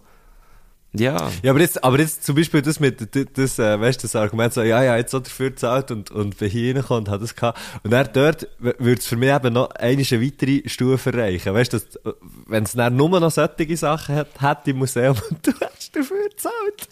[0.95, 1.31] ja.
[1.43, 3.01] Ja, aber jetzt, aber jetzt zum Beispiel das mit,
[3.37, 6.39] das, äh, weißt du, das Argument so, ja, ja, jetzt so dafür gezahlt und, und
[6.39, 7.59] bin hier reingekommen und hat das gehabt.
[7.83, 11.53] Und dann dort würde es für mich eben noch eine weitere Stufe erreichen.
[11.53, 12.15] Weißt du, dass,
[12.47, 16.29] wenn es dann nur noch solche Sachen hat, hat im Museum und du hast dafür
[16.29, 16.89] gezahlt.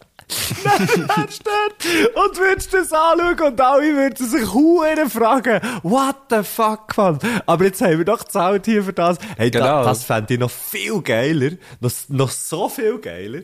[0.64, 0.86] Dann
[1.44, 7.18] dort und würdest das anschauen und alle würden sich hure fragen, what the fuck, man?
[7.46, 9.18] Aber jetzt haben wir doch gezahlt hier für das.
[9.36, 9.64] Hey, Genau.
[9.66, 11.50] da, das fände ich noch viel geiler.
[11.80, 13.40] Noch, noch so viel geiler.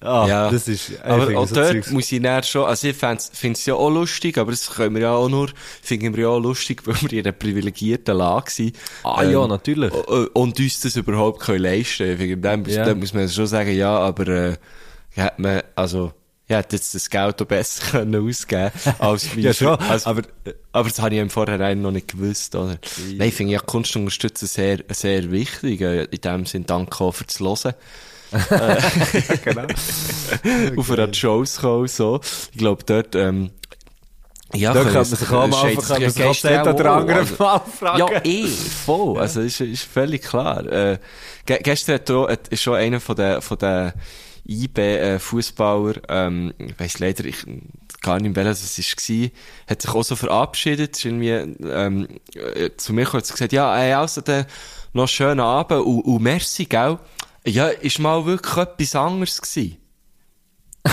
[0.00, 2.86] Ah, Ja, das ist, ich aber auch so dort Zeugs- muss ich dann schon, also
[2.88, 3.18] ich finde
[3.52, 5.48] es ja auch lustig, aber das können wir ja auch nur,
[5.82, 8.76] finden wir ja auch lustig, weil wir in einer privilegierten Lage sind.
[9.04, 9.92] Ah, ja, natürlich.
[9.92, 12.18] Und uns das überhaupt können leisten.
[12.18, 12.84] Wegen dem, Ja.
[12.84, 14.56] dem muss man schon sagen, ja, aber, äh,
[15.16, 16.12] hat man, also,
[16.48, 20.22] ja, hat jetzt das Geld auch besser können ausgeben als wie Ja, schon, als, aber-
[20.72, 22.78] aber das habe ich im Vorhinein noch nicht gewusst, oder?
[23.16, 27.12] Nein, ich finde ja Kunst unterstützen sehr, sehr wichtig, äh, in dem Sinn danke auch
[27.12, 27.74] fürs Hören.
[29.44, 29.66] genau.
[30.76, 32.20] auf einer Shows kommen, so.
[32.52, 33.50] Ich glaube, dort, ähm,
[34.54, 36.92] Ja, Da können könnte man sich auch scheint könnte man sich ja auch den oder
[36.92, 37.98] anderen also- Mal fragen.
[37.98, 39.18] Ja, eh, voll.
[39.18, 40.66] Also, ist, ist völlig klar.
[40.66, 40.98] Äh,
[41.46, 43.92] ge gestern hat hat, ist schon einer von den, von den
[44.48, 47.44] IB-Fußballer, ähm, ich weiss leider ich,
[48.00, 49.30] gar nicht, welches es war,
[49.68, 53.92] hat sich auch so verabschiedet, ist irgendwie, ähm, äh, zu mir kurz gesagt, ja, ey,
[53.92, 54.46] also, dann
[54.92, 56.98] noch schönen Abend und, und merci, gell?
[57.44, 59.76] Ja, ist mal wirklich etwas anderes gewesen.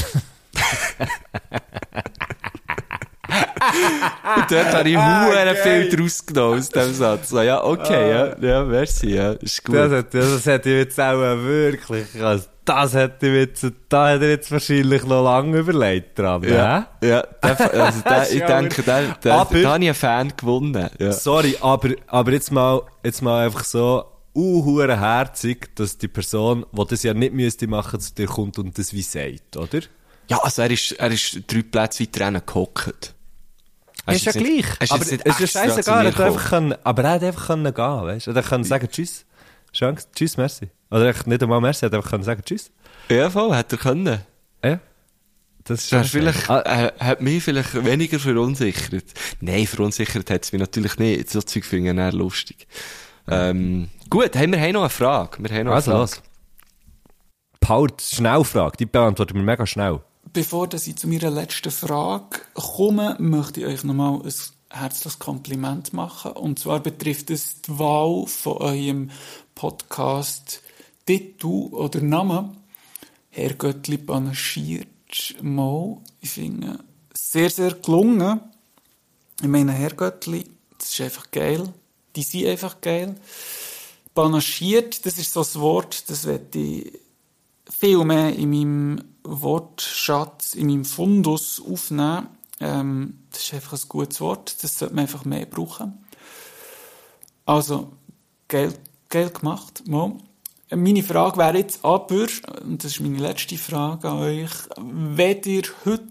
[4.36, 7.30] Und dort habe ich hure viel draus genommen aus dem Satz.
[7.30, 9.76] So, ja, okay, ja, ja, merci, ja, ist gut.
[9.76, 14.26] Das, hat, das hätte ich jetzt auch wirklich, also das hätte ich jetzt, da hätte
[14.26, 18.84] ich jetzt wahrscheinlich noch lange überlegt dran, ja, ja, der, also der, ich Ja, denke,
[18.84, 20.90] da habe ich einen Fan gewonnen.
[21.00, 21.12] Ja.
[21.12, 24.06] Sorry, aber, aber jetzt mal, jetzt mal einfach so,
[24.36, 28.78] uh, herzig, dass die Person, die das ja nicht müsste machen, zu dir kommt und
[28.78, 29.82] das wie sagt, oder?
[30.30, 33.14] ja, also er ist, er ist drei Plätze weiter hinten gehockt.
[34.06, 34.66] Er ist ja gleich.
[34.80, 38.04] er aber es ist scheißegal, er hat einfach können, aber er hat einfach können gehen,
[38.04, 38.32] weißt du?
[38.32, 39.26] Er können sagen, tschüss.
[39.72, 40.70] Tschüss, merci.
[40.96, 42.72] Oder echt nicht einmal merci, er hat einfach können sagen, tschüss.
[43.10, 44.22] Ja, voll, hat er können.
[44.64, 44.80] Ja.
[45.66, 49.04] Das ist Er schon vielleicht, Ah, äh, hat mich vielleicht weniger verunsichert.
[49.42, 51.30] Nein, verunsichert hat es mich natürlich nicht.
[51.30, 52.66] So Zeug finde ich eher lustig.
[53.28, 55.44] Ähm, gut, hey, wir haben noch eine Frage.
[55.44, 56.22] Wir haben noch Also eine los.
[57.60, 60.00] Paul, Schnellfrage, die beantworten wir mega schnell.
[60.32, 64.34] Bevor dass ich zu meiner letzten Frage komme, möchte ich euch nochmal ein
[64.70, 66.32] herzliches Kompliment machen.
[66.32, 69.10] Und zwar betrifft es die Wahl von eurem
[69.56, 70.62] Podcast
[71.06, 72.58] Titel oder Namen.
[73.30, 75.98] Herr Göttli panaschiert mal.
[76.22, 76.80] Ich finde,
[77.14, 78.40] sehr, sehr gelungen.
[79.42, 80.46] Ich meine, Herr Göttli,
[80.78, 81.72] das ist einfach geil.
[82.16, 83.16] Die sind einfach geil.
[84.14, 87.00] Panaschiert, das ist so ein Wort, das werde ich
[87.70, 92.28] viel mehr in meinem Wortschatz, in meinem Fundus aufnehmen.
[92.62, 96.06] Ähm, das ist einfach ein gutes Wort, das sollte man einfach mehr brauchen.
[97.46, 97.92] Also,
[98.48, 98.74] geil,
[99.10, 99.84] geil gemacht.
[99.88, 100.18] Mal.
[100.72, 102.26] Meine Frage wäre jetzt aber,
[102.64, 106.02] und das ist meine letzte Frage an euch, wenn ihr heute,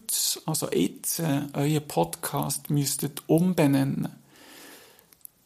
[0.46, 4.08] also jetzt, äh, euren Podcast müsstet umbenennen,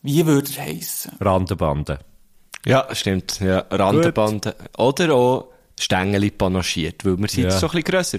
[0.02, 1.12] wie würde er heissen?
[1.20, 2.00] Randenbande.
[2.66, 3.40] Ja, stimmt.
[3.40, 4.54] Ja, Randenbande.
[4.76, 5.48] Oder auch
[5.80, 7.50] Stängeli panaschiert, weil wir sind Ja.
[7.50, 8.18] jetzt so ein bisschen grösser.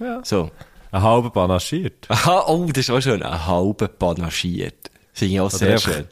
[0.00, 0.20] Ja.
[0.24, 0.50] So.
[0.90, 2.06] Ein halber panaschiert.
[2.10, 3.22] Aha, oh, das ist auch schön.
[3.22, 4.90] Ein halber panaschiert.
[5.12, 6.06] Finde ich auch sehr einfach schön.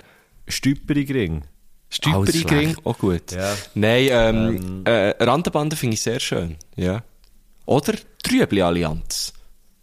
[0.48, 1.42] Stüpperig Ring.
[1.89, 3.32] Stüpperig Alles Ring, auch gut.
[3.32, 3.55] Ja.
[3.74, 6.57] Nein, ähm, äh, Randenbande finde ich sehr schön.
[6.74, 7.03] Ja.
[7.64, 9.32] Oder Trübli-Allianz.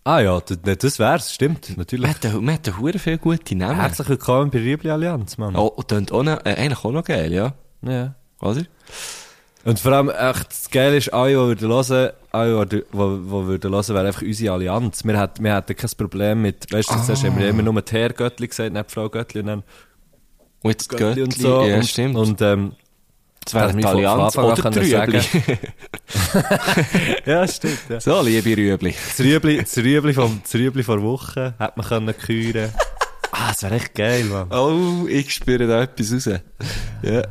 [0.06, 2.10] Ah ja, das, ne, das wär's, stimmt, natürlich.
[2.34, 3.80] Man hat hure viele gute Namen.
[3.80, 5.56] Herzlich willkommen bei Riebli Allianz, Mann.
[5.56, 7.54] Oh, und auch noch, äh, eigentlich auch noch geil, ja.
[7.82, 8.14] Ja.
[8.41, 8.64] Oder?
[9.64, 12.97] Und vor allem, echt, das Geile ist, alle, die würden hören, alle, die, die, die
[12.97, 15.06] würden hören, wäre einfach unsere Allianz.
[15.06, 17.91] Wir hätten, wir hätten kein Problem mit, weißt du, zuerst haben wir immer nur die
[17.93, 19.64] Herr Göttli gesagt, nicht die Frau Göttli, und dann
[20.64, 21.66] Und jetzt Göttli Göttli, und so.
[21.66, 22.16] ja, und, stimmt.
[22.16, 22.74] Und, ähm,
[23.43, 25.20] das wäre das wir von Anfang an können Trübli.
[27.26, 27.99] ja, stimmt, ja.
[27.99, 28.91] so, liebe Rüebli.
[28.91, 32.72] Das Rüebli, das Rüebli vom, das Rüebli vor Woche hätte man können küren.
[33.36, 34.47] Ah, das wäre echt geil, Mann.
[34.51, 36.26] Oh, ich spüre da etwas raus.
[37.01, 37.24] Ja.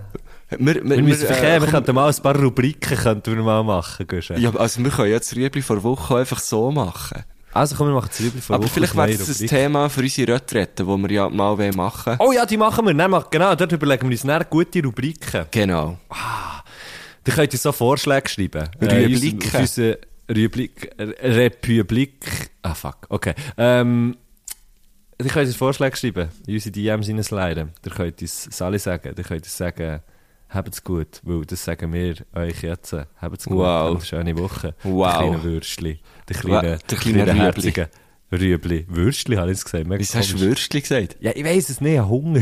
[0.51, 3.63] Wir, wir, Wir müssen äh, verkehren, wir könnten mal ein paar Rubriken könnten wir mal
[3.63, 4.37] machen, Guschen.
[4.41, 7.23] Ja, also wir können jetzt Rüebli vor Woche einfach so machen.
[7.55, 9.47] Also komm, wir machen Rüebli vor Aber vielleicht wäre das ein.
[9.47, 12.95] Thema für unsere Retrette, die wir ja mal wollen machen Oh ja, die machen wir.
[12.95, 15.47] Nein, genau, dort überlegen wir uns dann gute Rubriken.
[15.51, 15.99] Genau.
[17.27, 18.69] Die könnt ihr so Vorschläge schreiben.
[18.81, 19.51] Rübliken.
[19.55, 19.99] Äh, unsere
[20.29, 22.51] äh, Republik.
[22.63, 23.07] Ah, fuck.
[23.09, 23.35] Okay.
[23.57, 24.17] Ähm,
[25.21, 26.31] ihr könnt uns Vorschläge schreiben.
[26.47, 27.73] In unsere DMs hineinsliden.
[27.85, 29.15] Ihr könnt uns Sally sagen.
[29.17, 30.01] Ihr könnt uns sagen,
[30.49, 31.21] habt's gut.
[31.23, 32.97] Weil das sagen wir euch jetzt.
[33.21, 33.59] Habt's gut.
[33.59, 33.97] Wow.
[33.97, 34.75] Eine schöne Woche.
[34.83, 35.13] Wow.
[35.13, 35.43] Die kleinen
[36.29, 37.63] Wow, kleinen, der kleine kleinen Rüebli.
[37.63, 37.87] herzigen
[38.33, 38.87] Rüebli.
[38.89, 39.85] Würstli, habe ich jetzt gesagt.
[39.89, 40.41] Wieso hast du.
[40.41, 41.17] Würstli gesagt?
[41.21, 41.93] Ja, ich weiss es nicht.
[41.93, 42.41] Ich habe Hunger.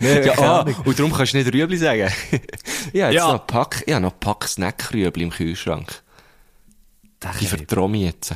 [0.00, 2.08] nee, Ja, ah, und darum kannst du nicht Rüebli sagen.
[2.92, 3.32] ich habe jetzt Ja.
[3.32, 6.02] noch Pack, ich habe noch ein Pack Snack-Rüebli im Kühlschrank.
[7.40, 8.34] Die vertraue mich jetzt.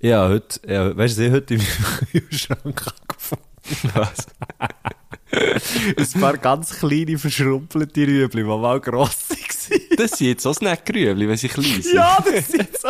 [0.00, 1.60] Ja, heute, ja, weißt du, ich heute im
[2.12, 3.42] Kühlschrank angefangen.
[3.94, 4.26] Was?
[5.32, 9.80] Ein paar ganz kleine, verschrumpelte Rüebli, die mal gross waren.
[9.98, 11.94] Das sind jetzt auch Snack-Rüebli, wenn sie klein sind.
[11.94, 12.88] Ja, das sind so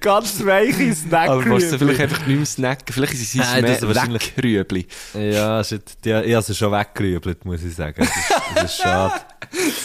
[0.00, 2.02] ganz weiche Aber willst du vielleicht Snack-Rüebli.
[2.02, 2.92] einfach nicht mehr snacken?
[2.92, 4.86] Vielleicht sind sie Nein, das wahrscheinlich- Wegrüebli.
[5.14, 7.94] Ja, ist jetzt- ja, ich habe sie schon weggerübelt, muss ich sagen.
[8.06, 9.14] Das ist, das ist schade.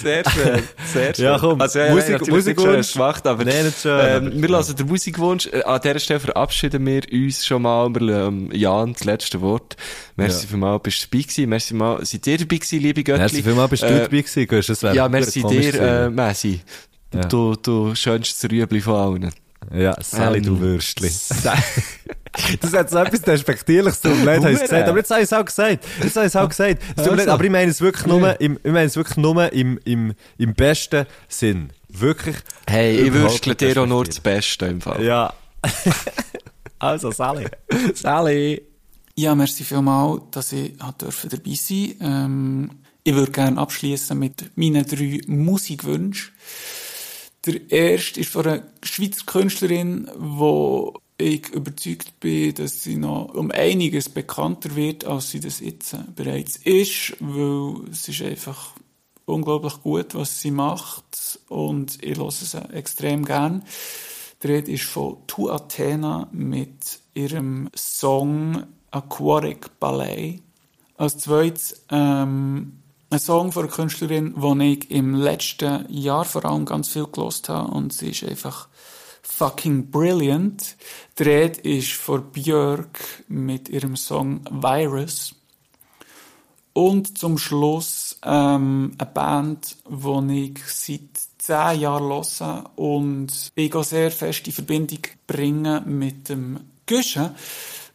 [0.01, 0.63] Sehr schön,
[0.93, 1.25] sehr schön.
[1.25, 2.93] Ja, komm, also, ja, Musik- Musik Musikwunsch.
[2.93, 6.19] gemacht, aber, Nein, nicht schön, ähm, aber- wir lassen den Musikwunsch, äh, an dieser Stelle
[6.19, 9.75] verabschieden wir uns schon mal, wir lassen Jan das letzte Wort.
[10.15, 10.49] Merci Ja.
[10.51, 13.19] vielmals, bist du dabei gewesen, merci mal, seid ihr dabei gewesen, liebe Göttli?
[13.21, 16.09] Merci vielmals, bist du Äh, dabei gewesen, Gusch, das Ja, merci dir, äh.
[16.09, 16.61] Messi.
[17.13, 17.21] Ja.
[17.25, 19.31] Du, du schönstes Rüebli von allen.
[19.73, 21.09] Ja, Sally, du ähm, Würstli.
[22.61, 24.87] Das hat so etwas Despektierliches mir leid, habe ich gesagt.
[24.87, 25.85] Aber jetzt habe ich es auch gesagt.
[26.01, 26.81] Jetzt habe ich es auch gesagt.
[26.97, 30.13] Leid, aber ich meine es wirklich nur im, ich meine es wirklich nur im, im,
[30.37, 31.71] im besten Sinn.
[31.89, 32.37] Wirklich.
[32.67, 34.19] Hey, ich nicht dir auch nur das.
[34.19, 35.03] Beste im Fall.
[35.03, 35.33] Ja.
[36.79, 37.47] also, Sally.
[37.93, 38.61] Sally.
[39.15, 42.69] Ja, merci vielmal, dass ich dabei sein ähm,
[43.03, 46.33] Ich würde gerne abschließen mit meinen drei Musikwünschen.
[47.45, 53.51] Der erste ist von einer Schweizer Künstlerin, wo ich überzeugt bin, dass sie noch um
[53.51, 58.73] einiges bekannter wird, als sie das jetzt bereits ist, weil es ist einfach
[59.25, 63.63] unglaublich gut, was sie macht und ich höre sie extrem gern.
[64.43, 70.41] Die Rede ist von Tu Athena mit ihrem Song Aquatic Ballet.
[70.95, 72.73] Als zweites ähm,
[73.09, 77.49] ein Song von einer Künstlerin, den ich im letzten Jahr vor allem ganz viel gelost
[77.49, 78.67] habe und sie ist einfach
[79.27, 80.75] fucking brilliant.
[81.19, 85.35] Rede ist von Björk mit ihrem Song Virus.
[86.73, 93.83] Und zum Schluss ähm, eine Band, die ich seit zehn Jahren höre und ich auch
[93.83, 97.31] sehr fest in Verbindung bringe mit dem Guschen,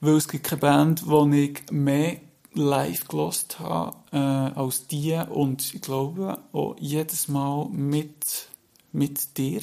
[0.00, 2.16] weil es gibt keine Band, die ich mehr
[2.54, 8.48] live gelost habe äh, als die und ich glaube auch jedes Mal mit,
[8.92, 9.62] mit dir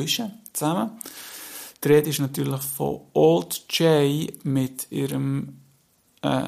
[0.00, 0.92] Guschen zusammen.
[1.82, 5.60] Die Rede ist natürlich von Old J mit ihrem
[6.22, 6.42] äh,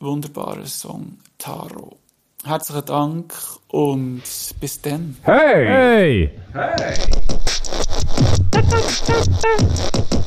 [0.00, 1.98] wunderbaren Song Taro.
[2.44, 3.34] Herzlichen Dank
[3.68, 4.22] und
[4.60, 5.16] bis dann.
[5.22, 6.30] Hey!
[8.50, 8.60] Du,
[10.10, 10.13] du,